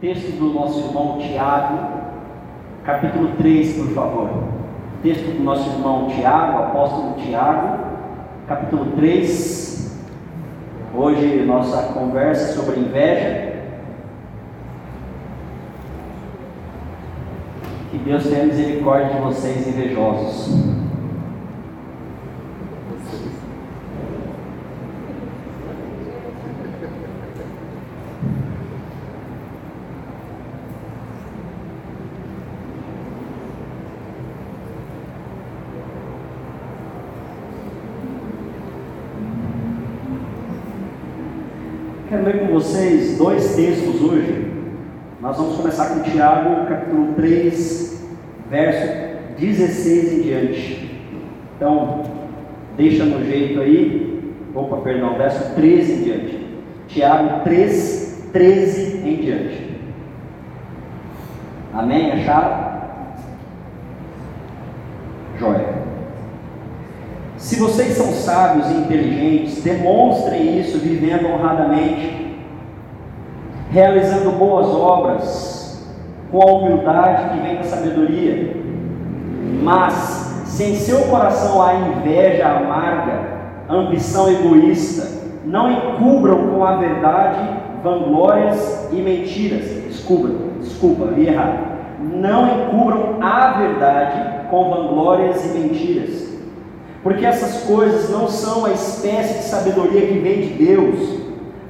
Texto 0.00 0.38
do 0.38 0.54
nosso 0.54 0.78
irmão 0.88 1.18
Tiago, 1.18 1.78
capítulo 2.84 3.36
3, 3.36 3.76
por 3.76 3.88
favor. 3.88 4.30
Texto 5.02 5.36
do 5.36 5.44
nosso 5.44 5.68
irmão 5.68 6.08
Tiago, 6.08 6.56
apóstolo 6.56 7.16
Tiago, 7.16 7.84
capítulo 8.48 8.92
3. 8.96 10.00
Hoje 10.94 11.44
nossa 11.44 11.92
conversa 11.92 12.54
sobre 12.54 12.80
inveja. 12.80 13.60
Que 17.90 17.98
Deus 17.98 18.22
tenha 18.22 18.46
misericórdia 18.46 19.16
de 19.16 19.20
vocês 19.20 19.68
invejosos. 19.68 20.79
Ler 42.30 42.46
com 42.46 42.46
vocês 42.46 43.18
dois 43.18 43.56
textos 43.56 44.00
hoje. 44.00 44.52
Nós 45.20 45.36
vamos 45.36 45.56
começar 45.56 45.88
com 45.88 46.02
Tiago, 46.02 46.64
capítulo 46.68 47.12
3, 47.14 48.06
verso 48.48 49.36
16 49.36 50.12
em 50.12 50.22
diante. 50.22 51.00
Então, 51.56 52.04
deixa 52.76 53.04
no 53.04 53.24
jeito 53.24 53.60
aí. 53.60 54.22
Opa, 54.54 54.76
perdão, 54.76 55.18
verso 55.18 55.56
13 55.56 55.92
em 55.92 56.02
diante. 56.04 56.46
Tiago 56.86 57.42
3, 57.42 58.28
13 58.32 59.08
em 59.08 59.16
diante. 59.16 59.80
Amém? 61.74 62.12
Acharam? 62.12 62.80
Joia. 65.36 65.80
Se 67.36 67.49
vocês 67.60 67.92
são 67.92 68.06
sábios 68.06 68.70
e 68.70 68.74
inteligentes, 68.74 69.62
demonstrem 69.62 70.58
isso 70.58 70.78
vivendo 70.78 71.26
honradamente, 71.26 72.34
realizando 73.70 74.32
boas 74.32 74.66
obras, 74.68 75.86
com 76.32 76.40
a 76.40 76.52
humildade 76.52 77.30
que 77.30 77.40
vem 77.40 77.56
da 77.56 77.64
sabedoria. 77.64 78.56
Mas, 79.62 80.42
se 80.46 80.64
em 80.64 80.74
seu 80.76 81.02
coração 81.02 81.60
há 81.60 81.74
inveja 81.74 82.48
amarga, 82.48 83.20
ambição 83.68 84.30
egoísta, 84.30 85.20
não 85.44 85.70
encubram 85.70 86.48
com 86.48 86.64
a 86.64 86.76
verdade 86.76 87.60
vanglórias 87.82 88.88
e 88.90 88.96
mentiras. 88.96 89.64
Desculpa, 89.88 90.30
desculpa, 90.60 91.04
li 91.16 91.28
errado. 91.28 91.58
Não 92.00 92.46
encubram 92.46 93.16
a 93.20 93.52
verdade 93.58 94.48
com 94.50 94.70
vanglórias 94.70 95.44
e 95.44 95.58
mentiras 95.58 96.29
porque 97.02 97.24
essas 97.24 97.62
coisas 97.62 98.10
não 98.10 98.28
são 98.28 98.66
a 98.66 98.72
espécie 98.72 99.38
de 99.38 99.44
sabedoria 99.44 100.06
que 100.06 100.18
vem 100.18 100.40
de 100.42 100.64
Deus, 100.64 101.20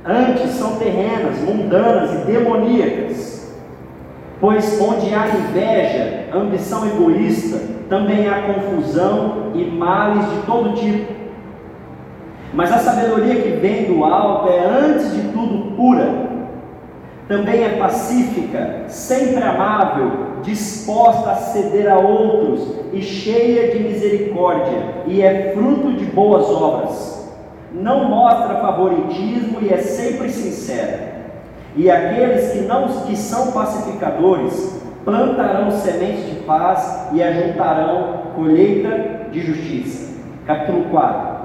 antes 0.04 0.50
são 0.52 0.76
terrenas, 0.76 1.38
mundanas 1.38 2.12
e 2.12 2.24
demoníacas. 2.26 3.54
Pois 4.40 4.80
onde 4.80 5.14
há 5.14 5.28
inveja, 5.28 6.24
ambição 6.34 6.86
egoísta, 6.86 7.60
também 7.88 8.26
há 8.26 8.54
confusão 8.54 9.52
e 9.54 9.64
males 9.64 10.24
de 10.30 10.46
todo 10.46 10.74
tipo. 10.74 11.12
Mas 12.52 12.72
a 12.72 12.78
sabedoria 12.78 13.36
que 13.36 13.50
vem 13.50 13.84
do 13.84 14.04
alto 14.04 14.48
é, 14.48 14.64
antes 14.64 15.12
de 15.12 15.28
tudo, 15.28 15.76
pura, 15.76 16.30
também 17.28 17.62
é 17.62 17.76
pacífica, 17.78 18.84
sempre 18.88 19.42
amável, 19.42 20.29
disposta 20.42 21.30
a 21.30 21.36
ceder 21.36 21.91
a 21.91 21.98
outros 21.98 22.77
e 22.92 23.02
cheia 23.02 23.70
de 23.70 23.83
misericórdia, 23.83 25.05
e 25.06 25.22
é 25.22 25.52
fruto 25.55 25.92
de 25.92 26.04
boas 26.06 26.47
obras. 26.48 27.28
Não 27.72 28.09
mostra 28.09 28.60
favoritismo 28.60 29.59
e 29.62 29.72
é 29.72 29.78
sempre 29.78 30.28
sincera. 30.31 31.10
E 31.76 31.91
aqueles 31.91 32.53
que 32.53 32.59
não 32.60 32.88
que 33.06 33.16
são 33.16 33.53
pacificadores 33.53 34.81
plantarão 35.04 35.70
sementes 35.70 36.26
de 36.26 36.37
paz 36.43 37.09
e 37.12 37.22
ajuntarão 37.22 38.32
colheita 38.34 39.31
de 39.31 39.41
justiça. 39.41 40.14
Capítulo 40.47 40.84
4. 40.91 41.41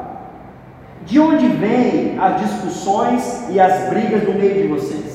De 1.06 1.19
onde 1.19 1.48
vêm 1.48 2.18
as 2.19 2.42
discussões 2.42 3.46
e 3.52 3.59
as 3.59 3.90
brigas 3.90 4.24
no 4.24 4.34
meio 4.34 4.64
de 4.64 4.68
vocês? 4.68 5.15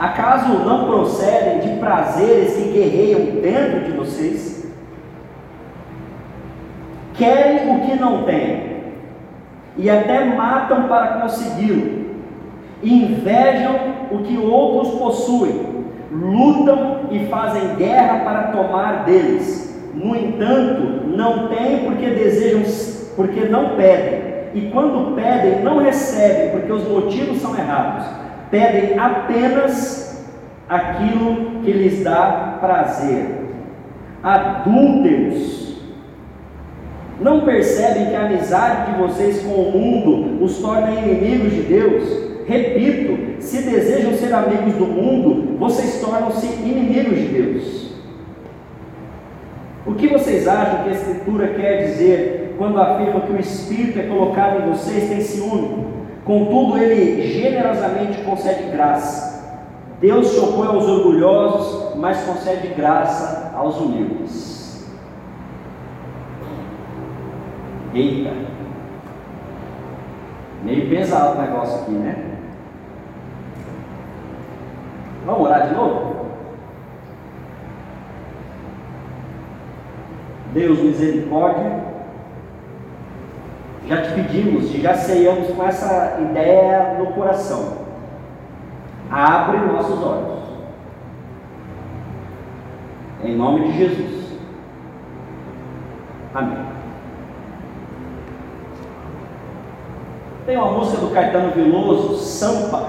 Acaso 0.00 0.60
não 0.60 0.86
procedem 0.86 1.58
de 1.58 1.78
prazeres 1.78 2.54
que 2.54 2.72
guerreiam 2.72 3.20
dentro 3.42 3.80
de 3.84 3.92
vocês? 3.92 4.66
Querem 7.12 7.76
o 7.76 7.80
que 7.80 8.00
não 8.00 8.22
têm 8.22 8.80
e 9.76 9.90
até 9.90 10.24
matam 10.24 10.84
para 10.84 11.20
consegui-lo. 11.20 12.00
Invejam 12.82 13.74
o 14.10 14.20
que 14.20 14.38
outros 14.38 14.98
possuem, 14.98 15.84
lutam 16.10 17.00
e 17.10 17.26
fazem 17.26 17.74
guerra 17.76 18.20
para 18.20 18.42
tomar 18.52 19.04
deles. 19.04 19.78
No 19.92 20.16
entanto, 20.16 21.08
não 21.08 21.48
têm 21.48 21.84
porque 21.84 22.08
desejam, 22.08 22.62
porque 23.16 23.40
não 23.40 23.76
pedem. 23.76 24.30
E 24.54 24.70
quando 24.72 25.14
pedem, 25.14 25.62
não 25.62 25.76
recebem, 25.76 26.52
porque 26.52 26.72
os 26.72 26.88
motivos 26.88 27.36
são 27.42 27.54
errados 27.54 28.29
pedem 28.50 28.98
apenas 28.98 30.26
aquilo 30.68 31.62
que 31.62 31.72
lhes 31.72 32.02
dá 32.02 32.58
prazer. 32.60 33.26
Adúlteros, 34.22 35.80
não 37.20 37.42
percebem 37.42 38.06
que 38.06 38.14
a 38.14 38.26
amizade 38.26 38.92
de 38.92 38.98
vocês 38.98 39.42
com 39.42 39.50
o 39.50 39.72
mundo 39.72 40.42
os 40.42 40.58
torna 40.58 40.90
inimigos 40.92 41.52
de 41.52 41.62
Deus? 41.62 42.30
Repito, 42.46 43.42
se 43.42 43.62
desejam 43.62 44.14
ser 44.14 44.32
amigos 44.32 44.74
do 44.74 44.86
mundo, 44.86 45.58
vocês 45.58 46.00
tornam-se 46.00 46.46
inimigos 46.46 47.18
de 47.18 47.26
Deus. 47.26 47.90
O 49.86 49.94
que 49.94 50.08
vocês 50.08 50.48
acham 50.48 50.84
que 50.84 50.90
a 50.90 50.92
Escritura 50.92 51.48
quer 51.48 51.84
dizer 51.84 52.54
quando 52.58 52.80
afirma 52.80 53.20
que 53.20 53.32
o 53.32 53.40
Espírito 53.40 53.98
é 53.98 54.02
colocado 54.02 54.62
em 54.62 54.70
vocês 54.70 55.08
tem 55.08 55.20
ciúme? 55.20 55.89
Contudo, 56.24 56.78
ele 56.78 57.22
generosamente 57.32 58.22
concede 58.22 58.70
graça. 58.70 59.30
Deus 60.00 60.28
se 60.28 60.38
opõe 60.38 60.66
aos 60.68 60.86
orgulhosos, 60.86 61.96
mas 61.96 62.22
concede 62.24 62.68
graça 62.68 63.52
aos 63.54 63.78
humildes. 63.78 64.90
Eita! 67.94 68.30
Meio 70.62 70.88
pesado 70.88 71.38
o 71.38 71.42
negócio 71.42 71.82
aqui, 71.82 71.92
né? 71.92 72.38
Vamos 75.26 75.42
orar 75.42 75.68
de 75.68 75.74
novo? 75.74 76.26
Deus, 80.52 80.78
misericórdia 80.80 81.89
já 83.90 84.02
te 84.02 84.12
pedimos 84.12 84.70
já 84.80 84.94
ceiamos 84.94 85.48
com 85.50 85.64
essa 85.64 86.18
ideia 86.20 86.96
no 86.98 87.08
coração. 87.08 87.78
Abre 89.10 89.58
nossos 89.58 90.00
olhos. 90.02 90.40
Em 93.24 93.36
nome 93.36 93.66
de 93.66 93.78
Jesus. 93.78 94.38
Amém. 96.32 96.64
Tem 100.46 100.56
uma 100.56 100.70
música 100.70 100.98
do 100.98 101.12
Caetano 101.12 101.50
Veloso, 101.50 102.16
Sampa. 102.16 102.88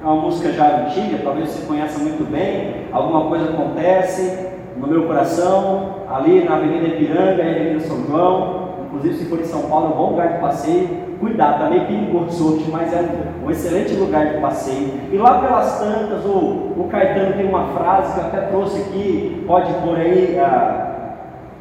É 0.00 0.04
uma 0.04 0.16
música 0.16 0.52
já 0.52 0.86
antiga, 0.86 1.18
talvez 1.22 1.50
você 1.50 1.66
conheça 1.66 1.98
muito 1.98 2.24
bem. 2.30 2.86
Alguma 2.92 3.28
coisa 3.28 3.50
acontece 3.50 4.48
no 4.76 4.86
meu 4.86 5.06
coração, 5.06 6.06
ali 6.08 6.44
na 6.44 6.54
Avenida 6.56 6.86
Ipiranga, 6.86 7.44
na 7.44 7.50
Avenida 7.50 7.80
São 7.80 8.06
João 8.06 8.59
Inclusive, 8.90 9.18
se 9.18 9.24
for 9.26 9.38
em 9.38 9.44
São 9.44 9.62
Paulo, 9.62 9.86
é 9.86 9.88
um 9.90 9.96
bom 9.96 10.10
lugar 10.10 10.32
de 10.32 10.40
passeio. 10.40 10.88
Cuidado, 11.20 11.52
está 11.54 11.70
meio 11.70 11.86
perigoso 11.86 12.66
mas 12.72 12.92
é 12.92 13.04
um 13.44 13.50
excelente 13.50 13.94
lugar 13.94 14.26
de 14.26 14.40
passeio. 14.40 15.00
E 15.12 15.16
lá 15.16 15.38
pelas 15.38 15.78
tantas, 15.78 16.24
o, 16.24 16.72
o 16.76 16.88
Caetano 16.90 17.36
tem 17.36 17.46
uma 17.46 17.68
frase 17.68 18.14
que 18.14 18.20
eu 18.20 18.24
até 18.24 18.40
trouxe 18.46 18.80
aqui, 18.80 19.44
pode 19.46 19.72
pôr 19.74 19.96
aí, 19.96 20.38
a 20.40 20.90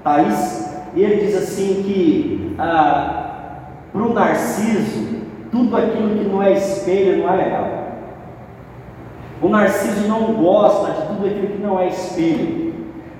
Thaís, 0.04 0.81
e 0.96 1.04
ele 1.04 1.26
diz 1.26 1.36
assim 1.36 1.84
que 1.84 2.56
para 2.56 4.02
o 4.02 4.14
Narciso, 4.14 5.20
tudo 5.52 5.76
aquilo 5.76 6.18
que 6.18 6.26
não 6.26 6.42
é 6.42 6.54
espelho 6.54 7.24
não 7.24 7.34
é 7.34 7.38
legal. 7.38 7.68
O 9.42 9.50
Narciso 9.50 10.08
não 10.08 10.34
gosta 10.34 10.94
de 10.94 11.08
tudo 11.08 11.28
aquilo 11.28 11.48
que 11.48 11.62
não 11.62 11.80
é 11.80 11.88
espelho 11.90 12.69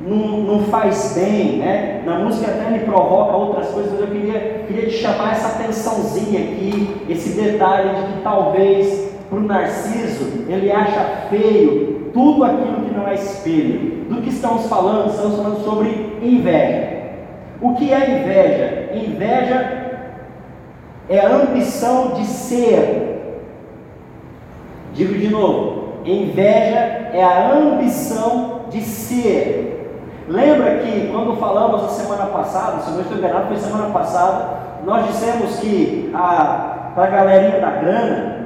não, 0.01 0.63
faz 0.65 1.13
bem, 1.13 1.57
né? 1.57 2.01
Na 2.05 2.19
música 2.19 2.51
até 2.51 2.69
me 2.69 2.79
provoca 2.79 3.35
outras 3.35 3.67
coisas, 3.67 3.91
mas 3.91 4.01
eu 4.01 4.07
queria, 4.07 4.63
queria 4.65 4.85
te 4.87 4.95
chamar 4.95 5.33
essa 5.33 5.59
atençãozinha 5.59 6.39
aqui, 6.39 7.05
esse 7.09 7.39
detalhe 7.39 7.95
de 7.95 8.13
que 8.13 8.21
talvez 8.21 9.09
para 9.29 9.37
o 9.37 9.43
narciso, 9.43 10.45
ele 10.47 10.71
acha 10.71 11.27
feio 11.29 12.09
tudo 12.13 12.43
aquilo 12.43 12.81
que 12.81 12.95
não 12.95 13.07
é 13.07 13.15
espelho. 13.15 14.05
Do 14.09 14.21
que 14.21 14.29
estamos 14.29 14.67
falando? 14.67 15.11
Estamos 15.11 15.35
falando 15.35 15.63
sobre 15.63 16.17
inveja. 16.21 16.99
O 17.61 17.75
que 17.75 17.93
é 17.93 18.21
inveja? 18.21 19.05
Inveja 19.05 19.79
é 21.09 21.19
a 21.19 21.35
ambição 21.35 22.13
de 22.13 22.25
ser. 22.25 23.09
Digo 24.93 25.13
de 25.13 25.27
novo: 25.27 25.99
inveja 26.05 27.11
é 27.13 27.23
a 27.23 27.53
ambição 27.53 28.61
de 28.69 28.81
ser. 28.81 29.78
Lembra 30.29 30.77
que 30.77 31.09
quando 31.11 31.35
falamos 31.37 31.83
a 31.85 31.87
semana 31.87 32.27
passada, 32.27 32.83
se 32.83 32.91
não 32.91 33.01
estou 33.01 33.17
enganado, 33.17 33.47
foi 33.47 33.57
semana 33.57 33.89
passada, 33.91 34.59
nós 34.85 35.07
dissemos 35.07 35.59
que 35.59 36.11
a, 36.13 36.91
a 36.95 37.07
galerinha 37.07 37.59
da 37.59 37.71
grana 37.71 38.39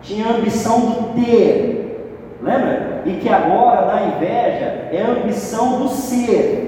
tinha 0.00 0.26
a 0.26 0.36
ambição 0.36 0.80
do 0.80 1.14
ter, 1.14 2.38
lembra? 2.42 3.02
E 3.04 3.12
que 3.16 3.28
agora 3.28 3.84
na 3.84 4.06
inveja 4.06 4.88
é 4.90 5.04
a 5.06 5.20
ambição 5.20 5.80
do 5.80 5.88
ser. 5.88 6.64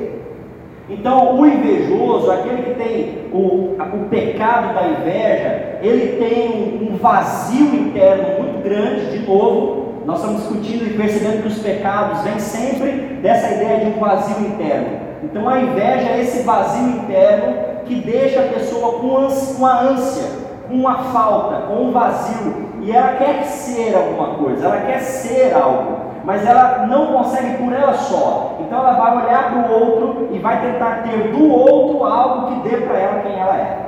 Então, 0.91 1.41
o 1.41 1.47
invejoso, 1.47 2.31
aquele 2.31 2.63
que 2.63 2.75
tem 2.75 3.19
o, 3.33 3.77
o 3.79 4.09
pecado 4.11 4.75
da 4.75 4.89
inveja, 4.89 5.79
ele 5.81 6.19
tem 6.19 6.51
um, 6.51 6.93
um 6.93 6.97
vazio 6.97 7.75
interno 7.75 8.43
muito 8.43 8.63
grande, 8.63 9.19
de 9.19 9.27
novo, 9.27 9.80
nós 10.05 10.19
estamos 10.19 10.43
discutindo 10.43 10.87
e 10.87 10.97
percebendo 10.97 11.43
que 11.43 11.49
os 11.49 11.59
pecados 11.59 12.23
vêm 12.23 12.39
sempre 12.39 12.91
dessa 13.23 13.55
ideia 13.55 13.85
de 13.85 13.97
um 13.97 14.01
vazio 14.01 14.47
interno. 14.47 14.99
Então 15.23 15.49
a 15.49 15.61
inveja 15.61 16.09
é 16.11 16.21
esse 16.21 16.43
vazio 16.43 16.89
interno 16.89 17.85
que 17.85 17.97
deixa 17.97 18.41
a 18.41 18.49
pessoa 18.49 19.01
com 19.01 19.29
uma 19.59 19.81
ânsia, 19.81 20.29
com 20.69 20.75
uma 20.75 20.97
falta, 21.13 21.67
com 21.67 21.85
um 21.85 21.93
vazio, 21.93 22.71
e 22.83 22.91
ela 22.91 23.17
quer 23.17 23.45
ser 23.45 23.95
alguma 23.95 24.35
coisa, 24.35 24.67
ela 24.67 24.81
quer 24.81 25.01
ser 25.01 25.55
algo 25.55 26.11
mas 26.25 26.47
ela 26.47 26.87
não 26.87 27.07
consegue 27.07 27.57
por 27.59 27.73
ela 27.73 27.95
só. 27.95 28.59
Então 28.61 28.79
ela 28.79 28.93
vai 28.93 29.25
olhar 29.25 29.51
para 29.51 29.69
o 29.69 29.73
outro 29.73 30.29
e 30.33 30.39
vai 30.39 30.61
tentar 30.61 31.03
ter 31.03 31.33
do 31.33 31.51
outro 31.51 32.05
algo 32.05 32.49
que 32.49 32.69
dê 32.69 32.77
para 32.79 32.99
ela 32.99 33.23
quem 33.23 33.39
ela 33.39 33.57
é. 33.57 33.79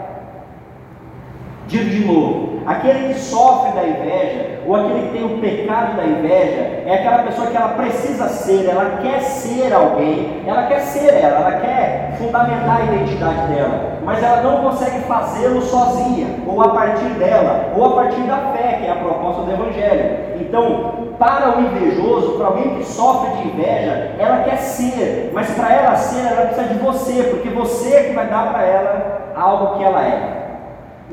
Digo 1.66 1.90
de 1.90 2.04
novo, 2.04 2.51
aquele 2.66 3.12
que 3.12 3.20
sofre 3.20 3.72
da 3.72 3.84
inveja, 3.84 4.60
ou 4.66 4.76
aquele 4.76 5.02
que 5.02 5.12
tem 5.12 5.24
o 5.24 5.38
pecado 5.38 5.96
da 5.96 6.04
inveja, 6.04 6.82
é 6.86 6.94
aquela 6.94 7.22
pessoa 7.24 7.48
que 7.48 7.56
ela 7.56 7.70
precisa 7.70 8.28
ser, 8.28 8.68
ela 8.68 8.98
quer 9.02 9.20
ser 9.20 9.72
alguém, 9.72 10.42
ela 10.46 10.66
quer 10.66 10.80
ser 10.80 11.14
ela, 11.14 11.48
ela 11.48 11.60
quer 11.60 12.14
fundamentar 12.18 12.80
a 12.80 12.84
identidade 12.84 13.46
dela, 13.48 13.98
mas 14.04 14.22
ela 14.22 14.42
não 14.42 14.62
consegue 14.62 15.00
fazê-lo 15.00 15.62
sozinha, 15.62 16.26
ou 16.46 16.60
a 16.62 16.68
partir 16.68 17.08
dela, 17.18 17.72
ou 17.76 17.84
a 17.84 18.02
partir 18.02 18.22
da 18.22 18.36
fé, 18.52 18.78
que 18.80 18.86
é 18.86 18.90
a 18.90 18.96
proposta 18.96 19.42
do 19.42 19.52
Evangelho. 19.52 20.32
Então, 20.40 21.02
para 21.18 21.56
o 21.56 21.60
invejoso, 21.60 22.32
para 22.32 22.46
alguém 22.48 22.76
que 22.76 22.84
sofre 22.84 23.30
de 23.36 23.48
inveja, 23.48 24.12
ela 24.18 24.38
quer 24.38 24.56
ser, 24.56 25.30
mas 25.32 25.50
para 25.50 25.72
ela 25.72 25.96
ser, 25.96 26.26
ela 26.26 26.46
precisa 26.46 26.68
de 26.68 26.78
você, 26.78 27.22
porque 27.24 27.48
você 27.48 27.94
é 27.94 28.02
que 28.04 28.12
vai 28.12 28.26
dar 28.26 28.52
para 28.52 28.62
ela 28.62 29.32
algo 29.36 29.78
que 29.78 29.84
ela 29.84 30.02
é. 30.02 30.41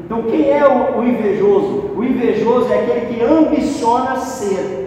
Então, 0.06 0.24
quem 0.24 0.50
é 0.52 0.66
o, 0.66 1.00
o 1.00 1.08
invejoso? 1.08 1.92
O 1.96 2.04
invejoso 2.04 2.72
é 2.72 2.80
aquele 2.80 3.14
que 3.14 3.24
ambiciona 3.24 4.16
ser. 4.18 4.80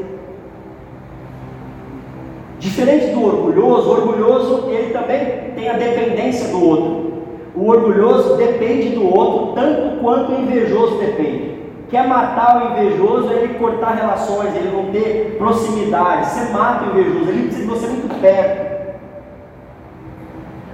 Diferente 2.59 3.13
do 3.13 3.25
orgulhoso, 3.25 3.89
o 3.89 3.93
orgulhoso 3.93 4.71
ele 4.71 4.93
também 4.93 5.53
tem 5.57 5.69
a 5.69 5.73
dependência 5.73 6.49
do 6.49 6.65
outro. 6.65 7.13
O 7.55 7.69
orgulhoso 7.69 8.37
depende 8.37 8.91
do 8.91 9.05
outro 9.05 9.55
tanto 9.55 10.01
quanto 10.01 10.33
o 10.33 10.41
invejoso 10.41 10.99
depende. 10.99 11.53
Quer 11.91 12.07
matar 12.09 12.63
o 12.63 12.71
invejoso, 12.73 13.31
é 13.31 13.43
ele 13.43 13.55
cortar 13.55 13.97
relações, 13.97 14.55
ele 14.55 14.71
não 14.75 14.91
ter 14.93 15.37
proximidade. 15.37 16.31
Você 16.31 16.53
mata 16.53 16.87
o 16.87 16.91
invejoso, 16.91 17.29
ele 17.29 17.43
precisa 17.43 17.63
de 17.63 17.69
você 17.69 17.87
muito 17.89 18.21
perto. 18.21 18.73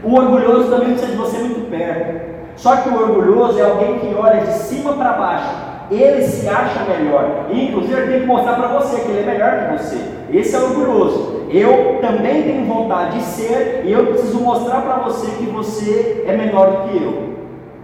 O 0.04 0.14
orgulhoso 0.14 0.70
também 0.70 0.90
precisa 0.90 1.10
de 1.10 1.16
você 1.18 1.38
muito 1.38 1.68
perto. 1.70 2.27
Só 2.58 2.76
que 2.78 2.88
o 2.88 3.00
orgulhoso 3.00 3.58
é 3.58 3.62
alguém 3.62 4.00
que 4.00 4.14
olha 4.14 4.40
de 4.40 4.52
cima 4.52 4.92
para 4.94 5.12
baixo. 5.12 5.54
Ele 5.90 6.22
se 6.22 6.48
acha 6.48 6.84
melhor. 6.84 7.46
E, 7.50 7.68
inclusive, 7.68 7.94
ele 7.94 8.10
tem 8.10 8.20
que 8.20 8.26
mostrar 8.26 8.54
para 8.54 8.68
você 8.68 9.00
que 9.00 9.10
ele 9.10 9.20
é 9.20 9.32
melhor 9.32 9.58
que 9.58 9.78
você. 9.78 9.96
Esse 10.32 10.56
é 10.56 10.58
orgulhoso. 10.58 11.46
Eu 11.50 11.98
também 12.02 12.42
tenho 12.42 12.66
vontade 12.66 13.18
de 13.18 13.24
ser 13.24 13.84
e 13.86 13.92
eu 13.92 14.06
preciso 14.06 14.40
mostrar 14.40 14.82
para 14.82 14.96
você 14.96 15.30
que 15.36 15.46
você 15.46 16.24
é 16.26 16.36
melhor 16.36 16.70
do 16.70 16.88
que 16.88 16.96
eu. 17.02 17.28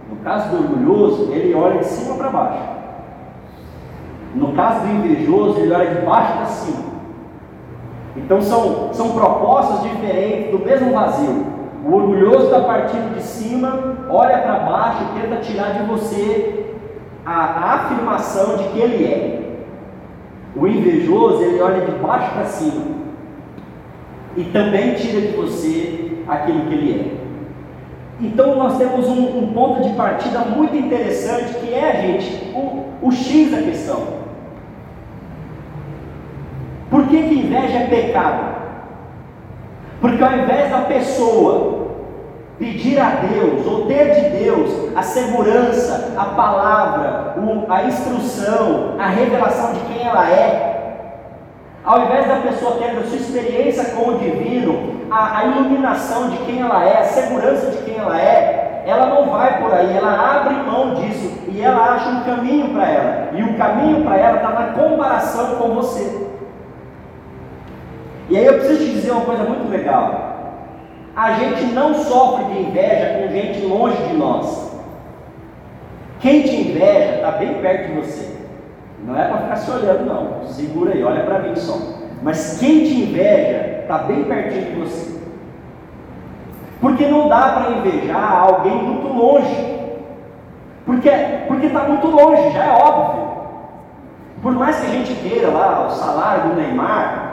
No 0.09 0.17
caso 0.17 0.49
do 0.49 0.57
orgulhoso, 0.57 1.31
ele 1.31 1.55
olha 1.55 1.79
de 1.79 1.85
cima 1.85 2.15
para 2.15 2.29
baixo. 2.29 2.63
No 4.35 4.51
caso 4.51 4.81
do 4.81 4.93
invejoso, 4.93 5.59
ele 5.59 5.73
olha 5.73 5.95
de 5.95 6.05
baixo 6.05 6.33
para 6.33 6.45
cima. 6.45 6.83
Então 8.17 8.41
são, 8.41 8.93
são 8.93 9.11
propostas 9.11 9.81
diferentes 9.83 10.51
do 10.51 10.59
mesmo 10.59 10.91
vazio. 10.91 11.54
O 11.85 11.93
orgulhoso 11.93 12.45
está 12.45 12.61
partindo 12.61 13.13
de 13.13 13.21
cima, 13.21 13.97
olha 14.09 14.39
para 14.39 14.59
baixo 14.59 15.03
e 15.03 15.21
tenta 15.21 15.35
tirar 15.41 15.73
de 15.73 15.83
você 15.83 16.65
a, 17.23 17.75
afirmação 17.75 18.57
de 18.57 18.63
que 18.69 18.79
ele 18.79 19.05
é. 19.05 19.41
O 20.55 20.65
invejoso, 20.65 21.43
ele 21.43 21.61
olha 21.61 21.85
de 21.85 21.91
baixo 21.99 22.33
para 22.33 22.45
cima 22.45 22.85
e 24.35 24.45
também 24.45 24.95
tira 24.95 25.21
de 25.21 25.37
você 25.37 26.23
aquilo 26.27 26.61
que 26.61 26.73
ele 26.73 26.99
é. 26.99 27.25
Então 28.19 28.55
nós 28.55 28.79
temos 28.79 29.07
um, 29.07 29.43
um 29.43 29.53
ponto 29.53 29.87
de 29.87 29.93
partida 29.95 30.39
muito 30.39 30.75
interessante 30.75 31.53
que 31.59 31.71
é, 31.71 32.01
gente, 32.01 32.51
o, 32.55 32.85
o 33.03 33.11
X 33.11 33.51
da 33.51 33.61
questão. 33.61 34.07
Por 36.89 37.05
que, 37.07 37.21
que 37.21 37.35
inveja 37.35 37.77
é 37.77 37.87
pecado? 37.87 38.64
Porque 40.05 40.23
ao 40.23 40.33
invés 40.33 40.69
da 40.69 40.81
pessoa 40.81 41.87
pedir 42.59 42.99
a 42.99 43.09
Deus, 43.09 43.65
ou 43.65 43.87
ter 43.87 44.13
de 44.13 44.37
Deus 44.37 44.95
a 44.95 45.01
segurança, 45.01 46.13
a 46.15 46.25
palavra, 46.25 47.33
a 47.67 47.83
instrução, 47.85 48.93
a 48.99 49.07
revelação 49.07 49.73
de 49.73 49.79
quem 49.79 50.07
ela 50.07 50.29
é, 50.29 51.09
ao 51.83 52.03
invés 52.03 52.27
da 52.27 52.35
pessoa 52.35 52.77
ter 52.77 52.91
a 52.91 53.03
sua 53.03 53.17
experiência 53.17 53.95
com 53.95 54.11
o 54.11 54.19
divino, 54.19 55.07
a, 55.09 55.39
a 55.39 55.45
iluminação 55.45 56.29
de 56.29 56.37
quem 56.37 56.61
ela 56.61 56.87
é, 56.87 56.99
a 56.99 57.05
segurança 57.05 57.71
de 57.71 57.77
quem 57.77 57.97
ela 57.97 58.15
é, 58.21 58.83
ela 58.85 59.07
não 59.07 59.31
vai 59.31 59.59
por 59.59 59.73
aí, 59.73 59.97
ela 59.97 60.37
abre 60.37 60.53
mão 60.69 60.93
disso 60.93 61.33
e 61.47 61.63
ela 61.63 61.95
acha 61.95 62.09
um 62.09 62.23
caminho 62.23 62.75
para 62.75 62.87
ela, 62.87 63.29
e 63.33 63.41
o 63.41 63.57
caminho 63.57 64.05
para 64.05 64.17
ela 64.17 64.35
está 64.35 64.49
na 64.49 64.67
comparação 64.73 65.55
com 65.55 65.69
você. 65.73 66.24
E 68.35 68.37
aí 68.37 68.47
eu 68.47 68.55
preciso 68.55 68.79
te 68.79 68.91
dizer 68.91 69.11
uma 69.11 69.21
coisa 69.21 69.45
muito 69.45 69.71
legal. 69.71 70.59
A 71.15 71.31
gente 71.35 71.67
não 71.67 71.93
sofre 71.93 72.43
de 72.53 72.63
inveja 72.63 73.17
com 73.17 73.31
gente 73.31 73.65
longe 73.65 73.95
de 74.09 74.17
nós. 74.17 74.75
Quem 76.19 76.41
te 76.41 76.53
inveja 76.53 77.15
está 77.15 77.31
bem 77.31 77.53
perto 77.61 77.87
de 77.87 77.93
você. 77.93 78.35
Não 79.07 79.17
é 79.17 79.25
para 79.25 79.37
ficar 79.37 79.55
se 79.55 79.71
olhando, 79.71 80.05
não. 80.05 80.45
Segura 80.47 80.91
aí, 80.91 81.01
olha 81.01 81.23
para 81.23 81.39
mim 81.43 81.55
só. 81.55 81.77
Mas 82.21 82.57
quem 82.59 82.83
te 82.83 83.03
inveja 83.03 83.79
está 83.83 83.99
bem 83.99 84.25
pertinho 84.25 84.65
de 84.65 84.81
você. 84.81 85.17
Porque 86.81 87.05
não 87.05 87.29
dá 87.29 87.53
para 87.53 87.71
invejar 87.71 88.49
alguém 88.49 88.75
muito 88.75 89.07
longe. 89.13 89.79
Porque 90.85 91.07
está 91.07 91.83
muito 91.85 92.07
longe, 92.07 92.51
já 92.51 92.65
é 92.65 92.71
óbvio. 92.83 93.27
Por 94.41 94.51
mais 94.51 94.77
que 94.81 94.87
a 94.87 94.89
gente 94.89 95.13
queira 95.21 95.51
lá 95.51 95.87
o 95.87 95.89
salário 95.89 96.49
do 96.49 96.55
Neymar, 96.57 97.24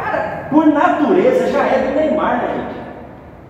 Cara, 0.00 0.46
por 0.48 0.66
natureza 0.66 1.48
já 1.48 1.64
é 1.64 1.88
do 1.88 1.94
Neymar, 1.94 2.38
né, 2.38 2.48
gente? 2.54 2.80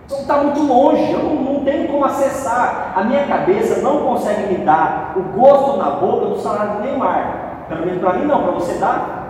Então 0.05 0.19
está 0.19 0.37
muito 0.37 0.61
longe, 0.61 1.11
eu 1.11 1.19
não, 1.19 1.35
não, 1.35 1.63
tenho 1.63 1.87
como 1.87 2.03
acessar. 2.03 2.93
A 2.95 3.03
minha 3.03 3.25
cabeça 3.25 3.81
não 3.81 3.99
consegue 3.99 4.53
me 4.53 4.65
dar 4.65 5.13
o 5.15 5.21
gosto 5.39 5.77
na 5.77 5.91
boca 5.91 6.25
do 6.25 6.39
salário 6.39 6.73
do 6.73 6.81
Neymar. 6.81 7.65
Pelo 7.69 7.85
menos 7.85 8.01
para 8.01 8.13
mim 8.13 8.25
não, 8.25 8.43
para 8.43 8.51
você 8.51 8.73
dá. 8.73 9.21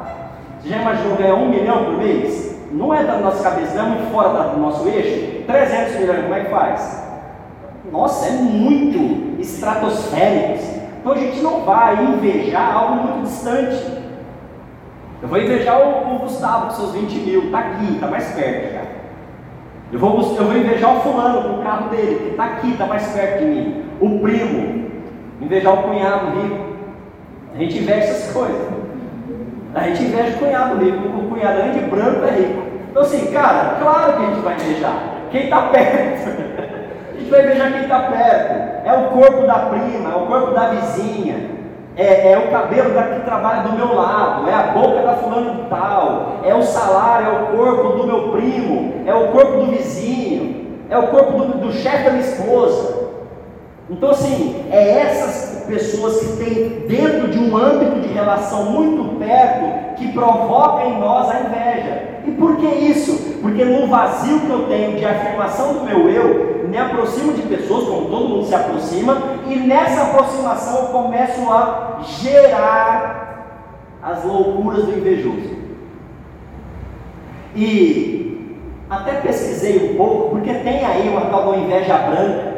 Você 0.60 0.70
já 0.70 0.78
imaginou 0.78 1.16
ganhar 1.16 1.36
um 1.36 1.50
milhão 1.50 1.86
por 1.86 1.98
mês? 1.98 2.60
Não 2.72 2.94
é 2.94 3.04
da 3.04 3.18
nossa 3.18 3.44
cabeça, 3.44 3.76
não 3.76 3.86
é 3.86 3.90
muito 3.90 4.12
fora 4.12 4.30
do 4.30 4.60
nosso 4.60 4.88
eixo. 4.88 5.44
300 5.46 6.00
milhões, 6.00 6.22
como 6.24 6.34
é 6.34 6.40
que 6.40 6.50
faz? 6.50 7.04
Nossa, 7.92 8.28
é 8.28 8.32
muito 8.32 9.40
estratosférico. 9.40 10.82
Então 11.00 11.14
a 11.14 11.18
gente 11.18 11.42
não 11.42 11.62
vai 11.62 12.04
invejar 12.04 12.76
algo 12.76 12.96
muito 12.96 13.28
distante. 13.28 14.01
Eu 15.22 15.28
vou 15.28 15.38
invejar 15.38 15.80
o, 15.80 16.16
o 16.16 16.20
Gustavo 16.20 16.68
com 16.68 16.72
seus 16.72 16.94
20 16.94 17.14
mil, 17.20 17.44
está 17.46 17.60
aqui, 17.60 17.94
está 17.94 18.08
mais 18.08 18.28
perto 18.32 18.74
já. 18.74 18.82
Eu 19.94 20.00
vou, 20.00 20.36
eu 20.36 20.46
vou 20.46 20.58
invejar 20.58 20.98
o 20.98 21.02
fulano 21.02 21.44
com 21.44 21.60
o 21.60 21.64
carro 21.64 21.90
dele, 21.90 22.16
que 22.16 22.30
está 22.32 22.46
aqui, 22.46 22.72
está 22.72 22.86
mais 22.88 23.08
perto 23.12 23.40
de 23.40 23.46
mim. 23.46 23.86
O 24.00 24.20
primo, 24.20 24.90
invejar 25.40 25.74
o 25.74 25.84
cunhado 25.84 26.40
rico. 26.40 26.72
A 27.54 27.58
gente 27.58 27.78
inveja 27.78 28.08
essas 28.08 28.34
coisas. 28.34 28.68
A 29.76 29.82
gente 29.82 30.04
inveja 30.04 30.36
o 30.38 30.40
cunhado 30.40 30.84
rico, 30.84 31.08
o 31.08 31.30
cunhado 31.30 31.62
além 31.62 31.74
de 31.74 31.80
branco 31.82 32.26
é 32.26 32.32
rico. 32.32 32.64
Então 32.90 33.04
assim, 33.04 33.32
cara, 33.32 33.78
claro 33.80 34.14
que 34.14 34.24
a 34.24 34.28
gente 34.28 34.40
vai 34.42 34.56
invejar. 34.56 35.04
Quem 35.30 35.44
está 35.44 35.62
perto. 35.68 36.30
a 37.14 37.20
gente 37.20 37.30
vai 37.30 37.44
invejar 37.44 37.72
quem 37.74 37.82
está 37.84 38.00
perto. 38.00 38.88
É 38.88 38.94
o 38.94 39.10
corpo 39.12 39.46
da 39.46 39.60
prima, 39.70 40.14
é 40.14 40.16
o 40.16 40.26
corpo 40.26 40.52
da 40.52 40.70
vizinha. 40.70 41.61
É, 41.98 42.32
é, 42.32 42.38
o 42.38 42.52
cabelo 42.52 42.94
da 42.94 43.04
que 43.04 43.26
trabalha 43.26 43.64
do 43.64 43.74
meu 43.74 43.94
lado, 43.94 44.50
é 44.50 44.54
a 44.54 44.64
boca 44.68 45.02
da 45.02 45.16
fulana 45.16 45.56
de 45.56 45.70
tal, 45.70 46.40
é 46.44 46.56
o 46.56 46.64
salário, 46.64 47.28
é 47.28 47.32
o 47.32 47.58
corpo 47.58 47.98
do 47.98 48.08
meu 48.08 48.32
primo, 48.32 48.94
é 49.06 49.14
o 49.14 49.28
corpo 49.28 49.58
do 49.58 49.66
vizinho, 49.72 50.68
é 50.90 50.98
o 50.98 51.08
corpo 51.08 51.38
do, 51.38 51.58
do 51.58 51.74
chefe 51.74 52.06
da 52.06 52.12
minha 52.12 52.24
esposa. 52.24 53.02
Então, 53.90 54.12
assim, 54.12 54.66
é 54.72 55.00
essas 55.00 55.66
pessoas 55.68 56.20
que 56.20 56.38
têm 56.38 56.70
dentro 56.88 57.28
de 57.28 57.38
um 57.38 57.58
âmbito 57.58 58.00
de 58.00 58.14
relação 58.14 58.72
muito 58.72 59.18
perto 59.20 59.96
que 59.98 60.12
provoca 60.14 60.86
em 60.86 60.98
nós 60.98 61.30
a 61.30 61.40
inveja. 61.42 62.04
E 62.26 62.32
por 62.32 62.56
que 62.58 62.68
isso? 62.68 63.40
Porque 63.42 63.66
no 63.66 63.88
vazio 63.88 64.40
que 64.40 64.50
eu 64.50 64.68
tenho 64.68 64.98
de 64.98 65.06
afirmação 65.06 65.74
do 65.74 65.84
meu 65.84 66.10
eu, 66.10 66.61
me 66.72 66.78
aproximo 66.78 67.34
de 67.34 67.42
pessoas, 67.42 67.84
como 67.84 68.10
todo 68.10 68.30
mundo 68.30 68.46
se 68.46 68.56
aproxima, 68.56 69.18
e 69.46 69.58
nessa 69.58 70.04
aproximação 70.04 70.84
eu 70.84 70.86
começo 70.86 71.52
a 71.52 72.00
gerar 72.02 73.58
as 74.02 74.24
loucuras 74.24 74.86
do 74.86 74.98
invejoso. 74.98 75.52
E 77.54 78.56
até 78.90 79.16
pesquisei 79.16 79.92
um 79.92 79.98
pouco, 79.98 80.30
porque 80.30 80.54
tem 80.54 80.86
aí 80.86 81.10
uma 81.10 81.30
tal 81.30 81.52
da 81.52 81.58
inveja 81.58 81.98
branca, 81.98 82.54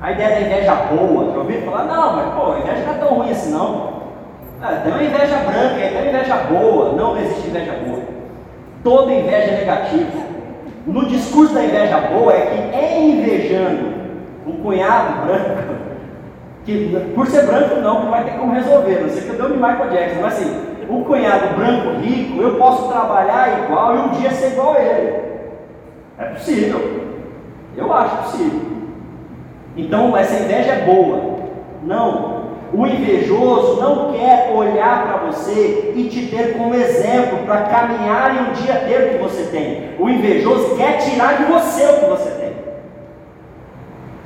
a 0.00 0.12
ideia 0.12 0.30
da 0.30 0.40
inveja 0.40 0.74
boa. 0.74 1.30
Já 1.30 1.38
ouviram 1.38 1.62
falar? 1.70 1.84
Não, 1.84 2.16
mas 2.16 2.34
pô, 2.34 2.52
a 2.52 2.58
inveja 2.60 2.82
não 2.86 2.94
é 2.94 2.96
tão 2.96 3.08
ruim 3.08 3.30
assim 3.30 3.52
não. 3.52 4.00
Ah, 4.62 4.80
tem 4.82 4.90
uma 4.90 5.02
inveja 5.02 5.36
branca, 5.36 5.74
tem 5.74 5.98
uma 5.98 6.08
inveja 6.08 6.36
boa. 6.48 6.92
Não 6.92 7.18
existe 7.18 7.48
inveja 7.48 7.72
boa. 7.84 8.00
Toda 8.82 9.12
inveja 9.12 9.50
é 9.50 9.58
negativa. 9.58 10.29
No 10.86 11.06
discurso 11.06 11.54
da 11.54 11.64
inveja 11.64 11.98
boa 11.98 12.32
é 12.32 12.40
que 12.40 12.76
é 12.76 13.00
invejando 13.00 13.94
um 14.46 14.52
cunhado 14.62 15.26
branco, 15.26 15.74
que 16.64 16.96
por 17.14 17.26
ser 17.26 17.46
branco 17.46 17.76
não, 17.76 18.04
não 18.04 18.10
vai 18.10 18.24
ter 18.24 18.32
como 18.32 18.52
resolver, 18.52 19.00
não 19.02 19.08
sei 19.10 19.22
que 19.22 19.28
eu 19.30 19.36
deu 19.36 19.48
de 19.50 19.54
Michael 19.54 19.90
Jackson, 19.90 20.20
mas 20.22 20.34
assim, 20.34 20.70
o 20.88 21.04
cunhado 21.04 21.54
branco 21.56 22.00
rico, 22.00 22.40
eu 22.40 22.56
posso 22.56 22.88
trabalhar 22.88 23.64
igual 23.64 23.94
e 23.94 23.98
um 23.98 24.08
dia 24.08 24.30
ser 24.30 24.52
igual 24.52 24.74
a 24.74 24.80
ele. 24.80 25.22
É 26.18 26.24
possível. 26.24 27.00
Eu 27.76 27.92
acho 27.92 28.16
possível. 28.16 28.60
Então 29.76 30.16
essa 30.16 30.42
inveja 30.42 30.72
é 30.72 30.84
boa. 30.84 31.38
Não. 31.82 32.29
O 32.72 32.86
invejoso 32.86 33.80
não 33.80 34.12
quer 34.12 34.52
olhar 34.54 35.02
para 35.04 35.26
você 35.26 35.92
e 35.96 36.04
te 36.04 36.26
ter 36.26 36.56
como 36.56 36.74
exemplo 36.74 37.38
para 37.44 37.62
caminhar 37.62 38.36
e 38.36 38.50
um 38.50 38.52
dia 38.52 38.74
ter 38.86 39.02
o 39.02 39.10
que 39.10 39.18
você 39.18 39.42
tem. 39.50 39.90
O 39.98 40.08
invejoso 40.08 40.76
quer 40.76 40.98
tirar 40.98 41.38
de 41.38 41.44
você 41.44 41.84
o 41.86 42.00
que 42.00 42.10
você 42.10 42.30
tem. 42.30 42.50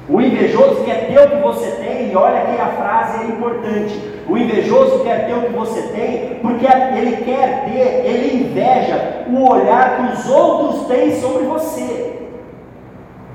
O 0.07 0.21
invejoso 0.21 0.85
quer 0.85 1.07
ter 1.07 1.19
o 1.19 1.31
que 1.31 1.43
você 1.43 1.71
tem, 1.71 2.11
e 2.11 2.17
olha 2.17 2.43
que 2.43 2.61
a 2.61 2.67
frase 2.67 3.23
é 3.23 3.29
importante. 3.29 3.99
O 4.29 4.37
invejoso 4.37 5.03
quer 5.03 5.27
ter 5.27 5.33
o 5.33 5.43
que 5.43 5.53
você 5.53 5.81
tem, 5.89 6.39
porque 6.43 6.67
ele 6.67 7.17
quer 7.25 7.65
ter, 7.65 8.07
ele 8.07 8.45
inveja 8.45 9.25
o 9.31 9.51
olhar 9.51 9.97
que 9.97 10.13
os 10.13 10.31
outros 10.31 10.87
têm 10.87 11.19
sobre 11.19 11.45
você. 11.45 12.19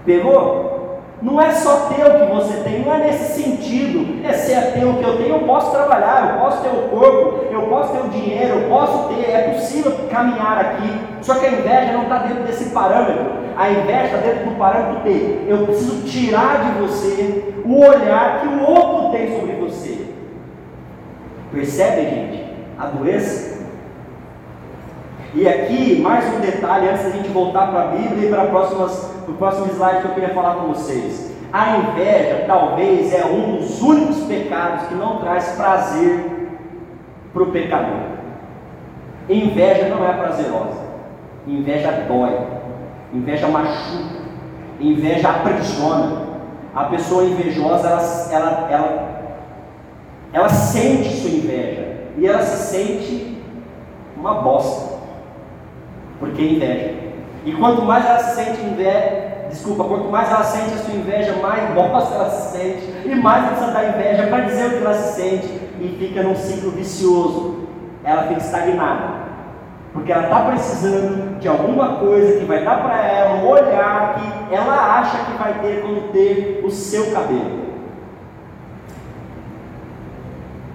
Pegou? 0.05 0.78
Não 1.21 1.41
é 1.41 1.51
só 1.51 1.89
ter 1.89 2.05
o 2.05 2.19
que 2.19 2.33
você 2.33 2.63
tem, 2.63 2.79
não 2.79 2.93
é 2.93 2.99
nesse 2.99 3.41
sentido. 3.41 4.25
É 4.25 4.31
se 4.33 4.53
é 4.53 4.61
ter 4.71 4.85
o 4.85 4.95
que 4.95 5.03
eu 5.03 5.17
tenho, 5.17 5.35
eu 5.35 5.39
posso 5.39 5.71
trabalhar, 5.71 6.31
eu 6.31 6.39
posso 6.41 6.61
ter 6.61 6.69
o 6.69 6.87
corpo, 6.89 7.45
eu 7.51 7.63
posso 7.63 7.91
ter 7.91 7.99
o 7.99 8.09
dinheiro, 8.09 8.59
eu 8.59 8.69
posso 8.69 9.09
ter, 9.09 9.29
é 9.29 9.53
possível 9.53 9.91
caminhar 10.09 10.57
aqui. 10.57 10.89
Só 11.21 11.35
que 11.35 11.45
a 11.45 11.51
inveja 11.51 11.91
não 11.91 12.03
está 12.03 12.19
dentro 12.19 12.43
desse 12.43 12.69
parâmetro. 12.69 13.31
A 13.57 13.69
inveja 13.69 14.05
está 14.05 14.17
dentro 14.17 14.45
do 14.45 14.57
parâmetro 14.57 15.03
de 15.03 15.45
eu 15.49 15.65
preciso 15.65 16.03
tirar 16.03 16.63
de 16.63 16.79
você 16.79 17.53
o 17.65 17.79
olhar 17.81 18.39
que 18.39 18.47
o 18.47 18.63
outro 18.63 19.11
tem 19.11 19.37
sobre 19.37 19.53
você. 19.57 20.07
Percebe, 21.51 22.01
gente? 22.03 22.49
A 22.77 22.85
doença 22.85 23.58
e 25.33 25.47
aqui, 25.47 26.01
mais 26.01 26.25
um 26.33 26.39
detalhe, 26.39 26.89
antes 26.89 27.03
da 27.03 27.09
gente 27.11 27.29
voltar 27.29 27.67
para 27.67 27.81
a 27.83 27.87
Bíblia 27.87 28.27
e 28.27 28.31
para, 28.31 28.45
o 28.45 29.33
próximo 29.33 29.67
slide 29.67 30.01
que 30.01 30.07
eu 30.07 30.13
queria 30.15 30.33
falar 30.33 30.55
com 30.55 30.73
vocês. 30.73 31.31
A 31.53 31.77
inveja 31.77 32.45
talvez 32.47 33.13
é 33.13 33.25
um 33.25 33.57
dos 33.57 33.79
únicos 33.81 34.23
pecados 34.23 34.87
que 34.87 34.95
não 34.95 35.19
traz 35.19 35.49
prazer 35.49 36.49
para 37.31 37.43
o 37.43 37.51
pecador. 37.51 38.01
Inveja 39.29 39.89
não 39.89 40.07
é 40.07 40.13
prazerosa. 40.13 40.79
Inveja 41.45 42.05
dói. 42.07 42.35
Inveja 43.13 43.47
machuca. 43.47 44.19
Inveja 44.79 45.29
aprisiona. 45.29 46.29
A 46.75 46.85
pessoa 46.85 47.25
invejosa, 47.25 47.87
ela, 47.87 48.01
ela, 48.31 48.67
ela, 48.71 49.09
ela 50.33 50.49
sente 50.49 51.09
sua 51.09 51.29
inveja. 51.29 51.97
E 52.17 52.25
ela 52.25 52.41
se 52.41 52.75
sente 52.75 53.37
uma 54.17 54.35
bosta 54.41 54.88
porque 56.19 56.41
inveja. 56.41 56.93
E 57.45 57.53
quanto 57.53 57.81
mais 57.83 58.05
ela 58.05 58.19
se 58.19 58.35
sente 58.35 58.61
inveja, 58.61 59.47
desculpa, 59.49 59.85
quanto 59.85 60.09
mais 60.09 60.29
ela 60.29 60.43
sente 60.43 60.73
a 60.73 60.77
sua 60.77 60.93
inveja, 60.93 61.35
mais 61.41 61.73
bosta 61.73 62.15
ela 62.15 62.29
se 62.29 62.57
sente, 62.57 62.93
e 63.05 63.15
mais 63.15 63.47
precisa 63.47 63.71
dar 63.71 63.89
inveja 63.89 64.27
para 64.27 64.45
dizer 64.45 64.67
o 64.67 64.69
que 64.71 64.85
ela 64.85 64.93
se 64.93 65.21
sente, 65.21 65.47
e 65.79 65.97
fica 65.97 66.21
num 66.21 66.35
ciclo 66.35 66.71
vicioso. 66.71 67.67
Ela 68.03 68.23
fica 68.23 68.39
estagnada. 68.39 69.29
Porque 69.93 70.11
ela 70.11 70.23
está 70.23 70.41
precisando 70.41 71.39
de 71.39 71.47
alguma 71.47 71.95
coisa 71.95 72.39
que 72.39 72.45
vai 72.45 72.63
dar 72.63 72.83
para 72.83 73.01
ela 73.07 73.35
um 73.37 73.47
olhar 73.47 74.15
que 74.15 74.53
ela 74.53 74.99
acha 74.99 75.17
que 75.25 75.37
vai 75.37 75.53
ter 75.61 75.81
quando 75.81 76.11
ter 76.11 76.61
o 76.63 76.69
seu 76.69 77.11
cabelo. 77.11 77.59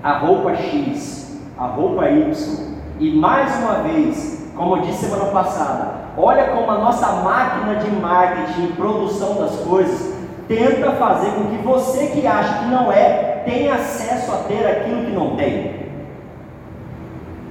A 0.02 0.18
roupa 0.18 0.54
X, 0.56 1.40
a 1.56 1.66
roupa 1.66 2.08
Y, 2.10 2.74
e 2.98 3.14
mais 3.14 3.56
uma 3.58 3.74
vez 3.82 4.43
como 4.56 4.76
eu 4.76 4.82
disse 4.82 5.06
semana 5.06 5.30
passada, 5.30 5.94
olha 6.16 6.44
como 6.49 6.70
a 6.70 6.78
nossa 6.78 7.06
máquina 7.23 7.76
de 7.76 7.90
marketing 7.90 8.64
e 8.64 8.73
produção 8.73 9.34
das 9.37 9.56
coisas 9.56 10.14
tenta 10.46 10.92
fazer 10.92 11.30
com 11.32 11.44
que 11.44 11.56
você 11.62 12.08
que 12.08 12.26
acha 12.26 12.61
que 12.61 12.66
não 12.66 12.92
é, 12.92 13.42
tenha 13.44 13.75
acesso 13.75 14.32
a 14.32 14.37
ter 14.49 14.66
aquilo 14.66 15.04
que 15.04 15.11
não 15.11 15.37
tem. 15.37 15.84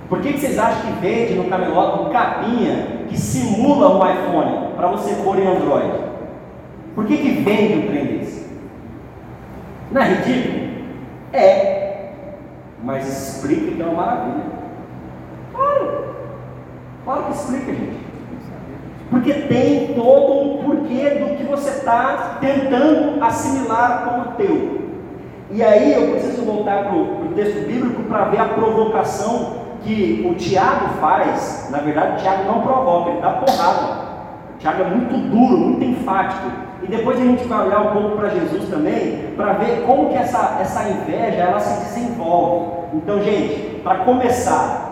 Por 0.08 0.22
que, 0.22 0.34
que 0.34 0.40
vocês 0.40 0.60
acham 0.60 0.82
que 0.82 1.00
vende 1.00 1.34
no 1.34 1.50
camelot 1.50 2.04
um 2.04 2.10
capinha 2.10 3.06
que 3.10 3.18
simula 3.18 3.98
um 3.98 4.12
iPhone 4.12 4.74
para 4.76 4.88
você 4.88 5.16
pôr 5.24 5.40
em 5.40 5.48
Android? 5.48 5.92
Por 6.94 7.06
que, 7.06 7.18
que 7.18 7.32
vende 7.42 7.80
um 7.80 7.88
trem 7.88 8.06
desse? 8.06 8.48
Não 9.92 10.02
é 10.02 10.06
ridículo? 10.06 10.64
É, 11.34 11.84
mas 12.84 13.08
explica 13.08 13.72
que 13.72 13.82
é 13.82 13.86
uma 13.86 14.06
maravilha. 14.06 14.44
Claro. 15.52 16.13
Claro 17.04 17.24
que 17.24 17.32
explica, 17.34 17.74
gente. 17.74 18.04
Porque 19.10 19.34
tem 19.34 19.94
todo 19.94 20.34
um 20.34 20.64
porquê 20.64 21.10
do 21.10 21.36
que 21.36 21.44
você 21.44 21.70
está 21.70 22.38
tentando 22.40 23.24
assimilar 23.24 24.06
como 24.06 24.36
teu. 24.38 24.82
E 25.52 25.62
aí 25.62 25.94
eu 25.94 26.12
preciso 26.12 26.44
voltar 26.44 26.86
para 26.86 26.96
o 26.96 27.32
texto 27.36 27.68
bíblico 27.68 28.02
para 28.04 28.26
ver 28.26 28.40
a 28.40 28.46
provocação 28.46 29.64
que 29.84 30.26
o 30.28 30.34
Tiago 30.36 30.96
faz. 31.00 31.68
Na 31.70 31.80
verdade, 31.80 32.14
o 32.14 32.22
Tiago 32.22 32.44
não 32.46 32.62
provoca, 32.62 33.12
ele 33.12 33.22
dá 33.22 33.32
porrada. 33.32 34.14
O 34.56 34.58
Tiago 34.58 34.82
é 34.82 34.86
muito 34.86 35.16
duro, 35.30 35.58
muito 35.58 35.84
enfático. 35.84 36.50
E 36.82 36.88
depois 36.88 37.20
a 37.20 37.24
gente 37.24 37.44
vai 37.46 37.68
olhar 37.68 37.82
um 37.82 37.92
pouco 37.92 38.18
para 38.18 38.30
Jesus 38.30 38.68
também, 38.70 39.34
para 39.38 39.54
ver 39.54 39.84
como 39.86 40.10
que 40.10 40.16
essa, 40.16 40.58
essa 40.60 40.90
inveja 40.90 41.44
ela 41.44 41.60
se 41.60 41.84
desenvolve. 41.84 42.84
Então, 42.94 43.22
gente, 43.22 43.80
para 43.84 44.00
começar, 44.00 44.83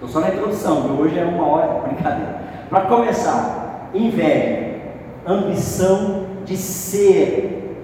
Estou 0.00 0.08
só 0.08 0.20
na 0.20 0.32
introdução, 0.32 0.82
viu? 0.82 0.92
hoje 0.92 1.18
é 1.18 1.24
uma 1.24 1.44
hora 1.44 1.74
de 1.74 1.88
brincadeira. 1.88 2.40
Para 2.70 2.82
começar, 2.82 3.90
inveja, 3.92 4.76
ambição 5.26 6.22
de 6.44 6.56
ser. 6.56 7.76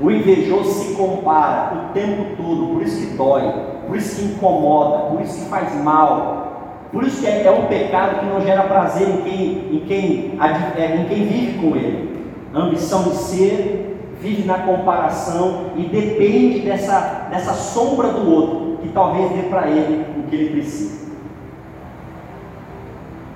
O 0.00 0.08
invejoso 0.08 0.70
se 0.70 0.94
compara 0.94 1.74
o 1.74 1.92
tempo 1.92 2.36
todo, 2.36 2.74
por 2.74 2.82
isso 2.82 2.96
que 3.00 3.16
dói, 3.16 3.52
por 3.88 3.96
isso 3.96 4.20
que 4.20 4.24
incomoda, 4.34 5.10
por 5.10 5.20
isso 5.20 5.40
que 5.40 5.50
faz 5.50 5.74
mal, 5.82 6.86
por 6.92 7.02
isso 7.02 7.20
que 7.20 7.26
é, 7.26 7.44
é 7.44 7.50
um 7.50 7.66
pecado 7.66 8.20
que 8.20 8.26
não 8.26 8.40
gera 8.40 8.62
prazer 8.62 9.08
em 9.08 9.16
quem, 9.22 9.76
em 9.76 9.80
quem, 9.80 10.38
é, 10.76 10.96
em 10.96 11.04
quem 11.06 11.26
vive 11.26 11.58
com 11.58 11.76
ele. 11.76 12.24
Ambição 12.54 13.02
de 13.02 13.16
ser, 13.16 13.98
vive 14.20 14.44
na 14.44 14.58
comparação 14.58 15.72
e 15.76 15.82
depende 15.82 16.60
dessa, 16.60 17.26
dessa 17.30 17.52
sombra 17.52 18.08
do 18.08 18.30
outro, 18.30 18.78
que 18.80 18.88
talvez 18.90 19.28
dê 19.32 19.42
para 19.48 19.68
ele 19.68 20.11
que 20.28 20.36
ele 20.36 20.50
precisa. 20.50 21.12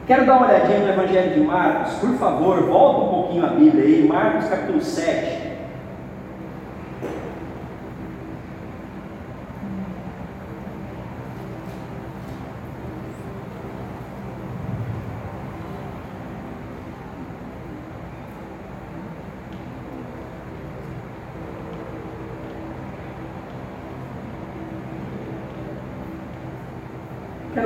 Quero 0.07 0.25
dar 0.25 0.37
uma 0.37 0.47
olhadinha 0.47 0.79
no 0.79 0.89
Evangelho 0.89 1.35
de 1.35 1.41
Marcos, 1.41 1.95
por 1.95 2.15
favor, 2.15 2.63
volta 2.63 3.01
um 3.01 3.09
pouquinho 3.09 3.45
a 3.45 3.49
Bíblia 3.49 3.85
aí, 3.85 4.07
Marcos 4.07 4.49
capítulo 4.49 4.81
7. 4.81 5.47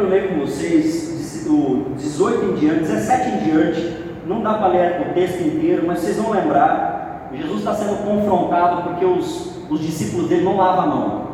quero 0.00 0.08
ler 0.08 0.28
com 0.28 0.46
vocês 0.46 1.44
do 1.44 1.94
18 1.96 2.44
em 2.44 2.54
diante, 2.54 2.80
17 2.80 3.28
em 3.28 3.38
diante. 3.44 4.00
Não 4.26 4.42
dá 4.42 4.54
para 4.54 4.59
ler 4.70 5.08
o 5.08 5.14
texto 5.14 5.40
inteiro, 5.40 5.84
mas 5.86 6.00
vocês 6.00 6.16
vão 6.16 6.32
lembrar. 6.32 7.28
Jesus 7.32 7.58
está 7.58 7.74
sendo 7.74 8.04
confrontado 8.04 8.82
porque 8.82 9.04
os, 9.04 9.70
os 9.70 9.80
discípulos 9.80 10.28
dele 10.28 10.44
não 10.44 10.56
lavam 10.56 10.82
a 10.82 10.86
mão. 10.86 11.30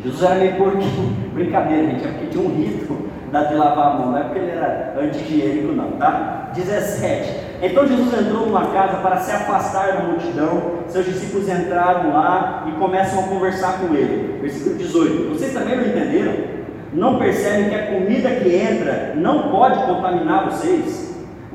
Jesus 0.00 0.22
era 0.22 0.34
meio 0.36 0.56
porquinho, 0.56 1.16
brincadeira, 1.34 1.86
gente, 1.90 2.06
é 2.06 2.08
porque 2.08 2.26
tinha 2.26 2.44
um 2.44 2.54
rito 2.54 3.08
de 3.28 3.54
lavar 3.54 3.86
a 3.86 3.94
mão, 3.94 4.12
não 4.12 4.18
é 4.18 4.22
porque 4.22 4.38
ele 4.38 4.50
era 4.52 4.94
anti-higiênico, 4.98 5.72
não, 5.72 5.92
tá? 5.92 6.50
17. 6.54 7.48
Então 7.60 7.86
Jesus 7.86 8.20
entrou 8.20 8.46
numa 8.46 8.66
casa 8.68 8.98
para 8.98 9.16
se 9.16 9.30
afastar 9.32 9.92
da 9.92 10.04
multidão. 10.04 10.78
Seus 10.86 11.04
discípulos 11.04 11.48
entraram 11.48 12.12
lá 12.12 12.64
e 12.68 12.72
começam 12.78 13.20
a 13.20 13.22
conversar 13.24 13.80
com 13.80 13.94
ele. 13.94 14.38
Versículo 14.40 14.76
18. 14.76 15.28
Vocês 15.34 15.52
também 15.52 15.76
não 15.76 15.84
entenderam? 15.84 16.34
Não 16.92 17.18
percebem 17.18 17.68
que 17.68 17.74
a 17.74 17.86
comida 17.86 18.30
que 18.30 18.56
entra 18.56 19.12
não 19.16 19.50
pode 19.50 19.78
contaminar 19.84 20.46
vocês? 20.46 21.07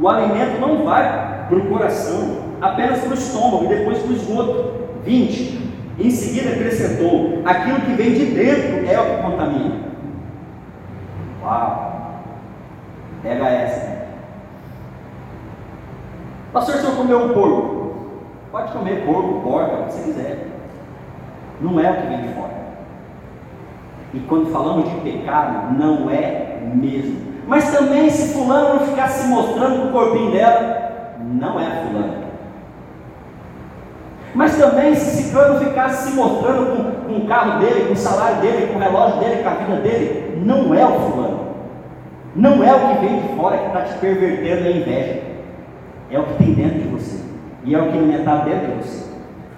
O 0.03 0.10
alimento 0.10 0.60
não 0.60 0.83
vai 0.83 1.45
para 1.48 1.57
o 1.57 1.69
coração, 1.69 2.39
apenas 2.60 3.00
para 3.00 3.12
o 3.12 3.13
estômago 3.13 3.63
e 3.63 3.67
depois 3.69 4.00
para 4.00 4.12
o 4.12 4.15
esgoto. 4.15 4.74
20. 5.05 5.72
Em 5.98 6.12
seguida 6.12 6.50
acrescentou: 6.50 7.41
aquilo 7.45 7.79
que 7.79 7.93
vem 7.93 8.13
de 8.13 8.25
dentro 8.25 8.86
é 8.86 9.00
o 9.00 9.05
que 9.05 9.24
contamina. 9.24 9.75
Uau! 11.41 12.19
Pega 13.22 13.48
essa. 13.48 14.07
Pastor, 16.51 16.75
se 16.75 16.86
eu 16.86 16.95
comer 16.98 17.15
um 17.15 17.33
porco, 17.33 17.95
pode 18.51 18.74
comer 18.74 19.05
porco, 19.05 19.39
porca, 19.39 19.74
o 19.74 19.86
que 19.86 19.93
você 19.93 20.03
quiser. 20.03 20.48
Não 21.62 21.79
é 21.79 21.89
o 21.89 22.01
que 22.01 22.07
vem 22.07 22.27
de 22.27 22.33
fora. 22.33 22.53
E 24.13 24.19
quando 24.19 24.51
falamos 24.51 24.89
de 24.89 24.98
pecado, 24.98 25.74
não 25.79 26.10
é 26.10 26.60
mesmo. 26.75 27.23
Mas 27.48 27.72
também 27.72 28.10
se 28.10 28.34
fulano 28.34 28.76
não 28.76 28.88
ficar 28.88 29.10
se 29.10 29.28
mostrando 29.28 29.82
com 29.82 29.88
o 29.88 29.92
corpinho 29.92 30.32
dela, 30.32 31.16
não 31.20 31.60
é 31.60 31.84
fulano. 31.84 32.24
Mas 34.34 34.58
também 34.58 34.96
se 34.96 35.24
ciclano 35.24 35.60
ficasse 35.60 36.10
se 36.10 36.16
mostrando 36.16 36.76
com, 36.76 37.08
com 37.08 37.20
o 37.20 37.28
carro 37.28 37.60
dele, 37.60 37.86
com 37.88 37.94
o 37.94 37.98
salário 37.98 38.42
dele, 38.42 38.68
com 38.68 38.80
o 38.80 38.82
relógio 38.82 39.20
dele, 39.20 39.44
com 39.44 39.50
a 39.50 39.54
vida 39.54 39.76
dele, 39.78 40.42
não 40.44 40.74
é 40.74 40.86
o 40.86 41.00
fulano. 41.00 41.40
Não 42.36 42.64
é 42.64 42.74
o 42.74 42.80
que 42.80 43.06
vem 43.06 43.20
de 43.20 43.36
fora 43.36 43.58
que 43.58 43.68
está 43.68 43.82
te 43.82 43.94
pervertendo 44.00 44.68
a 44.68 44.72
inveja 44.72 45.34
é 46.14 46.20
o 46.20 46.24
que 46.24 46.44
tem 46.44 46.54
dentro 46.54 46.80
de 46.80 46.88
você, 46.90 47.18
e 47.66 47.74
é 47.74 47.80
o 47.80 47.92
que 47.92 47.98
está 47.98 48.38
dentro 48.38 48.68
de 48.68 48.84
você. 48.84 49.04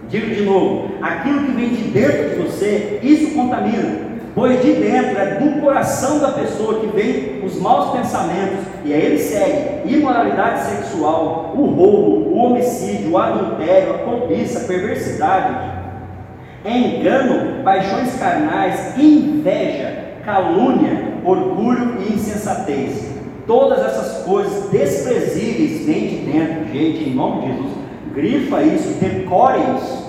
Digo 0.08 0.34
de 0.34 0.42
novo: 0.44 0.92
aquilo 1.02 1.44
que 1.46 1.52
vem 1.52 1.70
de 1.70 1.84
dentro 1.90 2.30
de 2.30 2.36
você, 2.36 3.00
isso 3.04 3.36
contamina, 3.36 4.05
pois 4.36 4.62
de 4.62 4.74
dentro 4.74 5.18
é 5.18 5.40
do 5.40 5.62
coração 5.62 6.20
da 6.20 6.28
pessoa 6.34 6.82
que 6.82 6.88
vem 6.88 7.44
os 7.44 7.60
maus 7.60 7.98
pensamentos, 7.98 8.66
e 8.84 8.94
aí 8.94 9.02
ele 9.02 9.18
segue: 9.18 9.96
imoralidade 9.96 10.66
sexual, 10.66 11.54
o 11.56 11.66
roubo, 11.66 12.30
o 12.30 12.38
homicídio, 12.38 13.12
o 13.12 13.18
adultério, 13.18 13.96
a 13.96 13.98
cobiça, 14.00 14.60
a 14.60 14.68
perversidade, 14.68 15.56
engano, 16.66 17.64
paixões 17.64 18.20
carnais, 18.20 18.98
inveja, 18.98 20.04
calúnia, 20.26 21.14
orgulho 21.24 21.98
e 22.02 22.14
insensatez. 22.14 23.16
Todas 23.48 23.80
essas 23.80 24.24
coisas 24.26 24.70
desprezíveis 24.70 25.86
vêm 25.86 26.08
de 26.08 26.16
dentro, 26.18 26.74
gente, 26.74 27.10
em 27.10 27.14
nome 27.14 27.42
de 27.42 27.48
Jesus. 27.54 27.72
Grifa 28.14 28.64
isso, 28.64 28.94
decore 29.00 29.60
isso. 29.78 30.05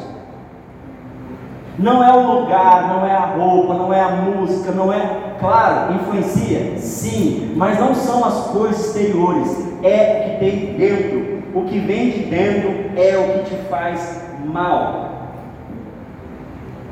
Não 1.79 2.03
é 2.03 2.11
o 2.11 2.41
lugar, 2.41 2.89
não 2.89 3.07
é 3.07 3.13
a 3.13 3.27
roupa, 3.37 3.75
não 3.75 3.93
é 3.93 4.01
a 4.01 4.09
música, 4.09 4.73
não 4.73 4.93
é. 4.93 5.35
Claro, 5.39 5.95
influencia, 5.95 6.79
sim, 6.79 7.53
mas 7.55 7.79
não 7.79 7.95
são 7.95 8.25
as 8.25 8.47
coisas 8.47 8.87
exteriores, 8.87 9.69
é 9.83 10.21
o 10.21 10.31
que 10.31 10.39
tem 10.39 10.75
dentro. 10.75 11.37
O 11.55 11.63
que 11.63 11.79
vem 11.79 12.11
de 12.11 12.19
dentro 12.25 12.91
é 12.97 13.17
o 13.17 13.33
que 13.33 13.51
te 13.51 13.57
faz 13.69 14.23
mal. 14.45 15.11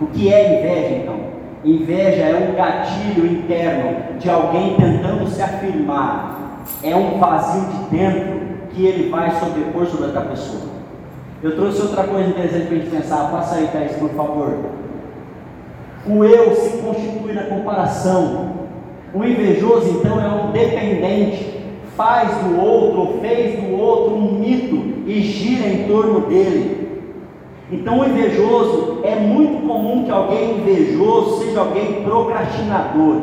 O 0.00 0.06
que 0.06 0.32
é 0.32 0.58
inveja 0.58 0.94
então? 0.96 1.20
Inveja 1.64 2.22
é 2.22 2.50
um 2.50 2.54
gatilho 2.54 3.26
interno 3.26 4.18
de 4.18 4.28
alguém 4.28 4.76
tentando 4.76 5.26
se 5.28 5.40
afirmar. 5.42 6.62
É 6.82 6.94
um 6.94 7.18
vazio 7.18 7.62
de 7.62 7.96
dentro 7.96 8.40
que 8.70 8.84
ele 8.86 9.08
vai 9.08 9.30
sobrepor 9.38 9.86
sobre 9.86 10.06
outra 10.06 10.22
pessoa. 10.22 10.73
Eu 11.44 11.54
trouxe 11.56 11.82
outra 11.82 12.04
coisa 12.04 12.30
interessante 12.30 12.68
para 12.68 12.74
a 12.74 12.78
gente 12.78 12.90
pensar. 12.90 13.30
Passa 13.30 13.56
aí, 13.56 13.66
Thaís, 13.66 13.92
por 13.98 14.08
favor. 14.12 14.60
O 16.06 16.24
eu 16.24 16.56
se 16.56 16.78
constitui 16.78 17.34
na 17.34 17.42
comparação. 17.42 18.52
O 19.12 19.22
invejoso, 19.22 19.90
então, 19.90 20.18
é 20.18 20.26
um 20.26 20.52
dependente. 20.52 21.62
Faz 21.94 22.34
do 22.38 22.58
outro, 22.58 23.00
ou 23.00 23.20
fez 23.20 23.62
do 23.62 23.78
outro 23.78 24.14
um 24.14 24.38
mito 24.38 25.06
e 25.06 25.20
gira 25.20 25.68
em 25.68 25.86
torno 25.86 26.20
dele. 26.22 27.02
Então, 27.70 28.00
o 28.00 28.06
invejoso 28.06 29.00
é 29.04 29.14
muito 29.14 29.66
comum 29.66 30.06
que 30.06 30.10
alguém 30.10 30.60
invejoso 30.60 31.44
seja 31.44 31.60
alguém 31.60 32.04
procrastinador. 32.04 33.20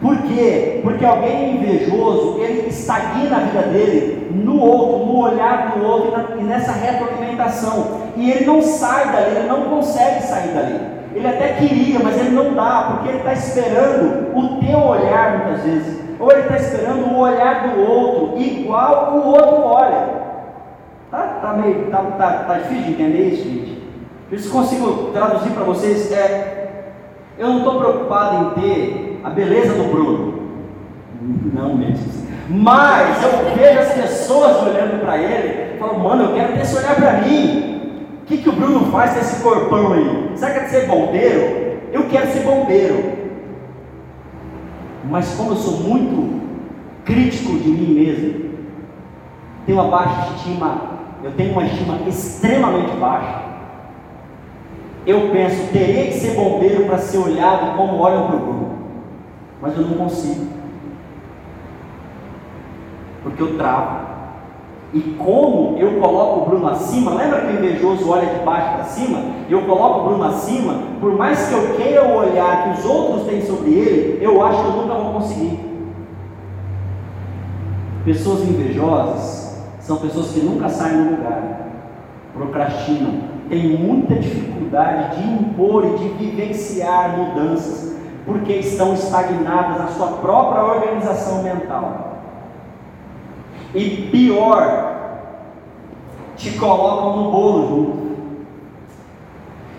Por 0.00 0.16
quê? 0.22 0.80
Porque 0.82 1.04
alguém 1.04 1.56
invejoso, 1.56 2.38
ele 2.40 2.68
estagna 2.68 3.36
a 3.36 3.40
vida 3.40 3.62
dele 3.62 4.28
no 4.32 4.60
outro, 4.60 5.06
no 5.06 5.18
olhar 5.20 5.72
do 5.72 5.84
outro 5.84 6.38
e 6.38 6.42
nessa 6.42 6.72
retroalimentação. 6.72 8.02
E 8.16 8.30
ele 8.30 8.44
não 8.44 8.60
sai 8.60 9.10
dali, 9.12 9.36
ele 9.36 9.48
não 9.48 9.62
consegue 9.64 10.22
sair 10.22 10.48
dali. 10.48 10.80
Ele 11.14 11.26
até 11.26 11.54
queria, 11.54 12.00
mas 12.00 12.18
ele 12.18 12.30
não 12.30 12.54
dá, 12.54 12.88
porque 12.90 13.08
ele 13.08 13.18
está 13.18 13.32
esperando 13.32 14.36
o 14.36 14.60
teu 14.60 14.78
olhar 14.78 15.38
muitas 15.38 15.62
vezes. 15.62 16.04
Ou 16.18 16.30
ele 16.30 16.40
está 16.42 16.56
esperando 16.56 17.06
o 17.06 17.18
olhar 17.18 17.68
do 17.68 17.80
outro, 17.80 18.38
igual 18.40 19.14
o 19.14 19.26
outro 19.28 19.64
olha. 19.64 20.24
Tá, 21.10 21.38
tá 21.40 21.52
meio, 21.52 21.86
tá, 21.90 21.98
tá, 22.18 22.32
tá 22.48 22.58
difícil 22.58 22.84
de 22.84 22.90
entender 22.90 23.28
isso, 23.28 23.44
gente? 23.44 23.84
Isso 24.32 24.50
consigo 24.50 25.12
traduzir 25.12 25.50
para 25.50 25.62
vocês 25.62 26.10
é, 26.10 26.64
eu 27.38 27.48
não 27.48 27.58
estou 27.58 27.78
preocupado 27.78 28.36
em 28.36 28.60
ter 28.60 29.03
a 29.24 29.30
beleza 29.30 29.74
do 29.74 29.90
Bruno. 29.90 30.34
Não 31.52 31.74
mesmo. 31.74 32.24
Mas 32.48 33.22
eu 33.22 33.56
vejo 33.56 33.80
as 33.80 33.92
pessoas 33.94 34.62
olhando 34.62 35.00
para 35.00 35.16
ele 35.16 35.78
falo, 35.78 35.98
mano, 35.98 36.24
eu 36.24 36.34
quero 36.34 36.52
ter 36.54 36.60
esse 36.60 36.76
olhar 36.76 36.94
para 36.94 37.12
mim. 37.22 37.80
O 38.22 38.26
que, 38.26 38.38
que 38.38 38.48
o 38.48 38.52
Bruno 38.52 38.90
faz 38.90 39.12
com 39.12 39.20
esse 39.20 39.42
corpão 39.42 39.92
aí? 39.92 40.30
Será 40.34 40.52
que 40.52 40.58
é 40.58 40.64
de 40.64 40.70
ser 40.70 40.86
bombeiro? 40.86 41.78
Eu 41.92 42.04
quero 42.08 42.32
ser 42.32 42.40
bombeiro. 42.40 43.12
Mas 45.10 45.34
como 45.34 45.52
eu 45.52 45.56
sou 45.56 45.80
muito 45.80 46.42
crítico 47.04 47.58
de 47.58 47.68
mim 47.68 47.94
mesmo, 47.94 48.50
tenho 49.66 49.78
uma 49.78 49.90
baixa 49.90 50.30
estima 50.36 50.94
eu 51.24 51.32
tenho 51.32 51.52
uma 51.52 51.64
estima 51.64 51.98
extremamente 52.06 52.94
baixa. 52.96 53.44
Eu 55.06 55.30
penso, 55.30 55.72
teria 55.72 56.04
que 56.06 56.12
ser 56.12 56.34
bombeiro 56.34 56.84
para 56.84 56.98
ser 56.98 57.16
olhado 57.16 57.74
como 57.78 57.96
olham 57.96 58.26
para 58.26 58.36
o 58.36 58.40
Bruno, 58.40 58.63
mas 59.64 59.74
eu 59.78 59.82
não 59.82 59.94
consigo, 59.96 60.46
porque 63.22 63.42
eu 63.42 63.56
travo. 63.56 64.12
E 64.92 65.00
como 65.18 65.78
eu 65.78 65.98
coloco 65.98 66.40
o 66.40 66.44
Bruno 66.44 66.68
acima, 66.68 67.14
lembra 67.14 67.40
que 67.40 67.46
o 67.46 67.58
invejoso 67.58 68.10
olha 68.10 68.26
de 68.26 68.44
baixo 68.44 68.74
para 68.74 68.84
cima? 68.84 69.20
Eu 69.48 69.62
coloco 69.62 70.00
o 70.00 70.04
Bruno 70.04 70.24
acima, 70.24 70.74
por 71.00 71.16
mais 71.16 71.48
que 71.48 71.54
eu 71.54 71.76
queira 71.76 72.04
o 72.04 72.14
olhar 72.14 72.64
que 72.64 72.80
os 72.80 72.84
outros 72.84 73.26
têm 73.26 73.40
sobre 73.40 73.70
ele, 73.70 74.22
eu 74.22 74.44
acho 74.44 74.60
que 74.60 74.68
eu 74.68 74.82
nunca 74.82 74.94
vou 74.94 75.14
conseguir. 75.14 75.58
Pessoas 78.04 78.42
invejosas 78.42 79.64
são 79.80 79.96
pessoas 79.96 80.30
que 80.32 80.40
nunca 80.40 80.68
saem 80.68 81.04
do 81.04 81.10
lugar, 81.16 81.68
procrastinam, 82.34 83.14
têm 83.48 83.78
muita 83.78 84.14
dificuldade 84.14 85.16
de 85.16 85.42
impor 85.42 85.86
e 85.86 85.98
de 85.98 86.08
vivenciar 86.08 87.16
mudanças, 87.16 87.93
porque 88.24 88.54
estão 88.54 88.94
estagnadas 88.94 89.78
na 89.78 89.86
sua 89.88 90.18
própria 90.18 90.64
organização 90.64 91.42
mental. 91.42 92.14
E 93.74 94.08
pior, 94.10 94.94
te 96.36 96.52
colocam 96.52 97.22
no 97.22 97.30
bolo 97.30 97.68
junto. 97.68 98.04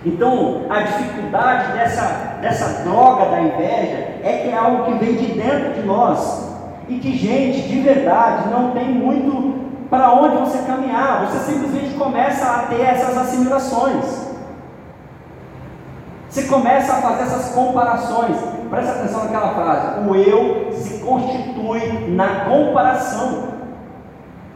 Então, 0.05 0.65
a 0.69 0.81
dificuldade 0.81 1.73
dessa, 1.73 2.38
dessa 2.41 2.84
droga 2.84 3.25
da 3.25 3.41
inveja 3.41 4.19
é 4.23 4.41
que 4.43 4.49
é 4.49 4.58
algo 4.58 4.86
que 4.86 5.03
vem 5.03 5.15
de 5.15 5.34
dentro 5.34 5.73
de 5.73 5.81
nós. 5.81 6.53
E 6.88 6.99
que, 6.99 7.17
gente, 7.17 7.67
de 7.67 7.79
verdade, 7.79 8.49
não 8.49 8.71
tem 8.71 8.86
muito 8.86 9.55
para 9.89 10.13
onde 10.13 10.38
você 10.38 10.60
caminhar, 10.60 11.25
você 11.25 11.51
simplesmente 11.51 11.95
começa 11.95 12.45
a 12.45 12.60
ter 12.67 12.81
essas 12.81 13.17
assimilações. 13.17 14.24
Você 16.36 16.50
começa 16.50 16.91
a 16.91 17.02
fazer 17.02 17.24
essas 17.24 17.56
comparações. 17.56 18.36
Presta 18.69 18.91
atenção 18.91 19.24
naquela 19.24 19.54
frase: 19.54 20.02
o 20.02 20.15
eu 20.17 20.69
se 20.74 21.00
constitui 21.00 22.10
na 22.10 22.43
comparação. 22.43 23.56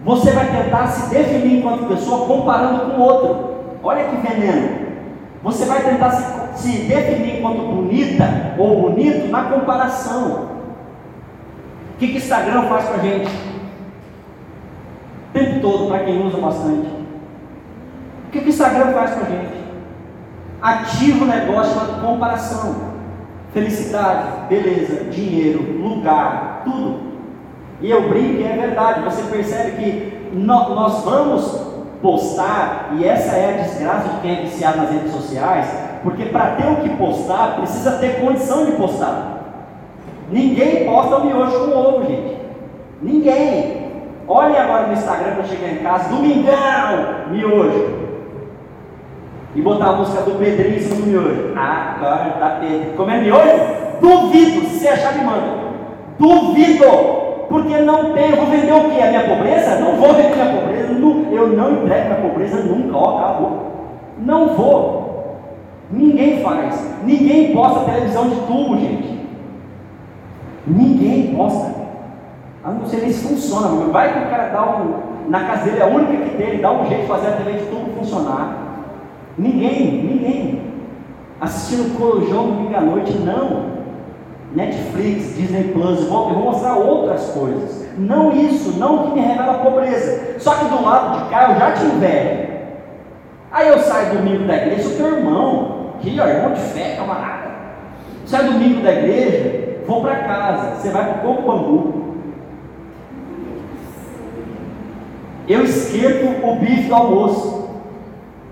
Você 0.03 0.31
vai 0.31 0.47
tentar 0.47 0.87
se 0.87 1.09
definir 1.09 1.59
enquanto 1.59 1.87
pessoa 1.87 2.27
comparando 2.27 2.81
com 2.81 2.99
o 2.99 3.01
outro. 3.01 3.55
Olha 3.81 4.09
que 4.09 4.17
veneno. 4.17 4.89
Você 5.41 5.63
vai 5.63 5.81
tentar 5.81 6.11
se, 6.11 6.61
se 6.61 6.77
definir 6.79 7.37
enquanto 7.37 7.61
bonita 7.61 8.25
ou 8.57 8.81
bonito 8.81 9.29
na 9.29 9.43
comparação. 9.43 10.49
O 11.93 11.97
que, 11.97 12.09
que 12.09 12.17
Instagram 12.17 12.63
faz 12.63 12.89
com 12.89 12.95
a 12.95 12.97
gente? 12.97 13.31
O 15.29 15.31
tempo 15.31 15.61
todo, 15.61 15.87
para 15.87 15.99
quem 15.99 16.27
usa 16.27 16.39
bastante. 16.39 16.89
O 18.27 18.31
que, 18.33 18.41
que 18.41 18.49
Instagram 18.49 18.91
faz 18.91 19.11
com 19.11 19.21
a 19.21 19.29
gente? 19.29 19.58
Ativa 20.61 21.23
o 21.23 21.27
negócio 21.27 21.79
de 21.79 22.01
comparação. 22.01 22.75
Felicidade, 23.53 24.47
beleza, 24.49 25.05
dinheiro, 25.05 25.79
lugar, 25.81 26.61
tudo. 26.65 26.99
E 27.81 27.89
eu 27.89 28.09
brinco, 28.09 28.43
é 28.43 28.57
verdade. 28.57 29.03
Você 29.03 29.23
percebe 29.23 29.71
que 29.71 30.29
nós 30.33 31.03
vamos 31.03 31.69
postar, 32.01 32.91
e 32.97 33.05
essa 33.05 33.35
é 33.35 33.49
a 33.49 33.63
desgraça 33.63 34.09
de 34.09 34.21
quem 34.21 34.37
é 34.37 34.41
viciado 34.41 34.77
nas 34.77 34.91
redes 34.91 35.11
sociais, 35.11 35.67
porque 36.03 36.25
para 36.25 36.55
ter 36.55 36.71
o 36.71 36.77
que 36.77 36.89
postar, 36.89 37.55
precisa 37.57 37.93
ter 37.93 38.21
condição 38.21 38.65
de 38.65 38.73
postar. 38.73 39.39
Ninguém 40.31 40.85
posta 40.85 41.17
o 41.17 41.25
miojo 41.25 41.59
com 41.65 41.77
ovo, 41.77 42.05
gente. 42.05 42.37
Ninguém. 43.01 43.89
Olhem 44.27 44.57
agora 44.57 44.87
no 44.87 44.93
Instagram 44.93 45.33
para 45.33 45.43
chegar 45.45 45.69
em 45.69 45.77
casa, 45.77 46.09
domingão, 46.09 47.31
miojo. 47.31 47.98
E 49.55 49.61
botar 49.61 49.87
a 49.87 49.93
música 49.93 50.21
do 50.21 50.37
Pedrinho 50.37 50.77
em 50.77 50.79
cima 50.79 50.95
do 50.95 51.07
miojo. 51.07 51.53
Acorda, 51.55 52.57
Pedro. 52.61 52.93
Como 52.95 53.11
é 53.11 53.21
miojo? 53.21 53.79
Duvido, 53.99 54.67
se 54.67 54.87
achar, 54.87 55.17
me 55.17 55.25
manda. 55.25 55.59
Duvido. 56.17 56.85
Porque 57.49 57.77
não 57.79 58.13
tem, 58.13 58.29
eu 58.29 58.37
vou 58.37 58.45
vender 58.45 58.71
o 58.71 58.91
quê? 58.91 59.01
A 59.01 59.07
minha 59.07 59.23
pobreza? 59.23 59.79
Não 59.79 59.95
vou 59.95 60.13
vender 60.13 60.35
minha 60.35 60.61
pobreza, 60.61 60.93
eu 60.93 61.47
não 61.47 61.71
entrego 61.71 62.05
minha 62.05 62.21
pobreza 62.21 62.63
nunca, 62.63 62.95
ó, 62.95 63.17
acabou. 63.17 63.69
Não 64.19 64.49
vou. 64.49 64.99
Ninguém 65.91 66.43
faz. 66.43 66.95
Ninguém 67.03 67.51
posta 67.51 67.91
televisão 67.91 68.29
de 68.29 68.35
tubo, 68.41 68.77
gente. 68.77 69.19
Ninguém 70.67 71.33
posta. 71.35 71.73
Eu 72.63 72.73
não 72.73 72.85
sei 72.85 73.01
nem 73.01 73.11
se 73.11 73.27
funciona, 73.27 73.67
vai 73.91 74.13
que 74.13 74.19
o 74.19 74.29
cara 74.29 74.49
dá 74.49 74.77
um. 74.77 75.29
Na 75.29 75.45
casa 75.45 75.65
dele 75.65 75.79
é 75.79 75.83
a 75.83 75.87
única 75.87 76.23
que 76.23 76.37
tem, 76.37 76.47
ele 76.49 76.61
dá 76.61 76.71
um 76.71 76.85
jeito 76.85 77.01
de 77.01 77.07
fazer 77.07 77.27
a 77.29 77.31
TV 77.31 77.53
de 77.53 77.65
tubo 77.65 77.97
funcionar. 77.97 78.68
Ninguém, 79.39 80.03
ninguém. 80.03 80.61
Assistindo 81.39 81.93
o 81.93 81.97
Corujão 81.97 82.47
domingo 82.47 82.75
à 82.75 82.81
noite, 82.81 83.17
não. 83.19 83.79
Netflix, 84.53 85.35
Disney 85.37 85.71
Plus, 85.71 86.01
eu 86.01 86.07
vou, 86.07 86.33
mostrar 86.33 86.75
outras 86.75 87.29
coisas. 87.29 87.87
Não 87.97 88.35
isso, 88.35 88.77
não 88.77 89.03
que 89.03 89.13
me 89.13 89.21
revela 89.21 89.53
a 89.53 89.59
pobreza. 89.59 90.35
Só 90.39 90.55
que 90.55 90.65
do 90.65 90.83
lado 90.83 91.23
de 91.23 91.29
cá 91.29 91.51
eu 91.51 91.59
já 91.59 91.71
te 91.71 91.85
invejo. 91.85 92.49
Aí 93.51 93.67
eu 93.69 93.79
saio 93.79 94.17
domingo 94.17 94.45
da 94.45 94.57
igreja, 94.57 94.83
sou 94.83 94.97
teu 94.97 95.17
irmão, 95.17 95.93
que 96.01 96.19
ó, 96.19 96.27
irmão 96.27 96.53
de 96.53 96.59
fé, 96.59 96.95
camarada. 96.97 97.49
Saio 98.25 98.51
domingo 98.51 98.81
da 98.81 98.91
igreja, 98.91 99.81
vou 99.87 100.01
para 100.01 100.15
casa, 100.17 100.75
você 100.75 100.89
vai 100.89 101.05
para 101.05 101.29
o 101.29 101.35
Coco 101.35 101.47
Bambu. 101.47 102.09
Eu 105.47 105.63
esquento 105.63 106.45
o 106.45 106.55
bife 106.57 106.89
do 106.89 106.95
almoço. 106.95 107.58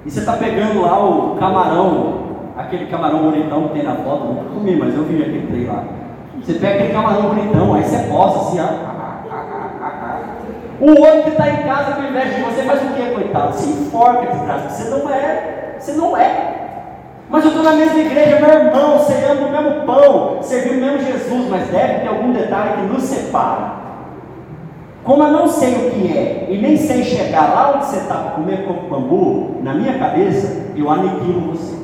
E 0.08 0.10
você 0.10 0.22
está 0.22 0.38
pegando 0.38 0.82
lá 0.82 1.04
o 1.04 1.36
camarão 1.36 2.28
aquele 2.58 2.86
camarão 2.86 3.24
bonitão 3.24 3.68
que 3.68 3.74
tem 3.74 3.84
na 3.84 3.96
foto, 3.96 4.24
nunca 4.24 4.50
comi, 4.54 4.76
mas 4.78 4.96
eu 4.96 5.04
vi 5.04 5.22
aquele 5.22 5.48
trem 5.48 5.66
lá. 5.66 5.84
Você 6.42 6.54
pega 6.54 6.76
aquele 6.76 6.94
camarão 6.94 7.24
bonitão, 7.24 7.74
aí 7.74 7.84
você 7.84 7.98
posta 8.10 8.40
assim, 8.40 8.60
ó. 8.62 8.98
O 10.80 10.90
outro 10.92 11.24
que 11.24 11.30
está 11.30 11.50
em 11.50 11.58
casa 11.64 11.92
com 11.92 12.04
inveja 12.04 12.36
de 12.36 12.42
você 12.42 12.64
faz 12.64 12.82
o 12.84 12.94
quê, 12.94 13.12
coitado? 13.14 13.54
Se 13.54 13.70
enforca 13.70 14.46
graça, 14.46 14.70
você 14.70 14.90
não 14.90 15.10
é, 15.10 15.76
você 15.78 15.92
não 15.92 16.16
é. 16.16 16.54
Mas 17.30 17.44
eu 17.44 17.50
estou 17.50 17.64
na 17.66 17.74
mesma 17.74 18.00
igreja, 18.00 18.40
meu 18.40 18.50
irmão, 18.50 19.00
ceando 19.00 19.46
o 19.46 19.52
mesmo 19.52 19.86
pão, 19.86 20.38
servindo 20.42 20.78
o 20.78 20.86
mesmo 20.86 21.00
Jesus, 21.06 21.50
mas 21.50 21.68
deve 21.68 22.00
ter 22.00 22.08
algum 22.08 22.32
detalhe 22.32 22.78
que 22.78 22.94
nos 22.94 23.04
separa. 23.04 23.87
Como 25.08 25.24
eu 25.24 25.32
não 25.32 25.48
sei 25.48 25.74
o 25.74 25.92
que 25.92 26.18
é 26.18 26.48
e 26.50 26.58
nem 26.58 26.76
sei 26.76 27.02
chegar 27.02 27.54
lá 27.54 27.76
onde 27.78 27.86
você 27.86 27.96
está 27.96 28.16
para 28.16 28.32
comer 28.32 28.66
coco 28.66 28.90
bambu, 28.90 29.56
na 29.64 29.74
minha 29.74 29.98
cabeça, 29.98 30.74
eu 30.76 30.92
aniquilo 30.92 31.54
você. 31.54 31.78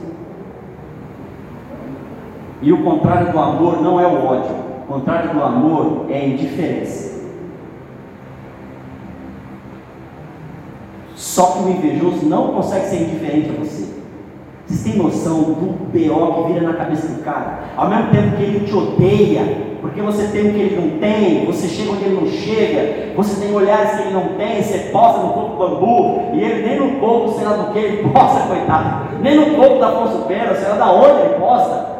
E 2.61 2.73
o 2.73 2.83
contrário 2.83 3.31
do 3.31 3.39
amor 3.39 3.81
não 3.81 3.97
é 3.97 4.05
o 4.05 4.25
ódio, 4.25 4.53
o 4.83 4.93
contrário 4.93 5.33
do 5.33 5.41
amor 5.41 6.07
é 6.09 6.17
a 6.17 6.27
indiferença. 6.27 7.13
Só 11.15 11.45
que 11.45 11.59
o 11.59 11.69
invejoso 11.69 12.25
não 12.25 12.49
consegue 12.49 12.87
ser 12.87 13.03
indiferente 13.03 13.51
a 13.51 13.63
você. 13.63 13.87
Vocês 14.65 14.83
têm 14.83 15.01
noção 15.01 15.43
do 15.43 15.77
BO 15.93 16.43
que 16.43 16.53
vira 16.53 16.67
na 16.67 16.73
cabeça 16.73 17.07
do 17.07 17.23
cara? 17.23 17.63
Ao 17.77 17.89
mesmo 17.89 18.11
tempo 18.11 18.35
que 18.35 18.43
ele 18.43 18.65
te 18.65 18.75
odeia, 18.75 19.72
porque 19.83 20.01
você 20.01 20.27
tem 20.27 20.47
o 20.47 20.53
que 20.53 20.61
ele 20.61 20.75
não 20.77 20.97
tem, 20.97 21.45
você 21.45 21.67
chega 21.67 21.91
onde 21.91 22.05
ele 22.05 22.15
não 22.15 22.25
chega, 22.25 23.13
você 23.17 23.41
tem 23.41 23.53
olhares 23.53 23.97
que 23.97 24.03
ele 24.03 24.13
não 24.13 24.29
tem, 24.37 24.63
você 24.63 24.79
posta 24.93 25.19
no 25.19 25.33
corpo 25.33 25.57
bambu, 25.57 26.21
e 26.33 26.41
ele 26.41 26.65
nem 26.65 26.79
no 26.79 27.01
corpo, 27.01 27.33
sei 27.33 27.45
lá 27.45 27.57
do 27.57 27.73
que, 27.73 27.79
ele 27.79 28.07
posta, 28.15 28.47
coitado, 28.47 29.19
nem 29.19 29.35
no 29.35 29.57
corpo 29.57 29.79
da 29.79 29.89
Afonso 29.89 30.19
Pena, 30.19 30.55
sei 30.55 30.69
lá 30.69 30.75
da 30.75 30.89
onde 30.89 31.19
ele 31.19 31.33
posta. 31.37 31.93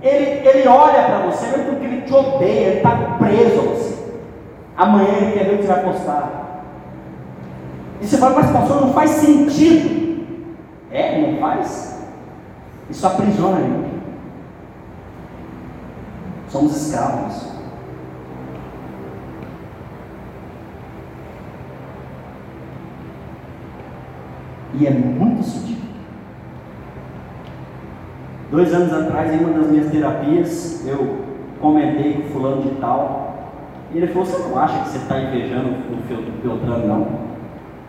Ele, 0.00 0.48
ele 0.48 0.68
olha 0.68 1.02
para 1.02 1.18
você, 1.26 1.48
mesmo 1.48 1.66
porque 1.66 1.84
ele 1.84 2.00
te 2.00 2.14
odeia, 2.14 2.66
ele 2.66 2.76
está 2.78 3.16
preso 3.18 3.60
a 3.60 3.74
você. 3.74 3.94
Amanhã 4.74 5.14
ele 5.20 5.32
quer 5.32 5.44
ver 5.44 5.54
o 5.54 5.58
que 5.58 5.64
você 5.64 5.72
vai 5.72 5.82
postar. 5.82 6.64
E 8.00 8.06
você 8.06 8.16
fala, 8.16 8.36
mas 8.36 8.50
pastor, 8.50 8.80
não 8.80 8.92
faz 8.94 9.10
sentido. 9.10 10.24
É, 10.90 11.20
não 11.20 11.36
faz? 11.38 12.08
Isso 12.88 13.06
aprisiona 13.06 13.60
gente. 13.60 13.97
Somos 16.48 16.76
escravos. 16.76 17.48
E 24.74 24.86
é 24.86 24.90
muito 24.90 25.42
sutil. 25.42 25.78
Dois 28.50 28.72
anos 28.72 28.92
atrás, 28.92 29.32
em 29.32 29.44
uma 29.44 29.58
das 29.58 29.68
minhas 29.68 29.90
terapias, 29.90 30.86
eu 30.86 31.18
comentei 31.60 32.14
com 32.14 32.28
fulano 32.30 32.62
de 32.62 32.70
tal, 32.80 33.52
e 33.92 33.98
ele 33.98 34.06
falou, 34.08 34.24
você 34.24 34.48
não 34.48 34.58
acha 34.58 34.84
que 34.84 34.90
você 34.90 34.98
está 34.98 35.20
invejando 35.20 35.68
o 35.68 36.42
Beltrano, 36.42 36.86
não? 36.86 37.28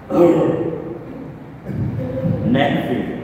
né, 2.49 2.87
filho? 2.87 3.18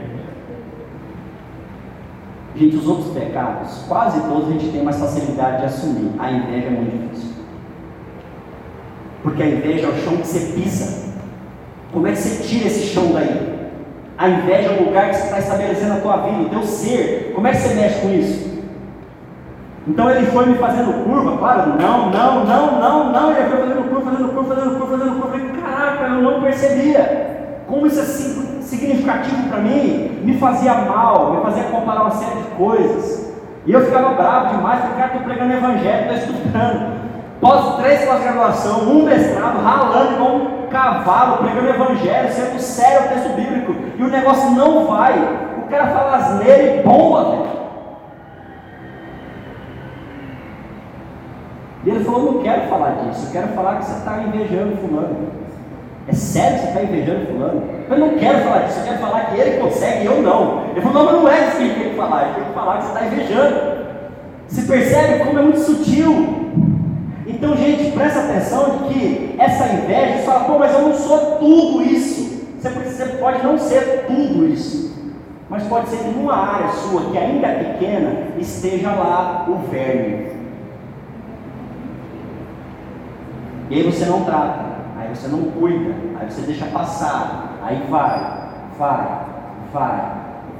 Gente, 2.56 2.76
os 2.76 2.86
outros 2.86 3.12
pecados, 3.12 3.84
quase 3.86 4.18
todos 4.22 4.48
a 4.48 4.52
gente 4.52 4.68
tem 4.68 4.82
mais 4.82 4.98
facilidade 4.98 5.58
de 5.58 5.64
assumir. 5.66 6.10
A 6.18 6.30
inveja 6.30 6.68
é 6.68 6.70
muito 6.70 7.08
difícil. 7.08 7.36
Porque 9.22 9.42
a 9.42 9.46
inveja 9.46 9.86
é 9.86 9.90
o 9.90 9.96
chão 9.96 10.16
que 10.16 10.26
você 10.26 10.52
pisa. 10.54 11.06
Como 11.92 12.06
é 12.06 12.12
que 12.12 12.18
você 12.18 12.42
tira 12.44 12.66
esse 12.66 12.86
chão 12.86 13.12
daí? 13.12 13.56
A 14.16 14.28
inveja 14.30 14.70
é 14.70 14.80
o 14.80 14.84
lugar 14.86 15.10
que 15.10 15.16
você 15.16 15.24
está 15.24 15.38
estabelecendo 15.38 15.92
a 15.94 16.00
tua 16.00 16.16
vida, 16.18 16.42
o 16.42 16.48
teu 16.48 16.62
ser. 16.62 17.32
Como 17.34 17.46
é 17.46 17.50
que 17.50 17.58
você 17.58 17.74
mexe 17.74 18.00
com 18.00 18.10
isso? 18.10 18.56
Então 19.86 20.10
ele 20.10 20.26
foi 20.26 20.46
me 20.46 20.54
fazendo 20.56 21.04
curva, 21.04 21.36
claro, 21.36 21.74
não, 21.80 22.10
não, 22.10 22.44
não, 22.44 22.80
não, 22.80 23.12
não, 23.12 23.30
ele 23.30 23.48
foi 23.48 23.58
fazendo 23.58 23.88
curva, 23.88 24.10
fazendo 24.10 24.28
curva, 24.34 24.54
fazendo 24.54 24.78
curva, 24.78 24.98
fazendo 24.98 25.20
curva. 25.20 25.60
Caraca, 25.60 26.04
eu 26.06 26.22
não 26.22 26.42
percebia. 26.42 27.62
Como 27.68 27.86
isso 27.86 28.00
é 28.00 28.04
significativo 28.66 29.48
para 29.48 29.58
mim, 29.58 30.20
me 30.22 30.38
fazia 30.38 30.74
mal, 30.74 31.34
me 31.34 31.42
fazia 31.42 31.64
comparar 31.64 32.02
uma 32.02 32.10
série 32.10 32.42
de 32.42 32.48
coisas. 32.56 33.34
E 33.64 33.72
eu 33.72 33.84
ficava 33.84 34.10
bravo 34.10 34.56
demais, 34.56 34.80
porque 34.80 34.96
cara, 34.96 35.06
estou 35.06 35.22
pregando 35.22 35.54
evangelho, 35.54 36.12
estou 36.12 36.34
estudando. 36.34 36.96
Pós 37.40 37.76
três 37.76 38.04
pós-graduação, 38.04 38.80
um 38.88 39.04
mestrado, 39.04 39.62
ralando 39.62 40.14
igual 40.14 40.36
um 40.36 40.66
cavalo, 40.68 41.38
pregando 41.38 41.68
evangelho, 41.68 42.32
sendo 42.32 42.58
sério 42.58 43.06
o 43.06 43.08
texto 43.08 43.36
bíblico, 43.36 43.74
e 43.98 44.02
o 44.02 44.08
negócio 44.08 44.50
não 44.52 44.86
vai. 44.86 45.12
O 45.58 45.68
cara 45.68 45.88
fala 45.88 46.16
asneira 46.16 46.62
e 46.62 46.82
bomba, 46.82 47.30
velho. 47.30 47.56
E 51.84 51.90
ele 51.90 52.04
falou: 52.04 52.32
Não 52.32 52.42
quero 52.42 52.62
falar 52.68 52.90
disso, 52.90 53.26
eu 53.26 53.32
quero 53.32 53.48
falar 53.54 53.76
que 53.76 53.84
você 53.84 53.98
está 53.98 54.22
invejando 54.22 54.76
Fulano. 54.76 55.45
É 56.08 56.12
sério 56.12 56.58
que 56.58 56.62
você 56.62 56.68
está 56.68 56.82
invejando 56.82 57.26
Fulano? 57.26 57.62
Eu 57.90 57.98
não 57.98 58.10
quero 58.10 58.38
falar 58.38 58.58
disso, 58.60 58.78
eu 58.78 58.84
quero 58.84 58.98
falar 58.98 59.20
que 59.26 59.40
ele 59.40 59.60
consegue 59.60 60.04
e 60.04 60.06
eu 60.06 60.22
não. 60.22 60.70
Ele 60.70 60.80
falou: 60.80 61.04
Não, 61.04 61.12
mas 61.12 61.22
não 61.22 61.28
é 61.28 61.48
isso 61.48 61.56
que 61.56 61.62
ele 61.64 61.74
tem 61.74 61.90
que 61.90 61.96
falar, 61.96 62.22
ele 62.24 62.34
tem 62.34 62.44
que 62.44 62.52
falar 62.52 62.76
que 62.78 62.84
você 62.84 62.92
está 62.92 63.06
invejando. 63.06 63.76
Se 64.46 64.62
percebe 64.62 65.24
como 65.24 65.38
é 65.38 65.42
muito 65.42 65.58
sutil. 65.58 66.46
Então, 67.26 67.56
gente, 67.56 67.90
presta 67.90 68.20
atenção 68.20 68.78
de 68.78 68.94
que 68.94 69.34
essa 69.36 69.66
inveja, 69.66 70.18
você 70.18 70.22
fala, 70.22 70.44
pô, 70.44 70.58
mas 70.58 70.72
eu 70.72 70.82
não 70.82 70.94
sou 70.94 71.38
tudo 71.38 71.82
isso. 71.82 72.46
Você, 72.56 72.68
você 72.70 73.04
pode 73.18 73.42
não 73.42 73.58
ser 73.58 74.04
tudo 74.06 74.46
isso. 74.46 74.86
Mas 75.50 75.64
pode 75.64 75.88
ser 75.88 75.98
que 75.98 76.08
numa 76.08 76.36
área 76.36 76.68
sua, 76.70 77.10
que 77.10 77.18
ainda 77.18 77.46
é 77.48 77.64
pequena, 77.64 78.12
esteja 78.38 78.90
lá 78.90 79.46
o 79.48 79.68
verme. 79.68 80.30
E 83.70 83.74
aí 83.74 83.82
você 83.82 84.04
não 84.04 84.24
trata, 84.24 84.65
aí 85.06 85.16
você 85.16 85.28
não 85.28 85.42
cuida, 85.52 85.94
aí 86.18 86.30
você 86.30 86.42
deixa 86.42 86.66
passar, 86.66 87.58
aí 87.62 87.82
vai, 87.88 88.50
vai, 88.78 89.20
vai, 89.72 90.12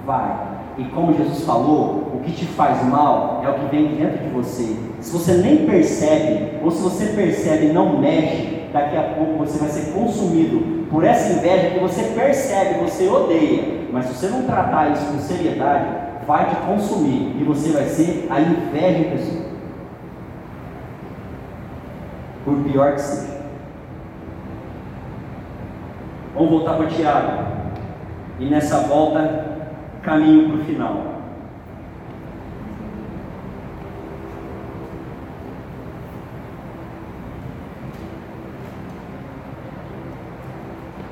vai. 0.06 0.37
E 0.78 0.85
como 0.85 1.14
Jesus 1.14 1.44
falou, 1.44 2.12
o 2.14 2.20
que 2.22 2.32
te 2.32 2.44
faz 2.44 2.85
mal 2.85 3.42
é 3.44 3.48
o 3.48 3.54
que 3.54 3.76
vem 3.76 3.96
dentro 3.96 4.18
de 4.18 4.28
você. 4.30 4.76
Se 5.00 5.11
você 5.11 5.35
nem 5.35 5.66
percebe, 5.66 6.59
ou 6.62 6.70
se 6.70 6.82
você 6.82 7.06
percebe 7.06 7.66
e 7.66 7.72
não 7.72 7.98
mexe, 7.98 8.68
daqui 8.72 8.96
a 8.96 9.14
pouco 9.14 9.38
você 9.38 9.59
vai 9.59 9.68
ser 9.68 9.92
consumido 9.92 10.87
por 10.90 11.02
essa 11.02 11.32
inveja 11.32 11.70
que 11.70 11.80
você 11.80 12.02
percebe, 12.14 12.85
você 12.85 13.09
odeia. 13.09 13.87
Mas 13.90 14.06
se 14.06 14.14
você 14.14 14.28
não 14.28 14.42
tratar 14.42 14.92
isso 14.92 15.06
com 15.06 15.18
seriedade, 15.18 15.87
vai 16.26 16.50
te 16.50 16.56
consumir 16.56 17.37
e 17.40 17.44
você 17.44 17.70
vai 17.70 17.85
ser 17.87 18.26
a 18.28 18.40
inveja 18.40 18.98
em 18.98 19.11
pessoa. 19.11 19.46
Por 22.44 22.56
pior 22.64 22.92
que 22.92 23.00
seja. 23.00 23.36
Vamos 26.37 26.51
voltar 26.51 26.75
para 26.75 26.87
Tiago. 26.88 27.46
E 28.38 28.44
nessa 28.44 28.81
volta, 28.81 29.46
caminho 30.03 30.51
para 30.51 30.59
o 30.59 30.64
final. 30.64 31.16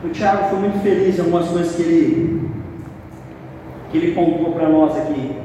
O 0.05 0.09
Tiago 0.11 0.51
foi 0.51 0.59
muito 0.59 0.83
feliz 0.83 1.17
em 1.17 1.23
algumas 1.23 1.49
coisas 1.49 1.75
que 1.75 1.83
ele, 1.83 2.51
que 3.91 3.97
ele 3.97 4.15
pontuou 4.15 4.53
para 4.53 4.69
nós 4.69 4.95
aqui. 4.95 5.41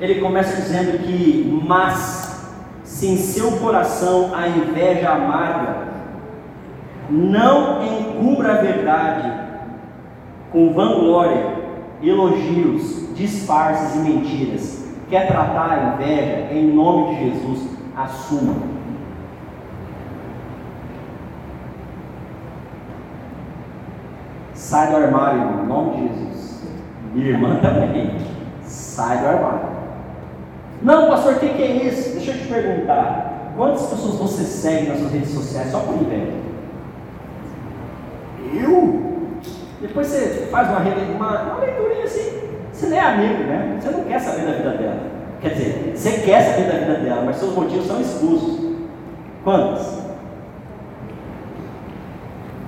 Ele 0.00 0.20
começa 0.20 0.54
dizendo 0.54 0.98
que, 1.02 1.60
mas 1.66 2.48
se 2.84 3.08
em 3.08 3.16
seu 3.16 3.58
coração 3.58 4.32
a 4.32 4.46
inveja 4.46 5.10
amarga, 5.10 5.91
não 7.12 7.84
encubra 7.84 8.52
a 8.52 8.62
verdade 8.62 9.30
com 10.50 10.72
vanglória, 10.72 11.56
elogios, 12.02 13.14
disfarces 13.14 13.94
e 13.96 13.98
mentiras. 13.98 14.82
Quer 15.10 15.26
tratar 15.26 15.70
a 15.70 15.94
inveja 15.94 16.54
em 16.54 16.72
nome 16.72 17.14
de 17.14 17.30
Jesus, 17.30 17.68
assuma. 17.94 18.54
Sai 24.54 24.90
do 24.90 24.96
armário, 24.96 25.62
em 25.62 25.66
nome 25.66 25.96
de 25.96 26.08
Jesus. 26.08 26.62
Minha 27.12 27.28
irmã 27.28 27.56
também. 27.56 28.16
Sai 28.62 29.18
do 29.18 29.26
armário. 29.26 29.72
Não, 30.80 31.08
pastor, 31.08 31.34
o 31.34 31.38
que, 31.38 31.48
que 31.50 31.62
é 31.62 31.88
isso? 31.88 32.14
Deixa 32.14 32.30
eu 32.30 32.38
te 32.38 32.46
perguntar. 32.46 33.52
Quantas 33.54 33.86
pessoas 33.86 34.14
você 34.14 34.44
segue 34.44 34.88
nas 34.88 34.98
suas 34.98 35.12
redes 35.12 35.30
sociais 35.30 35.70
só 35.70 35.80
por 35.80 35.94
inveja? 35.96 36.51
Eu? 38.52 39.00
Depois 39.80 40.06
você 40.06 40.48
faz 40.50 40.68
uma, 40.68 40.78
uma, 40.78 41.42
uma 41.42 41.60
leiturinha 41.60 42.04
assim. 42.04 42.42
Você 42.72 42.86
nem 42.86 42.98
é 42.98 43.02
amigo, 43.02 43.42
né? 43.44 43.78
Você 43.80 43.90
não 43.90 44.04
quer 44.04 44.18
saber 44.20 44.46
da 44.46 44.52
vida 44.52 44.70
dela. 44.70 45.00
Quer 45.40 45.48
dizer, 45.50 45.92
você 45.94 46.10
quer 46.20 46.40
saber 46.42 46.70
da 46.70 46.78
vida 46.78 46.94
dela, 47.00 47.22
mas 47.24 47.36
seus 47.36 47.54
motivos 47.54 47.86
são 47.86 48.00
escusos. 48.00 48.76
Quantas? 49.42 50.02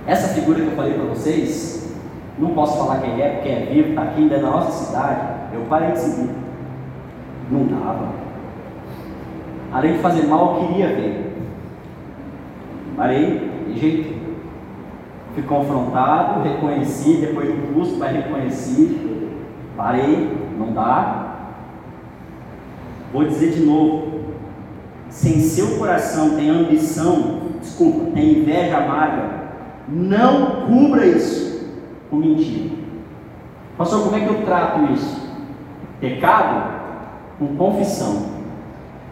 Essa 0.07 0.35
figura 0.35 0.61
que 0.61 0.67
eu 0.67 0.77
falei 0.77 0.95
para 0.95 1.05
vocês, 1.05 1.95
não 2.39 2.51
posso 2.51 2.77
falar 2.79 3.01
quem 3.01 3.21
é, 3.23 3.31
porque 3.31 3.49
é 3.49 3.67
vivo, 3.71 3.91
está 3.91 4.03
aqui 4.03 4.23
ainda 4.23 4.39
na 4.39 4.51
nossa 4.51 4.85
cidade. 4.85 5.21
Eu 5.53 5.63
parei 5.69 5.93
de 5.93 5.99
seguir. 5.99 6.31
Não 7.51 7.65
dava. 7.67 8.09
Além 9.73 9.95
de 9.95 9.99
fazer 9.99 10.27
mal, 10.27 10.61
eu 10.61 10.69
queria 10.69 10.89
ver. 10.89 11.33
Parei, 12.97 13.51
de 13.69 13.79
jeito. 13.79 14.24
Fui 15.35 15.43
confrontado, 15.43 16.43
reconheci, 16.43 17.17
depois 17.17 17.49
do 17.49 17.75
curso, 17.75 17.99
vai 17.99 18.13
reconheci. 18.13 19.01
Parei, 19.77 20.33
não 20.57 20.73
dá. 20.73 21.25
Vou 23.13 23.25
dizer 23.25 23.51
de 23.51 23.65
novo. 23.65 24.15
Se 25.09 25.29
em 25.29 25.41
seu 25.41 25.77
coração 25.79 26.37
tem 26.37 26.51
ambição, 26.51 27.43
desculpa, 27.61 28.11
tem 28.13 28.41
inveja 28.41 28.79
amarga, 28.79 29.45
não 29.89 30.67
cubra 30.67 31.07
isso 31.07 31.71
com 32.11 32.17
mentira. 32.17 32.75
Pastor, 33.77 34.03
como 34.03 34.17
é 34.17 34.21
que 34.21 34.29
eu 34.29 34.45
trato 34.45 34.93
isso? 34.93 35.29
Pecado? 36.01 36.75
Com 37.39 37.57
confissão. 37.57 38.34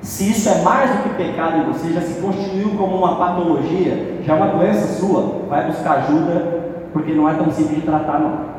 Se 0.02 0.30
isso 0.30 0.48
é 0.48 0.62
mais 0.62 0.90
do 0.90 1.02
que 1.04 1.08
pecado 1.10 1.58
em 1.58 1.72
você, 1.72 1.92
já 1.92 2.00
se 2.00 2.20
constituiu 2.20 2.70
como 2.76 2.96
uma 2.96 3.16
patologia, 3.16 4.18
já 4.22 4.34
é 4.34 4.36
uma 4.36 4.48
doença 4.48 4.98
sua, 4.98 5.46
vai 5.48 5.66
buscar 5.66 5.98
ajuda, 5.98 6.72
porque 6.92 7.12
não 7.12 7.28
é 7.28 7.34
tão 7.34 7.50
simples 7.52 7.76
de 7.76 7.82
tratar, 7.82 8.18
não. 8.18 8.52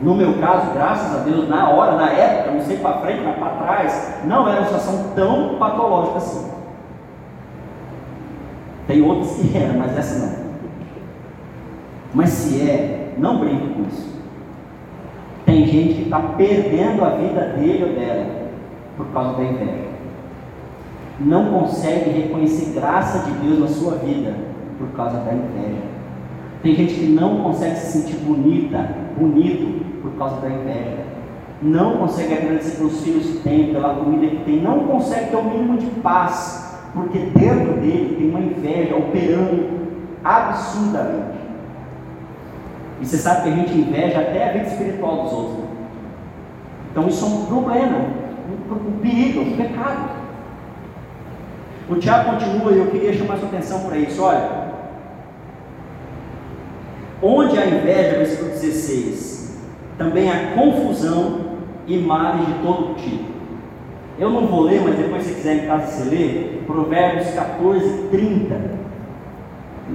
No 0.00 0.14
meu 0.14 0.38
caso, 0.38 0.72
graças 0.72 1.16
a 1.16 1.24
Deus, 1.24 1.48
na 1.48 1.70
hora, 1.70 1.96
na 1.96 2.10
época, 2.10 2.52
não 2.52 2.60
sei 2.60 2.76
para 2.76 2.98
frente, 2.98 3.22
mas 3.24 3.36
para 3.36 3.50
trás, 3.64 4.14
não 4.24 4.48
era 4.48 4.60
uma 4.60 4.66
situação 4.66 5.12
tão 5.16 5.56
patológica 5.58 6.18
assim. 6.18 6.48
Tem 8.86 9.02
outras 9.02 9.34
que 9.34 9.50
eram, 9.58 9.80
mas 9.80 9.98
essa 9.98 10.26
não. 10.26 10.48
Mas 12.14 12.30
se 12.30 12.60
é, 12.62 13.14
não 13.18 13.38
brinque 13.38 13.74
com 13.74 13.82
isso. 13.82 14.16
Tem 15.44 15.66
gente 15.66 15.94
que 15.94 16.02
está 16.02 16.20
perdendo 16.20 17.04
a 17.04 17.10
vida 17.10 17.40
dele 17.56 17.84
ou 17.84 17.92
dela 17.98 18.26
por 18.96 19.06
causa 19.06 19.36
da 19.38 19.44
inveja. 19.44 19.87
Não 21.20 21.46
consegue 21.46 22.10
reconhecer 22.10 22.72
graça 22.74 23.28
de 23.28 23.32
Deus 23.38 23.58
na 23.58 23.66
sua 23.68 23.96
vida 23.96 24.34
por 24.78 24.88
causa 24.90 25.18
da 25.18 25.32
inveja. 25.32 25.82
Tem 26.62 26.74
gente 26.74 26.94
que 26.94 27.06
não 27.06 27.42
consegue 27.42 27.76
se 27.76 27.98
sentir 27.98 28.16
bonita, 28.18 28.88
bonito 29.16 29.84
por 30.00 30.12
causa 30.12 30.40
da 30.40 30.48
inveja. 30.48 31.04
Não 31.60 31.98
consegue 31.98 32.34
agradecer 32.34 32.76
pelos 32.76 33.02
filhos 33.02 33.26
que 33.26 33.38
tem, 33.38 33.72
pela 33.72 33.94
comida 33.94 34.26
que 34.28 34.44
tem, 34.44 34.62
não 34.62 34.80
consegue 34.80 35.30
ter 35.30 35.36
o 35.36 35.42
mínimo 35.42 35.76
de 35.76 35.86
paz, 36.02 36.78
porque 36.94 37.18
dentro 37.18 37.74
dele 37.80 38.16
tem 38.16 38.30
uma 38.30 38.40
inveja 38.40 38.96
operando 38.96 39.66
absurdamente. 40.22 41.38
E 43.00 43.06
você 43.06 43.16
sabe 43.16 43.42
que 43.42 43.48
a 43.48 43.56
gente 43.56 43.78
inveja 43.78 44.20
até 44.20 44.48
a 44.48 44.52
vida 44.52 44.66
espiritual 44.66 45.22
dos 45.22 45.32
outros. 45.32 45.58
Né? 45.58 45.64
Então 46.90 47.08
isso 47.08 47.24
é 47.24 47.28
um 47.28 47.46
problema, 47.46 47.98
um, 47.98 48.74
um 48.74 48.98
perigo, 49.00 49.40
um 49.40 49.56
pecado. 49.56 50.17
O 51.88 51.96
Tiago 51.96 52.32
continua 52.32 52.72
e 52.72 52.78
eu 52.78 52.86
queria 52.86 53.14
chamar 53.14 53.38
sua 53.38 53.48
atenção 53.48 53.80
para 53.80 53.96
isso. 53.96 54.22
Olha, 54.22 54.68
onde 57.22 57.58
a 57.58 57.66
inveja, 57.66 58.18
versículo 58.18 58.50
16, 58.50 59.58
também 59.96 60.30
há 60.30 60.52
confusão 60.54 61.40
e 61.86 61.96
males 61.96 62.46
de 62.46 62.52
todo 62.62 62.94
tipo. 62.96 63.24
Eu 64.18 64.30
não 64.30 64.46
vou 64.46 64.62
ler, 64.62 64.82
mas 64.82 64.96
depois 64.96 65.24
se 65.24 65.34
quiser 65.34 65.64
em 65.64 65.66
casa 65.66 65.86
você 65.86 66.10
lê, 66.10 66.58
Provérbios 66.66 67.30
14, 67.30 68.08
30. 68.10 68.78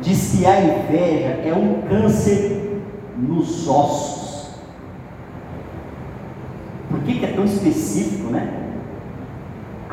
Diz 0.01 0.31
que 0.31 0.45
a 0.45 0.59
inveja 0.59 1.41
é 1.45 1.53
um 1.53 1.81
câncer 1.87 2.81
nos 3.17 3.67
ossos. 3.67 4.55
Por 6.89 6.99
que, 7.01 7.19
que 7.19 7.25
é 7.25 7.33
tão 7.33 7.45
específico, 7.45 8.31
né? 8.31 8.62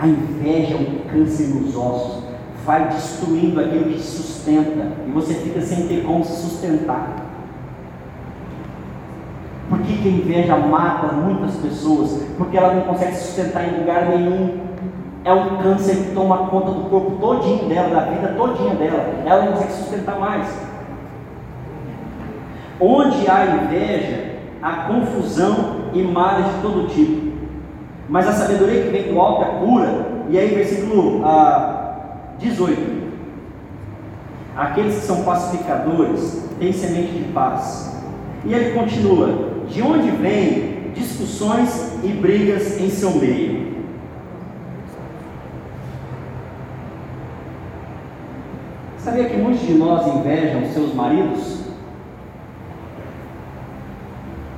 A 0.00 0.06
inveja 0.06 0.76
é 0.76 0.78
um 0.78 1.12
câncer 1.12 1.48
nos 1.48 1.76
ossos, 1.76 2.24
vai 2.64 2.88
destruindo 2.88 3.60
aquilo 3.60 3.84
que 3.84 4.00
sustenta, 4.00 4.92
e 5.06 5.10
você 5.10 5.34
fica 5.34 5.60
sem 5.60 5.86
ter 5.88 6.04
como 6.04 6.24
se 6.24 6.40
sustentar. 6.40 7.16
Por 9.68 9.78
que, 9.80 9.98
que 9.98 10.08
a 10.08 10.10
inveja 10.10 10.56
mata 10.56 11.12
muitas 11.12 11.54
pessoas? 11.56 12.18
Porque 12.38 12.56
ela 12.56 12.74
não 12.74 12.82
consegue 12.82 13.12
se 13.12 13.26
sustentar 13.26 13.68
em 13.68 13.80
lugar 13.80 14.08
nenhum. 14.08 14.58
É 15.22 15.34
um 15.34 15.58
câncer 15.58 15.96
que 15.96 16.14
toma 16.14 16.46
conta 16.46 16.70
do 16.70 16.88
corpo 16.88 17.18
todinho 17.20 17.68
dela, 17.68 17.90
da 17.90 18.10
vida 18.10 18.34
todinha 18.38 18.74
dela. 18.74 19.22
Ela 19.26 19.44
não 19.44 19.52
consegue 19.52 19.72
sustentar 19.72 20.18
mais. 20.18 20.46
Onde 22.80 23.30
há 23.30 23.44
inveja, 23.44 24.36
há 24.62 24.72
confusão 24.88 25.90
e 25.92 26.02
males 26.02 26.46
de 26.46 26.62
todo 26.62 26.88
tipo. 26.88 27.29
Mas 28.10 28.26
a 28.26 28.32
sabedoria 28.32 28.82
que 28.82 28.90
vem 28.90 29.12
do 29.12 29.20
alto 29.20 29.44
é 29.44 29.64
pura. 29.64 30.06
E 30.28 30.36
aí, 30.36 30.52
versículo 30.52 31.24
ah, 31.24 32.34
18: 32.40 33.00
Aqueles 34.56 34.96
que 34.96 35.06
são 35.06 35.22
pacificadores 35.22 36.44
têm 36.58 36.72
semente 36.72 37.12
de 37.12 37.32
paz. 37.32 37.96
E 38.44 38.52
ele 38.52 38.76
continua: 38.76 39.62
De 39.68 39.80
onde 39.80 40.10
vêm 40.10 40.90
discussões 40.92 42.00
e 42.02 42.08
brigas 42.08 42.80
em 42.80 42.90
seu 42.90 43.12
meio? 43.12 43.70
Sabia 48.98 49.26
que 49.26 49.36
muitos 49.36 49.62
de 49.62 49.74
nós 49.74 50.04
invejam 50.08 50.66
seus 50.72 50.92
maridos? 50.94 51.60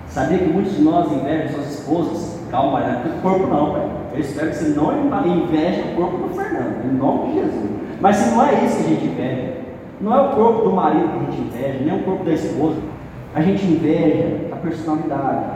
Sabia 0.08 0.38
que 0.38 0.48
muitos 0.48 0.74
de 0.74 0.82
nós 0.82 1.12
invejam 1.12 1.52
suas 1.52 1.70
esposas? 1.70 2.31
Calma, 2.52 2.80
não 2.80 2.86
é 2.86 3.16
o 3.16 3.22
corpo 3.22 3.46
não, 3.46 3.72
pai. 3.72 3.90
Eu 4.12 4.20
espero 4.20 4.50
que 4.50 4.56
você 4.56 4.78
não 4.78 5.26
inveje 5.26 5.80
o 5.80 5.96
corpo 5.96 6.18
do 6.18 6.34
Fernando, 6.34 6.84
em 6.84 6.98
nome 6.98 7.28
de 7.28 7.38
Jesus. 7.40 7.70
Mas 7.98 8.16
se 8.16 8.30
não 8.30 8.46
é 8.46 8.62
isso 8.62 8.76
que 8.76 8.82
a 8.82 8.88
gente 8.88 9.06
inveja, 9.06 9.54
não 10.02 10.14
é 10.14 10.20
o 10.20 10.36
corpo 10.36 10.64
do 10.64 10.72
marido 10.72 11.08
que 11.08 11.16
a 11.16 11.30
gente 11.30 11.40
inveja, 11.40 11.78
nem 11.82 11.98
o 11.98 12.04
corpo 12.04 12.24
da 12.24 12.32
esposa. 12.34 12.76
A 13.34 13.40
gente 13.40 13.64
inveja 13.64 14.50
a 14.52 14.56
personalidade, 14.56 15.46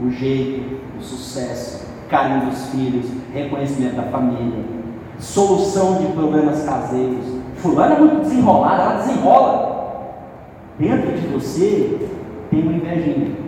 o 0.00 0.10
jeito, 0.10 0.78
o 0.96 1.02
sucesso, 1.02 1.88
carinho 2.08 2.46
dos 2.46 2.68
filhos, 2.68 3.06
reconhecimento 3.34 3.96
da 3.96 4.04
família, 4.04 4.64
solução 5.18 5.96
de 5.96 6.06
problemas 6.12 6.62
caseiros. 6.62 7.24
Fulano 7.56 7.96
é 7.96 7.98
muito 7.98 8.20
desenrolado, 8.20 8.80
ela 8.80 9.02
desenrola. 9.02 9.72
Dentro 10.78 11.10
de 11.18 11.26
você 11.26 12.08
tem 12.48 12.62
uma 12.62 12.74
invejinha. 12.74 13.41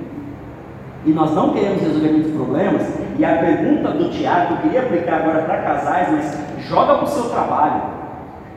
E 1.07 1.11
nós 1.11 1.33
não 1.33 1.53
queremos 1.53 1.83
resolver 1.83 2.09
muitos 2.09 2.33
problemas. 2.33 2.83
E 3.19 3.25
a 3.25 3.37
pergunta 3.37 3.91
do 3.91 4.11
Tiago, 4.11 4.55
eu 4.55 4.59
queria 4.59 4.81
aplicar 4.81 5.21
agora 5.21 5.43
para 5.43 5.63
casais, 5.63 6.09
mas 6.11 6.65
joga 6.67 6.95
para 6.95 7.05
o 7.05 7.09
seu 7.09 7.29
trabalho. 7.29 7.83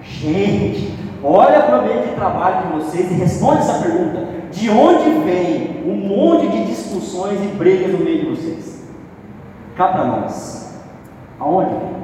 Gente, 0.01 0.93
olha 1.23 1.61
para 1.61 1.77
o 1.77 1.81
ambiente 1.81 2.09
de 2.09 2.15
trabalho 2.15 2.67
de 2.67 2.73
vocês 2.73 3.11
e 3.11 3.15
responde 3.15 3.59
essa 3.59 3.79
pergunta: 3.79 4.25
de 4.51 4.69
onde 4.69 5.09
vem 5.25 5.83
um 5.85 6.07
monte 6.07 6.47
de 6.47 6.65
discussões 6.65 7.43
e 7.43 7.47
brigas 7.47 7.91
no 7.91 7.99
meio 7.99 8.19
de 8.21 8.29
vocês? 8.29 8.87
Cá 9.75 9.89
para 9.89 10.05
nós. 10.05 10.81
Aonde 11.39 11.71
vem? 11.71 11.97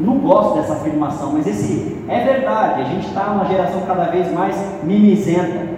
Não 0.00 0.18
gosto 0.18 0.54
dessa 0.54 0.72
afirmação, 0.74 1.32
mas 1.34 1.46
esse 1.46 2.04
é 2.08 2.24
verdade. 2.24 2.80
A 2.80 2.84
gente 2.84 3.06
está 3.06 3.24
numa 3.24 3.44
geração 3.44 3.82
cada 3.86 4.04
vez 4.04 4.32
mais 4.32 4.56
mimizenta. 4.82 5.69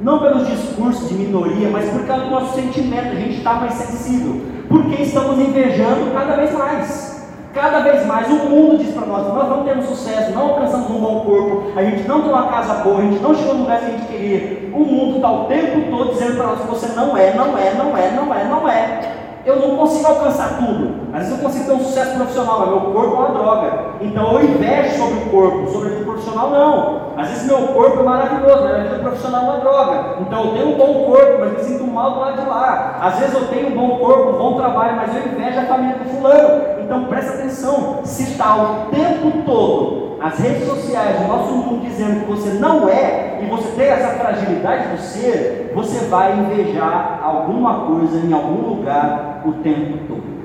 Não 0.00 0.18
pelos 0.18 0.46
discursos 0.46 1.08
de 1.10 1.14
minoria, 1.14 1.68
mas 1.70 1.90
por 1.90 2.06
causa 2.06 2.24
do 2.24 2.30
nosso 2.30 2.54
sentimento. 2.54 3.08
A 3.08 3.20
gente 3.20 3.36
está 3.36 3.54
mais 3.54 3.74
sensível. 3.74 4.40
Porque 4.66 5.02
estamos 5.02 5.38
invejando 5.38 6.12
cada 6.14 6.36
vez 6.36 6.52
mais. 6.52 7.10
Cada 7.52 7.80
vez 7.80 8.06
mais 8.06 8.28
o 8.28 8.48
mundo 8.48 8.78
diz 8.78 8.94
para 8.94 9.06
nós: 9.06 9.26
nós 9.26 9.48
não 9.48 9.64
temos 9.64 9.86
sucesso, 9.86 10.30
não 10.30 10.50
alcançamos 10.50 10.88
um 10.90 11.00
bom 11.00 11.20
corpo, 11.20 11.72
a 11.76 11.82
gente 11.82 12.06
não 12.06 12.22
tem 12.22 12.30
uma 12.30 12.46
casa 12.46 12.74
boa, 12.74 12.98
a 12.98 13.02
gente 13.02 13.20
não 13.20 13.34
chegou 13.34 13.54
no 13.54 13.62
lugar 13.62 13.80
que 13.80 13.86
a 13.86 13.90
gente 13.90 14.06
queria. 14.06 14.70
O 14.72 14.78
mundo 14.78 15.16
está 15.16 15.32
o 15.32 15.44
tempo 15.46 15.90
todo 15.90 16.12
dizendo 16.12 16.36
para 16.36 16.46
nós: 16.46 16.60
você 16.60 16.86
não 16.94 17.16
é, 17.16 17.34
não 17.34 17.58
é, 17.58 17.74
não 17.74 17.96
é, 17.96 18.10
não 18.12 18.34
é, 18.34 18.44
não 18.44 18.68
é. 18.68 19.19
Eu 19.44 19.56
não 19.56 19.76
consigo 19.76 20.06
alcançar 20.06 20.58
tudo. 20.58 21.00
Às 21.12 21.20
vezes 21.20 21.38
eu 21.38 21.44
consigo 21.44 21.64
ter 21.64 21.72
um 21.72 21.84
sucesso 21.84 22.16
profissional, 22.16 22.60
mas 22.60 22.68
meu 22.68 22.80
corpo 22.80 23.14
é 23.14 23.18
uma 23.18 23.28
droga. 23.28 23.72
Então 24.00 24.32
eu 24.32 24.44
invejo 24.44 24.98
sobre 24.98 25.14
o 25.14 25.30
corpo, 25.30 25.70
sobre 25.70 25.88
a 25.88 25.92
vida 25.92 26.04
profissional 26.04 26.50
não. 26.50 27.00
Às 27.16 27.28
vezes 27.28 27.46
meu 27.46 27.68
corpo 27.68 28.00
é 28.00 28.02
maravilhoso, 28.02 28.62
mas 28.62 28.74
a 28.74 28.82
vida 28.82 28.98
profissional 28.98 29.40
é 29.40 29.44
uma 29.44 29.60
droga. 29.60 30.04
Então 30.20 30.44
eu 30.44 30.52
tenho 30.52 30.68
um 30.68 30.78
bom 30.78 31.04
corpo, 31.04 31.40
mas 31.40 31.52
me 31.52 31.64
sinto 31.64 31.84
mal 31.86 32.12
do 32.12 32.20
lado 32.20 32.40
de 32.40 32.48
lá. 32.48 32.98
Às 33.00 33.18
vezes 33.18 33.34
eu 33.34 33.46
tenho 33.48 33.68
um 33.68 33.76
bom 33.76 33.98
corpo, 33.98 34.30
um 34.30 34.38
bom 34.38 34.56
trabalho, 34.56 34.96
mas 34.96 35.16
eu 35.16 35.32
invejo 35.32 35.58
a 35.58 35.64
família 35.64 35.96
do 35.96 36.04
fulano. 36.10 36.62
Então 36.82 37.04
presta 37.04 37.34
atenção, 37.34 38.00
se 38.04 38.24
está 38.24 38.56
o 38.56 38.90
tempo 38.90 39.42
todo 39.46 40.10
as 40.20 40.38
redes 40.38 40.68
sociais, 40.68 41.18
o 41.24 41.28
nosso 41.28 41.50
mundo 41.50 41.80
dizendo 41.82 42.20
que 42.20 42.30
você 42.30 42.50
não 42.50 42.86
é, 42.88 43.40
e 43.42 43.46
você 43.46 43.68
tem 43.70 43.86
essa 43.86 44.18
fragilidade 44.18 44.88
do 44.88 44.98
ser, 45.00 45.72
você 45.74 46.04
vai 46.06 46.38
invejar 46.38 47.20
alguma 47.22 47.86
coisa 47.86 48.18
em 48.18 48.32
algum 48.32 48.68
lugar 48.68 49.29
o 49.44 49.52
tempo 49.62 49.98
todo. 50.08 50.40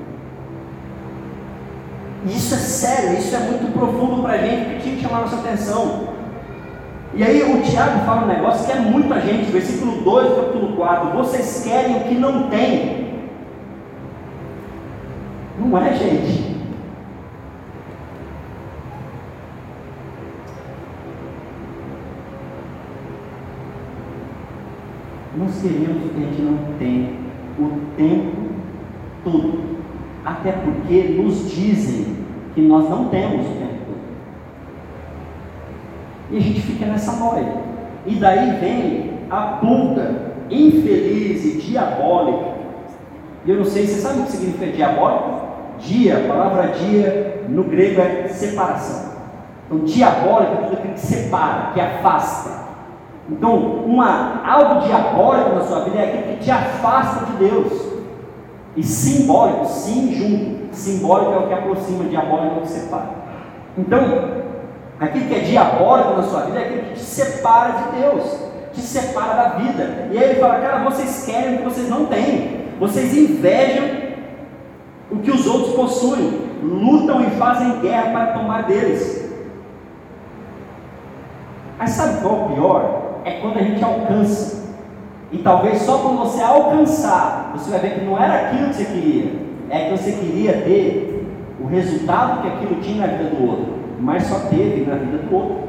Isso 2.26 2.54
é 2.54 2.58
sério, 2.58 3.18
isso 3.18 3.34
é 3.34 3.38
muito 3.38 3.72
profundo 3.72 4.22
para 4.22 4.34
a 4.34 4.38
gente, 4.38 4.76
que 4.76 4.82
tinha 4.82 4.96
que 4.96 5.02
chamar 5.02 5.20
nossa 5.20 5.36
atenção. 5.36 6.08
E 7.14 7.22
aí 7.22 7.42
o 7.42 7.62
Tiago 7.62 8.04
fala 8.04 8.24
um 8.24 8.28
negócio 8.28 8.66
que 8.66 8.72
é 8.72 8.80
muita 8.80 9.20
gente, 9.20 9.50
versículo 9.50 10.02
2, 10.02 10.34
capítulo 10.36 10.76
4, 10.76 11.10
vocês 11.16 11.62
querem 11.64 11.96
o 11.96 12.00
que 12.00 12.14
não 12.14 12.50
tem, 12.50 13.14
não 15.58 15.78
é, 15.78 15.94
gente? 15.94 16.56
Nós 25.38 25.60
queremos 25.62 26.06
o 26.06 26.08
que 26.08 26.16
a 26.16 26.26
gente 26.26 26.42
não 26.42 26.58
tem 26.78 27.18
o 27.58 27.96
tempo 27.96 28.45
todo. 29.26 29.58
Até 30.24 30.52
porque 30.52 31.16
nos 31.20 31.50
dizem 31.50 32.16
que 32.54 32.60
nós 32.62 32.88
não 32.88 33.08
temos 33.08 33.46
o 33.46 33.50
tempo 33.50 33.74
todo. 33.86 34.00
E 36.30 36.36
a 36.36 36.40
gente 36.40 36.60
fica 36.62 36.86
nessa 36.86 37.12
noia. 37.12 37.54
E 38.06 38.14
daí 38.14 38.58
vem 38.60 39.10
a 39.28 39.58
pulga 39.58 40.36
infeliz 40.48 41.44
e 41.44 41.58
diabólica. 41.58 42.56
E 43.44 43.50
eu 43.50 43.56
não 43.58 43.64
sei, 43.64 43.86
você 43.86 44.00
sabe 44.00 44.20
o 44.20 44.24
que 44.24 44.32
significa 44.32 44.66
diabólico? 44.66 45.46
Dia, 45.80 46.18
a 46.18 46.28
palavra 46.28 46.68
dia 46.68 47.44
no 47.48 47.64
grego 47.64 48.00
é 48.00 48.28
separação. 48.28 49.16
Então, 49.66 49.84
diabólico 49.84 50.52
é 50.52 50.56
tudo 50.56 50.78
aquilo 50.78 50.94
que 50.94 51.00
separa, 51.00 51.72
que 51.74 51.80
afasta. 51.80 52.66
Então, 53.28 53.56
uma, 53.56 54.42
algo 54.46 54.86
diabólico 54.86 55.56
na 55.56 55.60
sua 55.62 55.80
vida 55.80 55.98
é 55.98 56.04
aquilo 56.04 56.36
que 56.36 56.44
te 56.44 56.50
afasta 56.50 57.26
de 57.26 57.48
Deus. 57.48 57.95
E 58.76 58.82
simbólico, 58.82 59.66
sim, 59.66 60.14
junto. 60.14 60.76
Simbólico 60.76 61.32
é 61.32 61.36
o 61.38 61.46
que 61.48 61.54
aproxima, 61.54 62.04
diabólico 62.04 62.56
é 62.56 62.58
o 62.58 62.62
que 62.62 62.68
separa. 62.68 63.08
Então, 63.78 64.00
aquilo 65.00 65.26
que 65.26 65.34
é 65.34 65.38
diabólico 65.40 66.14
na 66.14 66.22
sua 66.22 66.42
vida 66.42 66.58
é 66.58 66.64
aquilo 66.64 66.82
que 66.82 66.94
te 66.94 67.00
separa 67.00 67.72
de 67.72 68.00
Deus, 68.00 68.38
te 68.72 68.80
separa 68.80 69.34
da 69.34 69.48
vida. 69.56 70.08
E 70.12 70.18
aí 70.18 70.30
ele 70.30 70.40
fala, 70.40 70.60
cara, 70.60 70.84
vocês 70.84 71.24
querem 71.24 71.54
o 71.54 71.58
que 71.58 71.64
vocês 71.64 71.88
não 71.88 72.06
têm. 72.06 72.66
Vocês 72.78 73.16
invejam 73.16 74.06
o 75.10 75.16
que 75.18 75.30
os 75.30 75.46
outros 75.46 75.74
possuem, 75.74 76.42
lutam 76.62 77.22
e 77.22 77.30
fazem 77.30 77.80
guerra 77.80 78.10
para 78.10 78.38
tomar 78.38 78.64
deles. 78.64 79.30
Mas 81.78 81.90
sabe 81.90 82.20
qual 82.20 82.34
é 82.34 82.44
o 82.44 82.48
pior? 82.54 83.02
É 83.24 83.32
quando 83.40 83.58
a 83.58 83.62
gente 83.62 83.82
alcança. 83.82 84.66
E 85.32 85.38
talvez 85.38 85.82
só 85.82 85.98
quando 85.98 86.18
você 86.18 86.42
alcançar, 86.42 87.45
você 87.58 87.70
vai 87.70 87.80
ver 87.80 87.94
que 87.94 88.04
não 88.04 88.22
era 88.22 88.48
aquilo 88.48 88.68
que 88.68 88.74
você 88.74 88.84
queria, 88.84 89.32
é 89.70 89.84
que 89.84 89.90
você 89.96 90.12
queria 90.12 90.52
ter 90.52 91.26
o 91.60 91.66
resultado 91.66 92.42
que 92.42 92.48
aquilo 92.48 92.80
tinha 92.80 93.06
na 93.06 93.12
vida 93.12 93.30
do 93.30 93.46
outro, 93.46 93.74
mas 94.00 94.24
só 94.24 94.40
teve 94.48 94.84
na 94.88 94.96
vida 94.96 95.18
do 95.18 95.34
outro. 95.34 95.66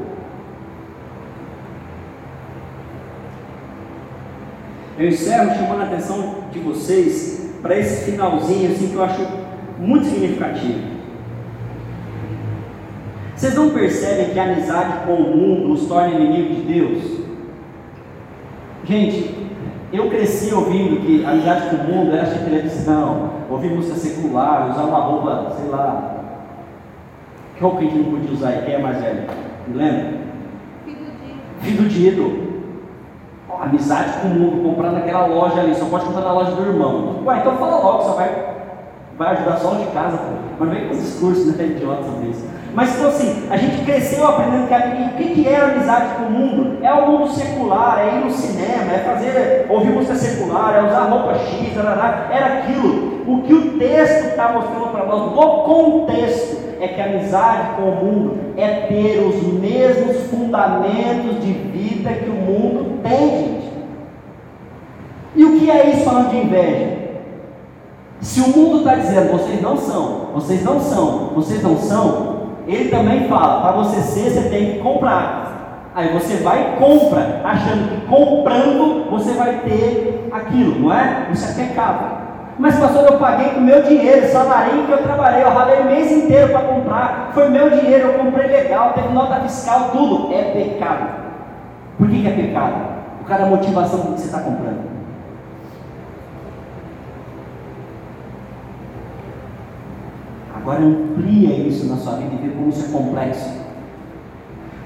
Eu 4.98 5.08
encerro 5.08 5.54
chamando 5.54 5.82
a 5.82 5.84
atenção 5.84 6.34
de 6.50 6.58
vocês 6.58 7.52
para 7.62 7.78
esse 7.78 8.10
finalzinho 8.10 8.72
assim 8.72 8.88
que 8.88 8.94
eu 8.94 9.04
acho 9.04 9.26
muito 9.78 10.06
significativo. 10.06 10.98
Vocês 13.34 13.54
não 13.54 13.70
percebem 13.70 14.30
que 14.30 14.38
a 14.38 14.42
amizade 14.42 15.06
com 15.06 15.14
o 15.14 15.36
mundo 15.36 15.72
os 15.72 15.86
torna 15.86 16.14
inimigo 16.14 16.54
de 16.54 16.62
Deus? 16.62 17.20
Gente, 18.84 19.37
eu 19.92 20.08
cresci 20.10 20.52
ouvindo 20.52 21.00
que 21.00 21.24
a 21.24 21.30
amizade 21.30 21.70
com 21.70 21.76
o 21.76 21.84
mundo 21.84 22.12
era 22.12 22.22
assistir 22.22 22.44
televisão, 22.44 23.30
ouvir 23.48 23.70
música 23.70 23.96
secular, 23.96 24.70
usar 24.70 24.82
uma 24.82 24.98
roupa, 24.98 25.54
sei 25.58 25.68
lá. 25.70 26.14
Que 27.56 27.62
roupa 27.62 27.78
que 27.78 27.86
a 27.86 27.90
gente 27.90 27.98
não 27.98 28.10
podia 28.10 28.32
usar? 28.32 28.52
Quem 28.64 28.74
é 28.74 28.78
mais 28.78 29.00
velho? 29.00 29.24
Lembra? 29.74 30.18
Fido 31.60 31.88
Dido 31.88 32.48
amizade 33.60 34.20
com 34.20 34.28
o 34.28 34.30
mundo, 34.30 34.62
comprar 34.62 34.92
naquela 34.92 35.26
loja 35.26 35.60
ali, 35.60 35.74
só 35.74 35.86
pode 35.86 36.04
comprar 36.04 36.22
na 36.22 36.32
loja 36.32 36.52
do 36.52 36.62
irmão. 36.62 37.22
Ué, 37.24 37.38
então 37.38 37.56
fala 37.56 37.76
logo, 37.76 38.02
só 38.02 38.12
vai, 38.12 38.54
vai 39.16 39.34
ajudar 39.34 39.56
só 39.56 39.74
de 39.74 39.86
casa, 39.86 40.16
pô. 40.16 40.32
Mas 40.60 40.70
vem 40.70 40.88
com 40.88 40.94
discurso, 40.94 41.56
né, 41.56 41.66
idiota 41.66 42.04
sobre 42.04 42.28
isso. 42.28 42.46
Mas 42.78 42.94
então 42.94 43.08
assim, 43.08 43.48
a 43.50 43.56
gente 43.56 43.84
cresceu 43.84 44.24
aprendendo 44.24 44.68
que 44.68 44.74
a, 44.74 44.78
o 44.78 45.16
que, 45.16 45.34
que 45.34 45.48
é 45.48 45.56
amizade 45.56 46.14
com 46.14 46.26
o 46.26 46.30
mundo? 46.30 46.78
É 46.80 46.92
o 46.92 47.10
mundo 47.10 47.28
secular, 47.28 47.98
é 47.98 48.18
ir 48.18 48.24
no 48.24 48.30
cinema, 48.30 48.92
é 48.92 48.98
fazer, 48.98 49.66
ouvir 49.68 49.90
música 49.90 50.14
secular, 50.14 50.76
é 50.76 50.86
usar 50.86 51.08
roupa 51.10 51.34
X, 51.34 51.76
era 51.76 52.60
aquilo. 52.60 53.24
O 53.26 53.42
que 53.42 53.52
o 53.52 53.78
texto 53.80 54.26
está 54.28 54.52
mostrando 54.52 54.92
para 54.92 55.06
nós, 55.06 55.22
no 55.22 55.64
contexto, 55.64 56.56
é 56.80 56.86
que 56.86 57.00
a 57.00 57.06
amizade 57.06 57.74
com 57.74 57.82
o 57.82 57.96
mundo 57.96 58.38
é 58.56 58.68
ter 58.86 59.24
os 59.26 59.42
mesmos 59.54 60.30
fundamentos 60.30 61.44
de 61.44 61.52
vida 61.52 62.12
que 62.12 62.30
o 62.30 62.32
mundo 62.32 63.00
tem, 63.02 63.28
gente. 63.38 63.72
E 65.34 65.44
o 65.44 65.58
que 65.58 65.68
é 65.68 65.90
isso 65.90 66.04
falando 66.04 66.30
de 66.30 66.36
inveja? 66.36 66.96
Se 68.20 68.40
o 68.40 68.56
mundo 68.56 68.78
está 68.78 68.94
dizendo 68.94 69.32
vocês 69.32 69.60
não 69.60 69.76
são, 69.76 70.28
vocês 70.32 70.62
não 70.62 70.78
são, 70.78 71.32
vocês 71.34 71.60
não 71.60 71.76
são, 71.76 72.37
ele 72.74 72.90
também 72.90 73.28
fala, 73.28 73.62
para 73.62 73.72
você 73.72 74.00
ser, 74.00 74.30
você 74.30 74.48
tem 74.48 74.72
que 74.72 74.78
comprar. 74.80 75.90
Aí 75.94 76.12
você 76.12 76.36
vai 76.36 76.60
e 76.60 76.76
compra, 76.76 77.40
achando 77.42 77.88
que 77.88 78.06
comprando 78.06 79.10
você 79.10 79.32
vai 79.32 79.60
ter 79.64 80.28
aquilo, 80.30 80.78
não 80.78 80.92
é? 80.92 81.28
Isso 81.32 81.50
é 81.50 81.64
pecado. 81.64 82.18
Mas, 82.58 82.78
pastor, 82.78 83.04
eu 83.04 83.18
paguei 83.18 83.50
com 83.50 83.60
meu 83.60 83.82
dinheiro, 83.82 84.28
salarinho 84.28 84.84
que 84.84 84.92
eu 84.92 85.02
trabalhei, 85.02 85.44
eu 85.44 85.50
ralei 85.50 85.80
o 85.80 85.84
mês 85.84 86.10
inteiro 86.10 86.50
para 86.50 86.60
comprar. 86.60 87.30
Foi 87.32 87.48
meu 87.48 87.70
dinheiro, 87.70 88.08
eu 88.08 88.18
comprei 88.18 88.48
legal, 88.48 88.92
teve 88.94 89.08
nota 89.14 89.40
fiscal, 89.40 89.90
tudo. 89.92 90.34
É 90.34 90.42
pecado. 90.52 91.08
Por 91.96 92.08
que, 92.08 92.20
que 92.20 92.28
é 92.28 92.32
pecado? 92.32 92.74
Por 93.20 93.28
causa 93.28 93.44
da 93.44 93.50
motivação 93.50 94.00
que 94.00 94.20
você 94.20 94.26
está 94.26 94.40
comprando. 94.40 94.97
Agora 100.68 100.84
amplia 100.84 101.66
isso 101.66 101.88
na 101.88 101.96
sua 101.96 102.16
vida 102.16 102.34
e 102.34 102.46
vê 102.46 102.54
como 102.54 102.68
isso 102.68 102.84
é 102.84 102.98
complexo. 102.98 103.50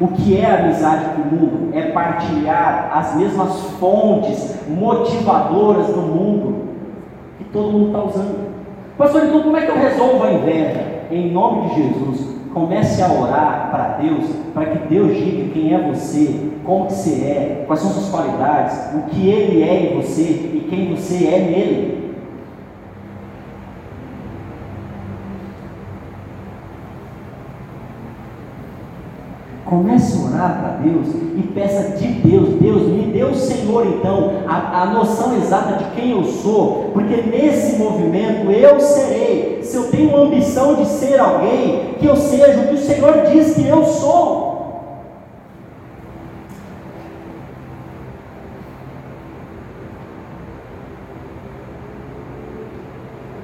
O 0.01 0.07
que 0.07 0.39
é 0.39 0.47
amizade 0.47 1.07
com 1.17 1.23
o 1.23 1.41
mundo? 1.41 1.77
É 1.77 1.91
partilhar 1.91 2.93
as 2.95 3.17
mesmas 3.17 3.63
fontes 3.81 4.61
motivadoras 4.69 5.89
do 5.89 6.03
mundo 6.03 6.69
que 7.37 7.45
todo 7.47 7.73
mundo 7.73 7.87
está 7.89 8.05
usando. 8.05 8.53
Pastor, 8.97 9.25
então 9.25 9.43
como 9.43 9.57
é 9.57 9.67
que 9.67 9.73
eu 9.73 9.77
resolvo 9.77 10.23
a 10.23 10.33
inveja? 10.33 10.85
Em 11.11 11.33
nome 11.33 11.71
de 11.71 11.83
Jesus, 11.83 12.29
comece 12.55 13.03
a 13.03 13.13
orar 13.13 13.69
para 13.73 13.97
Deus, 14.01 14.27
para 14.55 14.67
que 14.67 14.87
Deus 14.87 15.17
diga 15.17 15.53
quem 15.53 15.75
é 15.75 15.79
você, 15.79 16.49
como 16.65 16.87
que 16.87 16.93
você 16.93 17.25
é, 17.25 17.65
quais 17.67 17.83
são 17.83 17.91
suas 17.91 18.09
qualidades, 18.09 18.79
o 18.95 19.11
que 19.11 19.29
Ele 19.29 19.65
é 19.65 19.91
em 19.91 20.01
você 20.01 20.23
e 20.23 20.65
quem 20.71 20.95
você 20.95 21.27
é 21.27 21.39
nele. 21.41 22.12
Comece 29.73 30.19
a 30.19 30.27
orar 30.27 30.61
para 30.61 30.69
Deus 30.87 31.07
e 31.35 31.43
peça 31.55 31.97
de 31.97 32.07
Deus, 32.07 32.61
Deus 32.61 32.83
me 32.89 33.11
dê 33.11 33.25
o 33.25 33.35
Senhor 33.35 33.87
então 33.87 34.43
a, 34.47 34.83
a 34.83 34.87
noção 34.93 35.35
exata 35.35 35.83
de 35.83 35.85
quem 35.93 36.11
eu 36.11 36.25
sou, 36.25 36.91
porque 36.93 37.23
nesse 37.23 37.79
movimento 37.79 38.51
eu 38.51 38.79
serei. 38.79 39.63
Se 39.63 39.75
eu 39.75 39.85
tenho 39.85 40.15
ambição 40.15 40.75
de 40.75 40.85
ser 40.85 41.19
alguém, 41.19 41.95
que 41.99 42.05
eu 42.05 42.15
seja 42.15 42.61
o 42.61 42.69
que 42.69 42.75
o 42.75 42.79
Senhor 42.79 43.23
diz 43.33 43.55
que 43.55 43.67
eu 43.67 43.83
sou. 43.87 44.53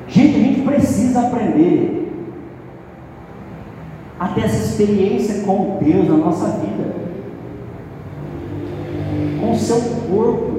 Gente, 0.08 0.36
a 0.36 0.42
gente 0.42 0.60
precisa 0.60 1.20
aprender 1.20 2.07
a 4.18 4.28
ter 4.28 4.44
essa 4.44 4.64
experiência 4.64 5.44
com 5.44 5.78
Deus 5.80 6.08
na 6.08 6.16
nossa 6.16 6.48
vida, 6.58 6.94
com 9.40 9.52
o 9.52 9.56
seu 9.56 9.80
corpo. 10.10 10.58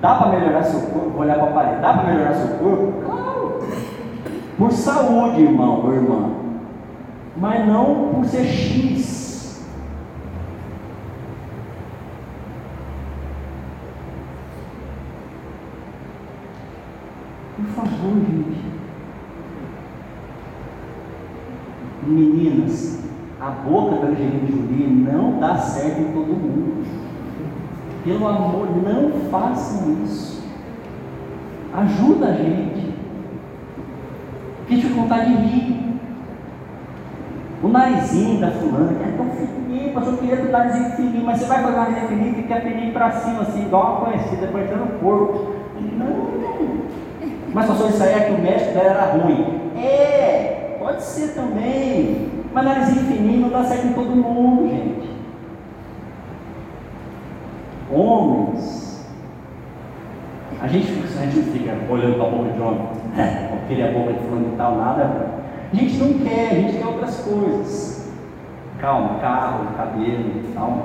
Dá 0.00 0.14
para 0.14 0.38
melhorar 0.38 0.62
seu 0.62 0.80
corpo? 0.90 1.18
Olhar 1.18 1.38
para 1.38 1.48
a 1.48 1.52
parede. 1.52 1.82
Dá 1.82 1.92
para 1.94 2.12
melhorar 2.12 2.34
seu 2.34 2.58
corpo? 2.58 2.92
Claro. 3.04 3.62
Por 4.56 4.72
saúde, 4.72 5.42
irmão 5.42 5.84
ou 5.84 5.94
irmã. 5.94 6.30
Mas 7.36 7.66
não 7.66 8.12
por 8.14 8.24
ser 8.26 8.44
X. 8.44 9.66
Por 17.56 17.66
favor, 17.66 18.12
gente. 18.20 18.68
Meninas, 22.06 23.04
a 23.40 23.50
boca 23.50 23.96
da 23.96 24.14
Jolie 24.68 24.86
não 24.86 25.38
dá 25.38 25.56
certo 25.56 26.00
em 26.00 26.12
todo 26.12 26.26
mundo. 26.28 26.86
Pelo 28.04 28.26
amor, 28.26 28.68
não 28.76 29.30
façam 29.30 29.96
isso. 30.04 30.42
Ajuda 31.74 32.26
a 32.26 32.32
gente. 32.32 32.94
Quem 34.66 34.80
te 34.80 34.88
contar 34.90 35.24
de 35.24 35.30
mim? 35.30 36.00
O 37.62 37.68
narizinho 37.68 38.40
da 38.40 38.50
fulana 38.52 38.92
é 39.02 39.16
tão 39.16 39.30
fininho, 39.30 39.92
mas 39.94 40.06
eu 40.06 40.16
queria 40.16 40.36
que 40.36 40.46
o 40.46 40.52
narizinho 40.52 40.90
fininho, 40.92 41.24
mas 41.24 41.38
você 41.38 41.46
vai 41.46 41.62
fazer 41.62 41.74
o 41.74 41.76
narizinho 41.76 42.08
fininho 42.08 42.30
e 42.30 42.42
fica 42.42 42.60
fininho 42.60 42.92
para 42.92 43.10
cima, 43.10 43.42
assim, 43.42 43.62
igual 43.62 43.96
uma 43.96 44.06
conhecida, 44.06 44.46
parecendo 44.46 44.84
um 44.84 44.98
porco. 44.98 45.54
Não. 45.96 46.38
Mas 47.52 47.66
pastor, 47.66 47.90
isso 47.90 48.02
aí 48.02 48.12
é 48.12 48.20
que 48.20 48.32
o 48.32 48.38
médico 48.38 48.74
dela 48.74 48.90
era 48.90 49.12
ruim. 49.12 49.60
É, 49.76 50.76
Pode 50.78 51.02
ser 51.02 51.34
também. 51.34 52.37
Mas 52.52 52.64
narizinho 52.64 53.06
fininho 53.06 53.40
não 53.42 53.50
dá 53.50 53.64
certo 53.64 53.86
em 53.86 53.92
todo 53.92 54.16
mundo, 54.16 54.68
gente. 54.68 55.08
Homens. 57.92 59.06
A 60.60 60.66
gente 60.66 60.92
a 60.92 61.26
gente 61.26 61.50
fica 61.50 61.76
olhando 61.90 62.16
para 62.16 62.26
a 62.26 62.30
boca 62.30 62.50
de 62.52 62.60
homem. 62.60 62.88
Queria 63.68 63.90
a 63.90 63.92
boca 63.92 64.12
de 64.12 64.20
fulano 64.20 64.52
e 64.52 64.56
tal, 64.56 64.76
nada. 64.76 65.38
A 65.72 65.76
gente 65.76 65.96
não 65.98 66.14
quer, 66.14 66.50
a 66.50 66.54
gente 66.54 66.78
quer 66.78 66.86
outras 66.86 67.20
coisas. 67.20 68.10
Calma, 68.78 69.18
carro, 69.20 69.66
cabelo, 69.76 70.42
calma. 70.54 70.84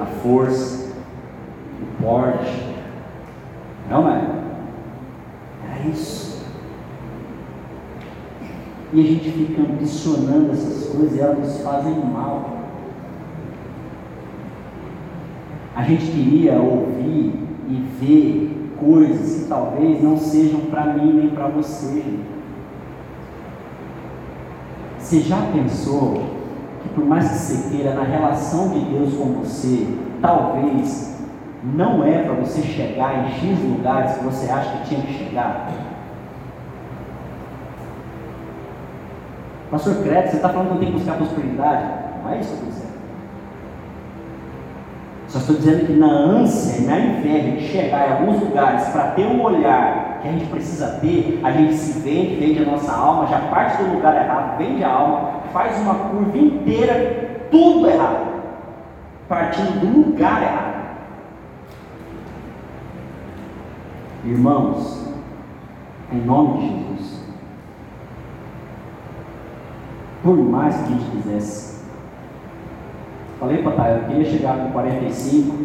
A 0.00 0.06
força, 0.06 0.92
o 1.80 2.02
porte. 2.02 2.72
Não 3.88 4.08
é? 4.08 4.22
É 5.76 5.88
isso. 5.88 6.31
E 8.92 9.00
a 9.00 9.04
gente 9.04 9.30
fica 9.30 9.62
ambicionando 9.62 10.52
essas 10.52 10.88
coisas 10.94 11.16
e 11.16 11.20
elas 11.20 11.38
nos 11.38 11.62
fazem 11.62 11.94
mal. 12.04 12.50
A 15.74 15.82
gente 15.82 16.04
queria 16.10 16.60
ouvir 16.60 17.32
e 17.68 17.84
ver 17.98 18.74
coisas 18.78 19.42
que 19.42 19.48
talvez 19.48 20.02
não 20.02 20.18
sejam 20.18 20.60
para 20.62 20.92
mim 20.92 21.12
nem 21.14 21.30
para 21.30 21.48
você. 21.48 22.04
Você 24.98 25.20
já 25.20 25.40
pensou 25.52 26.22
que 26.82 26.88
por 26.90 27.04
mais 27.04 27.30
que 27.30 27.34
você 27.36 27.70
queira 27.70 27.94
na 27.94 28.02
relação 28.02 28.68
de 28.68 28.80
Deus 28.80 29.14
com 29.14 29.32
você, 29.40 29.86
talvez 30.20 31.18
não 31.64 32.04
é 32.04 32.22
para 32.22 32.34
você 32.34 32.60
chegar 32.60 33.24
em 33.24 33.30
X 33.30 33.58
lugares 33.62 34.16
que 34.16 34.24
você 34.24 34.50
acha 34.50 34.78
que 34.78 34.88
tinha 34.88 35.00
que 35.00 35.12
chegar? 35.12 35.91
Pastor 39.72 40.02
Credo, 40.02 40.28
você 40.28 40.36
está 40.36 40.50
falando 40.50 40.68
que 40.68 40.74
eu 40.74 40.78
tenho 40.80 40.92
que 40.92 40.98
buscar 40.98 41.16
prosperidade? 41.16 41.84
Não 42.22 42.30
é 42.30 42.40
isso 42.40 42.50
que 42.50 42.62
eu 42.62 42.68
estou 42.68 42.68
dizendo. 42.68 42.92
Só 45.28 45.38
estou 45.38 45.56
dizendo 45.56 45.86
que 45.86 45.92
na 45.94 46.08
ânsia 46.08 46.86
na 46.86 46.98
inveja 46.98 47.52
de 47.52 47.68
chegar 47.68 48.06
em 48.06 48.12
alguns 48.12 48.42
lugares 48.42 48.86
para 48.88 49.12
ter 49.12 49.24
um 49.24 49.42
olhar 49.42 50.18
que 50.20 50.28
a 50.28 50.32
gente 50.32 50.44
precisa 50.44 50.98
ter, 51.00 51.40
a 51.42 51.50
gente 51.52 51.72
se 51.72 52.00
vende, 52.00 52.34
vende 52.34 52.62
a 52.62 52.70
nossa 52.70 52.92
alma, 52.92 53.26
já 53.26 53.38
parte 53.48 53.82
do 53.82 53.94
lugar 53.94 54.14
errado, 54.14 54.58
vende 54.58 54.84
a 54.84 54.92
alma, 54.92 55.40
faz 55.54 55.80
uma 55.80 55.94
curva 55.94 56.36
inteira, 56.36 57.46
tudo 57.50 57.88
errado, 57.88 58.26
partindo 59.26 59.80
do 59.80 60.10
lugar 60.10 60.42
errado. 60.42 60.82
Irmãos, 64.22 65.08
em 66.12 66.18
nome 66.18 66.58
de 66.58 66.66
Jesus, 66.68 67.21
por 70.22 70.36
mais 70.36 70.76
que 70.76 70.82
a 70.82 70.86
gente 70.86 71.10
quisesse. 71.10 71.82
Falei 73.40 73.62
para 73.62 73.72
Thay, 73.72 73.96
eu 73.96 74.04
queria 74.04 74.24
chegar 74.24 74.56
com 74.56 74.70
45, 74.70 75.58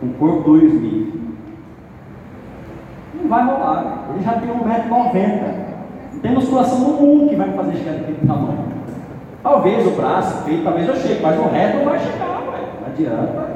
com 0.00 0.12
corpo 0.14 0.42
2000. 0.42 1.18
Não 3.14 3.28
vai 3.28 3.44
rolar, 3.44 4.08
ele 4.10 4.22
já 4.22 4.32
tem 4.34 4.50
1,90m. 4.50 5.68
Não 6.12 6.20
tem 6.20 6.32
musculação 6.32 6.80
no 6.80 7.00
mundo 7.00 7.30
que 7.30 7.36
vai 7.36 7.48
me 7.48 7.56
fazer 7.56 7.76
chegar 7.76 7.92
daquele 7.92 8.26
tamanho. 8.26 8.68
Talvez 9.42 9.86
o 9.86 9.90
braço, 9.92 10.44
feito, 10.44 10.64
talvez 10.64 10.86
eu 10.86 10.96
chegue, 10.96 11.22
mas 11.22 11.38
o 11.38 11.48
resto 11.48 11.78
não 11.78 11.84
vai 11.86 11.98
chegar, 11.98 12.42
ué. 12.48 12.60
não 12.80 12.88
adianta. 12.88 13.48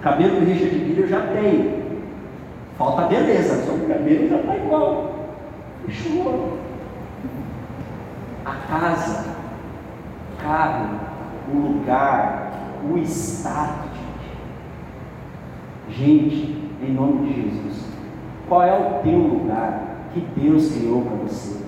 Cabelo 0.00 0.40
do 0.40 0.46
Richard 0.46 0.78
Gere 0.78 1.00
eu 1.00 1.08
já 1.08 1.20
tenho. 1.20 1.84
Falta 2.78 3.02
beleza, 3.02 3.62
só 3.64 3.72
que 3.72 3.84
o 3.84 3.88
cabelo 3.88 4.28
já 4.28 4.36
está 4.36 4.56
igual. 4.56 5.12
Fechou 5.86 6.63
a 8.44 8.52
casa, 8.52 9.24
o 10.32 10.42
carro, 10.42 11.00
o 11.52 11.56
lugar, 11.56 12.52
o 12.90 12.98
status. 12.98 13.90
Gente, 15.88 16.70
em 16.82 16.92
nome 16.92 17.26
de 17.26 17.42
Jesus, 17.42 17.88
qual 18.48 18.62
é 18.62 18.72
o 18.72 19.02
teu 19.02 19.18
lugar 19.18 20.08
que 20.12 20.20
Deus 20.36 20.72
criou 20.72 21.02
para 21.02 21.16
você? 21.16 21.64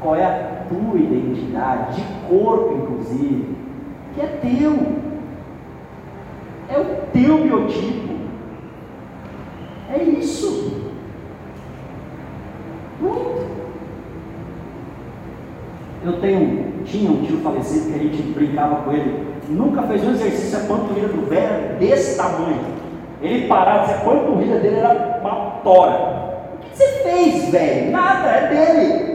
Qual 0.00 0.16
é 0.16 0.24
a 0.24 0.64
tua 0.68 0.98
identidade, 0.98 1.96
de 1.96 2.02
corpo 2.28 2.74
inclusive, 2.74 3.56
que 4.14 4.20
é 4.20 4.26
teu? 4.26 5.04
É 6.68 6.78
o 6.78 7.12
teu 7.12 7.42
biotipo. 7.42 8.14
É 9.90 10.02
isso. 10.02 10.63
Eu 16.04 16.20
tenho, 16.20 16.82
tinha 16.84 17.10
um 17.10 17.24
tio 17.24 17.38
falecido 17.38 17.90
que 17.90 17.98
a 17.98 18.02
gente 18.02 18.22
brincava 18.32 18.76
com 18.82 18.92
ele, 18.92 19.26
nunca 19.48 19.82
fez 19.82 20.04
um 20.04 20.10
exercício, 20.10 20.58
a 20.58 20.62
panturrilha 20.64 21.08
do 21.08 21.26
velho 21.26 21.78
desse 21.78 22.16
tamanho. 22.16 22.60
Ele 23.22 23.48
parava, 23.48 23.90
a 23.90 23.98
panturrilha 23.98 24.58
dele 24.58 24.76
era 24.76 25.20
uma 25.22 25.60
tora. 25.62 26.24
O 26.54 26.58
que 26.58 26.76
você 26.76 26.86
fez, 27.02 27.48
velho? 27.48 27.90
Nada, 27.90 28.28
é 28.28 28.48
dele. 28.48 29.14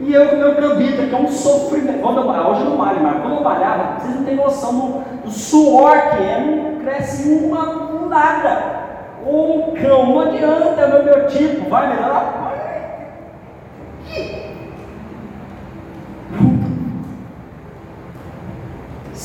E 0.00 0.14
eu 0.14 0.28
com 0.28 0.36
meu 0.36 0.54
cambita, 0.54 1.06
que 1.06 1.14
é 1.14 1.18
um 1.18 1.28
sofrimento. 1.28 2.00
Quando 2.00 2.20
eu, 2.20 2.28
hoje 2.28 2.60
eu 2.60 2.70
não 2.70 2.76
malho, 2.76 3.02
mas 3.02 3.22
quando 3.22 3.36
eu 3.36 3.42
malhava, 3.42 4.00
vocês 4.00 4.16
não 4.16 4.24
têm 4.24 4.36
noção 4.36 4.72
do, 4.74 5.04
do 5.24 5.30
suor 5.30 5.92
que 5.92 6.22
é, 6.22 6.40
não 6.40 6.80
cresce 6.80 7.28
uma, 7.32 8.06
nada. 8.08 8.80
Um 9.26 9.74
cão, 9.80 10.06
não 10.06 10.20
adianta, 10.20 10.86
meu, 10.88 11.04
meu 11.04 11.26
tipo, 11.26 11.68
vai 11.68 11.88
melhorar. 11.88 12.49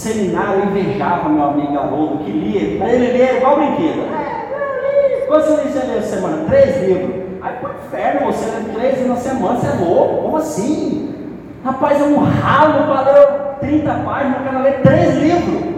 Seminário, 0.05 0.59
eu 0.59 0.65
invejava 0.65 1.29
meu 1.29 1.43
amigo 1.45 1.77
Haroldo, 1.77 2.23
que 2.23 2.31
lia, 2.31 2.77
para 2.77 2.93
ele 2.93 3.17
ler 3.17 3.37
igual 3.37 3.57
brinquedo. 3.57 4.01
É, 4.13 5.25
Quantos 5.27 5.49
livros 5.49 5.73
você 5.73 5.87
leu 5.87 6.01
semana? 6.03 6.45
Três 6.47 6.87
livros. 6.87 7.25
Aí 7.41 7.55
pro 7.55 7.71
inferno, 7.85 8.27
você 8.27 8.45
lê 8.45 8.73
três 8.73 9.07
na 9.07 9.15
semana, 9.15 9.59
você 9.59 9.67
é 9.67 9.85
louco, 9.85 10.21
como 10.21 10.37
assim? 10.37 11.15
Rapaz, 11.63 11.99
é 11.99 12.03
um 12.03 12.17
ralo 12.17 12.85
para 12.85 13.11
ler 13.11 13.27
30 13.59 13.93
páginas, 14.05 14.37
eu 14.37 14.43
quero 14.43 14.63
ler 14.63 14.81
três 14.81 15.17
livros. 15.17 15.75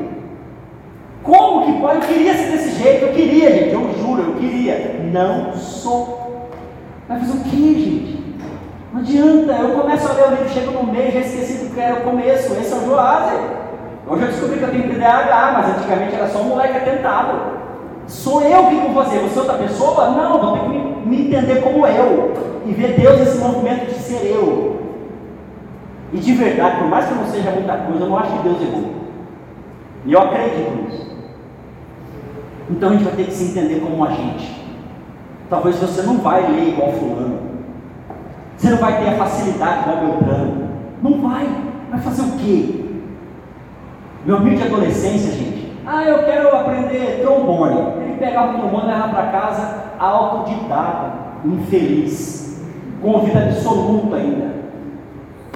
Como 1.23 1.65
que 1.65 1.81
pode? 1.81 1.95
Eu 1.95 2.01
queria 2.01 2.33
ser 2.33 2.51
desse 2.51 2.81
jeito, 2.81 3.05
eu 3.05 3.13
queria, 3.13 3.51
gente, 3.51 3.73
eu 3.73 3.93
juro, 3.97 4.23
eu 4.23 4.33
queria. 4.35 4.99
Não 5.11 5.53
sou. 5.53 6.49
Mas 7.07 7.19
fazer 7.19 7.37
o 7.37 7.43
que, 7.43 7.73
gente? 7.73 8.37
Não 8.93 8.99
adianta, 8.99 9.53
eu 9.53 9.79
começo 9.79 10.07
a 10.09 10.13
ler 10.13 10.27
o 10.27 10.29
livro, 10.31 10.49
chego 10.49 10.71
no 10.71 10.91
meio, 10.91 11.11
já 11.11 11.19
esqueci 11.19 11.65
do 11.65 11.73
que 11.73 11.79
era 11.79 12.01
o 12.01 12.03
começo. 12.03 12.53
Esse 12.53 12.73
é 12.73 12.75
o 12.75 12.85
Joás. 12.85 13.56
Hoje 14.09 14.21
eu 14.21 14.27
descobri 14.29 14.57
que 14.57 14.63
eu 14.63 14.71
tenho 14.71 14.89
TDAH, 14.89 15.51
mas 15.53 15.77
antigamente 15.77 16.15
era 16.15 16.29
só 16.29 16.39
um 16.39 16.45
moleque 16.45 16.77
atentado. 16.77 17.57
Sou 18.07 18.41
eu 18.41 18.67
que 18.67 18.75
vou 18.75 19.03
fazer, 19.03 19.19
você 19.19 19.37
é 19.37 19.41
outra 19.41 19.57
pessoa? 19.57 20.11
Não, 20.11 20.39
vou 20.39 20.53
ter 20.53 20.59
que 20.61 20.69
me, 20.69 21.27
entender 21.27 21.61
como 21.61 21.85
eu. 21.85 22.33
E 22.65 22.71
ver 22.71 22.97
Deus 22.99 23.19
nesse 23.19 23.37
movimento 23.37 23.87
de 23.87 23.99
ser 23.99 24.31
eu. 24.31 24.81
E 26.13 26.17
de 26.17 26.33
verdade, 26.33 26.77
por 26.77 26.87
mais 26.87 27.05
que 27.05 27.15
não 27.15 27.25
seja 27.25 27.51
muita 27.51 27.75
coisa, 27.75 28.05
eu 28.05 28.09
não 28.09 28.17
acho 28.17 28.31
que 28.31 28.43
Deus 28.43 28.61
errou. 28.61 28.91
E 30.05 30.13
eu 30.13 30.21
acredito 30.21 30.83
nisso. 30.83 31.17
Então 32.69 32.89
a 32.89 32.93
gente 32.93 33.03
vai 33.03 33.13
ter 33.13 33.25
que 33.25 33.33
se 33.33 33.43
entender 33.51 33.81
como 33.81 34.05
a 34.05 34.11
gente. 34.11 34.65
Talvez 35.49 35.75
você 35.77 36.01
não 36.03 36.17
vai 36.19 36.49
ler 36.49 36.69
igual 36.69 36.93
fulano. 36.93 37.39
Você 38.55 38.69
não 38.69 38.77
vai 38.77 39.03
ter 39.03 39.09
a 39.09 39.17
facilidade 39.17 39.81
igual 39.81 39.97
Beltrano. 39.97 40.69
Não 41.03 41.21
vai. 41.21 41.45
Vai 41.89 41.99
fazer 41.99 42.21
o 42.21 42.37
quê? 42.37 42.86
Meu 44.27 44.35
amigo 44.35 44.57
de 44.57 44.63
adolescência, 44.63 45.31
gente. 45.31 45.71
Ah, 45.85 46.03
eu 46.03 46.25
quero 46.25 46.53
aprender 46.53 47.21
trombone. 47.21 47.79
Ele 48.01 48.17
pegava 48.19 48.57
o 48.57 48.59
trombone 48.59 48.83
e 48.83 48.87
levava 48.87 49.13
para 49.13 49.27
casa 49.27 49.83
autodidata, 49.97 51.13
infeliz, 51.45 52.61
com 53.01 53.19
vida 53.19 53.39
absoluta 53.39 54.17
ainda. 54.17 54.47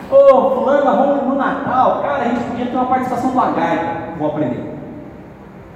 Ô, 0.10 0.16
oh, 0.16 0.52
fulano, 0.52 0.86
vamos 0.86 1.28
no 1.28 1.36
Natal, 1.36 2.02
cara, 2.02 2.24
a 2.24 2.28
gente 2.30 2.44
podia 2.46 2.66
ter 2.68 2.76
uma 2.78 2.86
participação 2.86 3.32
do 3.32 3.56
gaita. 3.56 4.18
Vou 4.18 4.30
aprender. 4.30 4.74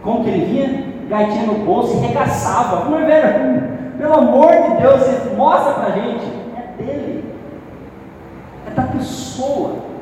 Como 0.02 0.24
que 0.24 0.30
ele 0.30 0.46
vinha? 0.46 0.86
Gaitinha 1.10 1.48
no 1.48 1.66
bolso 1.66 1.98
e 1.98 2.00
regaçava. 2.00 2.89
Mas, 2.89 3.06
velho, 3.06 3.78
pelo 3.98 4.14
amor 4.14 4.52
de 4.52 4.82
Deus, 4.82 5.36
mostra 5.36 5.74
pra 5.74 5.91
gente. 5.91 6.32
É 6.56 6.82
dele. 6.82 7.36
É 8.68 8.72
da 8.72 8.84
pessoa. 8.84 9.95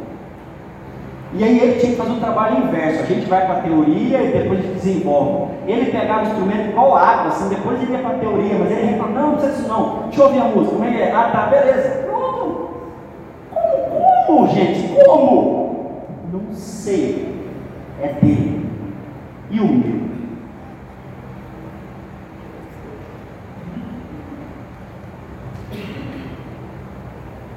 E 1.35 1.43
aí 1.43 1.59
ele 1.59 1.79
tinha 1.79 1.91
que 1.93 1.97
fazer 1.97 2.11
um 2.11 2.19
trabalho 2.19 2.57
inverso. 2.57 3.01
A 3.01 3.05
gente 3.05 3.25
vai 3.25 3.45
para 3.45 3.57
a 3.57 3.61
teoria 3.61 4.21
e 4.21 4.31
depois 4.31 4.59
a 4.59 4.61
gente 4.61 4.73
desenvolve. 4.75 5.51
Ele 5.65 5.91
pegava 5.91 6.25
o 6.25 6.27
instrumento 6.27 6.69
igual 6.69 6.95
água, 6.95 7.27
assim, 7.27 7.49
depois 7.49 7.81
ele 7.81 7.91
ia 7.91 7.99
para 7.99 8.11
a 8.11 8.19
teoria, 8.19 8.55
mas 8.59 8.71
ele 8.71 8.85
reclamava, 8.85 9.19
não, 9.19 9.27
não 9.29 9.37
precisa 9.37 9.55
disso 9.57 9.67
não. 9.67 10.03
Deixa 10.03 10.21
eu 10.21 10.25
ouvir 10.25 10.39
a 10.41 10.43
música. 10.43 10.75
Como 10.75 10.85
é 10.85 10.91
que 10.91 11.01
é? 11.01 11.11
Ah, 11.11 11.29
tá, 11.31 11.45
beleza. 11.47 11.89
Pronto. 12.03 12.69
Como, 13.49 14.25
como, 14.27 14.47
gente? 14.49 15.03
Como? 15.03 16.03
Não 16.31 16.53
sei. 16.53 17.33
É 17.99 18.07
dele. 18.09 18.69
E 19.49 19.59
o 19.59 19.67
meu? 19.67 20.03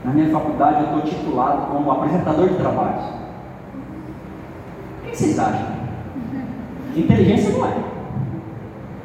Na 0.05 0.13
minha 0.13 0.31
faculdade 0.31 0.85
eu 0.85 0.99
estou 0.99 1.03
titulado 1.03 1.67
como 1.67 1.91
apresentador 1.91 2.49
de 2.49 2.55
trabalhos 5.07 5.11
que 5.11 5.17
vocês 5.17 5.39
acham? 5.39 5.67
Inteligência 6.95 7.51
não 7.51 7.67
é. 7.67 7.75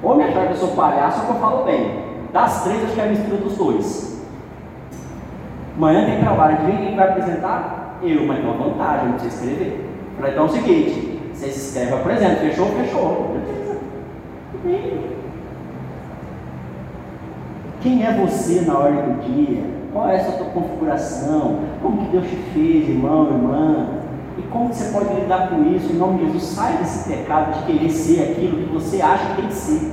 Ou 0.01 0.15
me 0.15 0.23
achar 0.23 0.47
que 0.47 0.53
eu 0.53 0.57
sou 0.57 0.69
palhaço 0.69 1.21
ou 1.21 1.25
que 1.25 1.31
eu 1.33 1.39
falo 1.39 1.65
bem. 1.65 2.01
Das 2.33 2.63
três, 2.63 2.83
acho 2.83 2.93
que 2.93 3.01
é 3.01 3.03
a 3.03 3.07
mistura 3.07 3.37
dos 3.37 3.57
dois. 3.57 4.21
Amanhã 5.77 6.05
tem 6.05 6.19
trabalho, 6.19 6.57
quem 6.65 6.95
vai 6.95 7.09
apresentar? 7.09 7.99
Eu, 8.01 8.25
mas 8.25 8.37
tem 8.39 8.49
uma 8.49 8.63
vantagem, 8.63 9.09
não 9.09 9.13
precisa 9.13 9.35
escrever. 9.35 9.89
Falei, 10.17 10.31
então 10.31 10.45
é 10.45 10.47
o 10.47 10.51
seguinte, 10.51 11.19
vocês 11.33 11.57
escrevem, 11.57 11.93
apresentam, 11.93 12.35
fechou, 12.37 12.65
fechou. 12.67 13.35
Quem 17.81 18.05
é 18.05 18.13
você 18.13 18.61
na 18.61 18.77
ordem 18.77 19.01
do 19.01 19.21
dia? 19.23 19.63
Qual 19.91 20.09
é 20.09 20.15
a 20.15 20.23
sua 20.23 20.45
configuração? 20.45 21.59
Como 21.81 22.05
que 22.05 22.11
Deus 22.11 22.27
te 22.27 22.35
fez, 22.53 22.89
irmão, 22.89 23.27
irmã? 23.27 24.00
E 24.41 24.47
como 24.49 24.73
você 24.73 24.91
pode 24.91 25.13
lidar 25.13 25.49
com 25.49 25.63
isso? 25.75 25.93
Em 25.93 25.97
nome 25.97 26.17
de 26.17 26.25
Jesus, 26.25 26.43
sai 26.43 26.77
desse 26.77 27.07
pecado 27.07 27.59
de 27.59 27.65
querer 27.65 27.89
ser 27.91 28.31
aquilo 28.31 28.57
que 28.57 28.73
você 28.73 28.99
acha 28.99 29.27
que 29.27 29.35
tem 29.35 29.47
que 29.47 29.53
ser. 29.53 29.91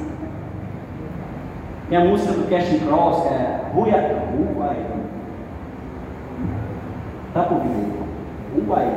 Tem 1.90 1.98
a 1.98 2.04
música 2.04 2.32
do 2.32 2.48
Cash 2.48 2.82
Cross, 2.82 3.22
que 3.22 3.28
é 3.28 3.60
Ruia, 3.74 4.22
Ruai. 4.54 4.76
Tá 7.34 7.42
por 7.42 7.60
vir? 7.60 8.66
Ruai. 8.66 8.90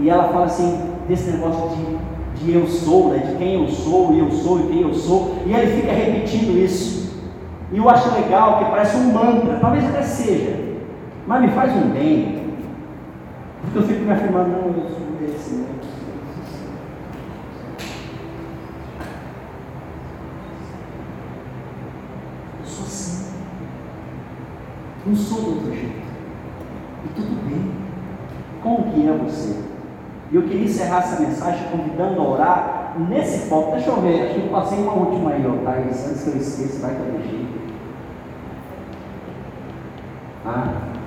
E 0.00 0.10
ela 0.10 0.24
fala 0.24 0.46
assim, 0.46 0.80
desse 1.08 1.30
negócio 1.30 1.68
de, 1.76 2.44
de 2.44 2.54
eu 2.54 2.66
sou, 2.66 3.10
né? 3.10 3.18
de 3.18 3.36
quem 3.36 3.54
eu 3.54 3.68
sou, 3.68 4.12
e 4.12 4.18
eu 4.18 4.30
sou, 4.32 4.60
e 4.60 4.62
quem 4.64 4.82
eu 4.82 4.94
sou. 4.94 5.36
E 5.46 5.52
ele 5.52 5.80
fica 5.80 5.92
repetindo 5.92 6.58
isso. 6.58 7.20
E 7.72 7.78
eu 7.78 7.88
acho 7.88 8.12
legal, 8.14 8.58
que 8.58 8.70
parece 8.70 8.96
um 8.96 9.12
mantra, 9.12 9.58
talvez 9.60 9.84
até 9.84 10.02
seja. 10.02 10.56
Mas 11.26 11.42
me 11.42 11.48
faz 11.48 11.72
um 11.72 11.90
bem, 11.90 12.39
porque 13.72 13.78
eu 13.78 13.82
fico 13.84 14.04
me 14.04 14.12
afirmando, 14.12 14.50
não, 14.50 14.66
eu 14.66 14.90
sou 14.90 15.06
desse, 15.20 15.54
né? 15.54 15.68
Eu 22.58 22.66
sou 22.66 22.84
assim. 22.84 23.32
Não 25.06 25.14
sou 25.14 25.40
do 25.40 25.50
outro 25.50 25.72
jeito. 25.72 26.02
E 27.04 27.08
tudo 27.14 27.48
bem. 27.48 27.70
Como 28.60 28.92
que 28.92 29.08
é 29.08 29.12
você? 29.12 29.60
E 30.32 30.36
eu 30.36 30.42
queria 30.42 30.64
encerrar 30.64 30.98
essa 30.98 31.22
mensagem 31.22 31.68
convidando 31.70 32.20
a 32.20 32.28
orar 32.28 32.94
nesse 33.08 33.48
foco. 33.48 33.72
Deixa 33.72 33.90
eu 33.90 34.00
ver, 34.00 34.24
acho 34.24 34.34
que 34.34 34.46
eu 34.46 34.50
passei 34.50 34.78
uma 34.78 34.94
última 34.94 35.30
aí, 35.30 35.46
ó, 35.46 35.64
Thaís, 35.64 36.08
antes 36.08 36.24
que 36.24 36.30
eu 36.30 36.36
esqueça, 36.36 36.80
vai 36.80 36.96
que 36.96 37.00
eu. 37.02 37.20
Ah. 40.44 40.99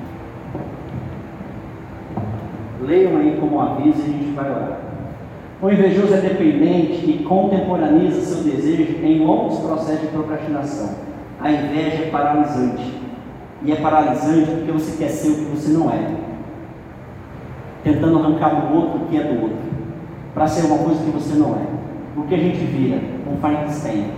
Leiam 2.86 3.18
aí 3.18 3.38
como 3.40 3.62
aviso 3.62 4.00
e 4.00 4.04
a 4.04 4.06
gente 4.06 4.32
vai 4.36 4.50
orar. 4.50 4.80
O 5.62 5.70
invejoso 5.70 6.14
é 6.14 6.18
dependente 6.18 7.10
e 7.10 7.24
contemporaniza 7.24 8.20
seu 8.20 8.44
desejo 8.44 8.98
em 9.02 9.26
longos 9.26 9.60
processos 9.60 10.02
de 10.02 10.08
procrastinação. 10.08 10.90
A 11.40 11.50
inveja 11.50 12.04
é 12.04 12.10
paralisante. 12.12 12.94
E 13.64 13.72
é 13.72 13.76
paralisante 13.78 14.52
porque 14.52 14.72
você 14.74 14.98
quer 14.98 15.08
ser 15.08 15.30
o 15.30 15.36
que 15.36 15.56
você 15.56 15.72
não 15.72 15.90
é. 15.90 16.16
Tentando 17.82 18.20
arrancar 18.20 18.50
do 18.50 18.76
outro 18.76 19.04
o 19.04 19.06
que 19.06 19.18
é 19.18 19.24
do 19.24 19.42
outro. 19.42 19.58
Para 20.34 20.48
ser 20.48 20.66
uma 20.66 20.80
coisa 20.80 21.02
que 21.02 21.12
você 21.12 21.36
não 21.36 21.56
é. 21.56 22.20
O 22.20 22.24
que 22.24 22.36
a 22.36 22.40
gente 22.40 22.60
vira? 22.66 23.00
Um 23.32 23.38
Frankenstein. 23.38 24.12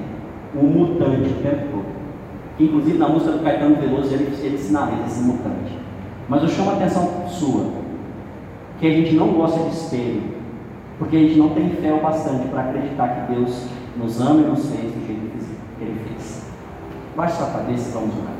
Um 0.56 0.64
mutante 0.64 1.30
o 1.30 1.44
tempo 1.44 1.66
todo. 1.72 1.96
Que 2.58 2.64
inclusive 2.64 2.98
na 2.98 3.10
música 3.10 3.34
do 3.34 3.44
Caetano 3.44 3.76
Veloso 3.76 4.12
ele, 4.12 4.34
ele 4.42 4.58
sinaliza 4.58 5.06
esse 5.06 5.22
mutante. 5.22 5.78
Mas 6.28 6.42
eu 6.42 6.50
chamo 6.50 6.72
a 6.72 6.74
atenção 6.74 7.28
sua 7.28 7.85
que 8.80 8.88
a 8.88 8.92
gente 8.92 9.16
não 9.16 9.30
gosta 9.34 9.60
de 9.60 9.76
espelho, 9.76 10.24
porque 11.00 11.16
a 11.16 11.20
gente 11.20 11.38
não 11.38 11.50
tem 11.50 11.70
fé 11.70 11.94
o 11.94 12.02
bastante 12.02 12.48
para 12.48 12.62
acreditar 12.62 13.08
que 13.08 13.34
Deus 13.34 13.68
nos 13.98 14.20
ama 14.20 14.42
e 14.42 14.46
nos 14.46 14.70
fez 14.70 14.94
do 14.94 15.08
jeito 15.08 15.46
que 15.78 15.84
Ele 15.84 16.00
fez. 16.08 16.46
Baixe 17.16 17.38
sua 17.38 17.48
cabeça 17.48 17.90
e 17.90 17.94
vamos 17.94 18.16
orar. 18.16 18.35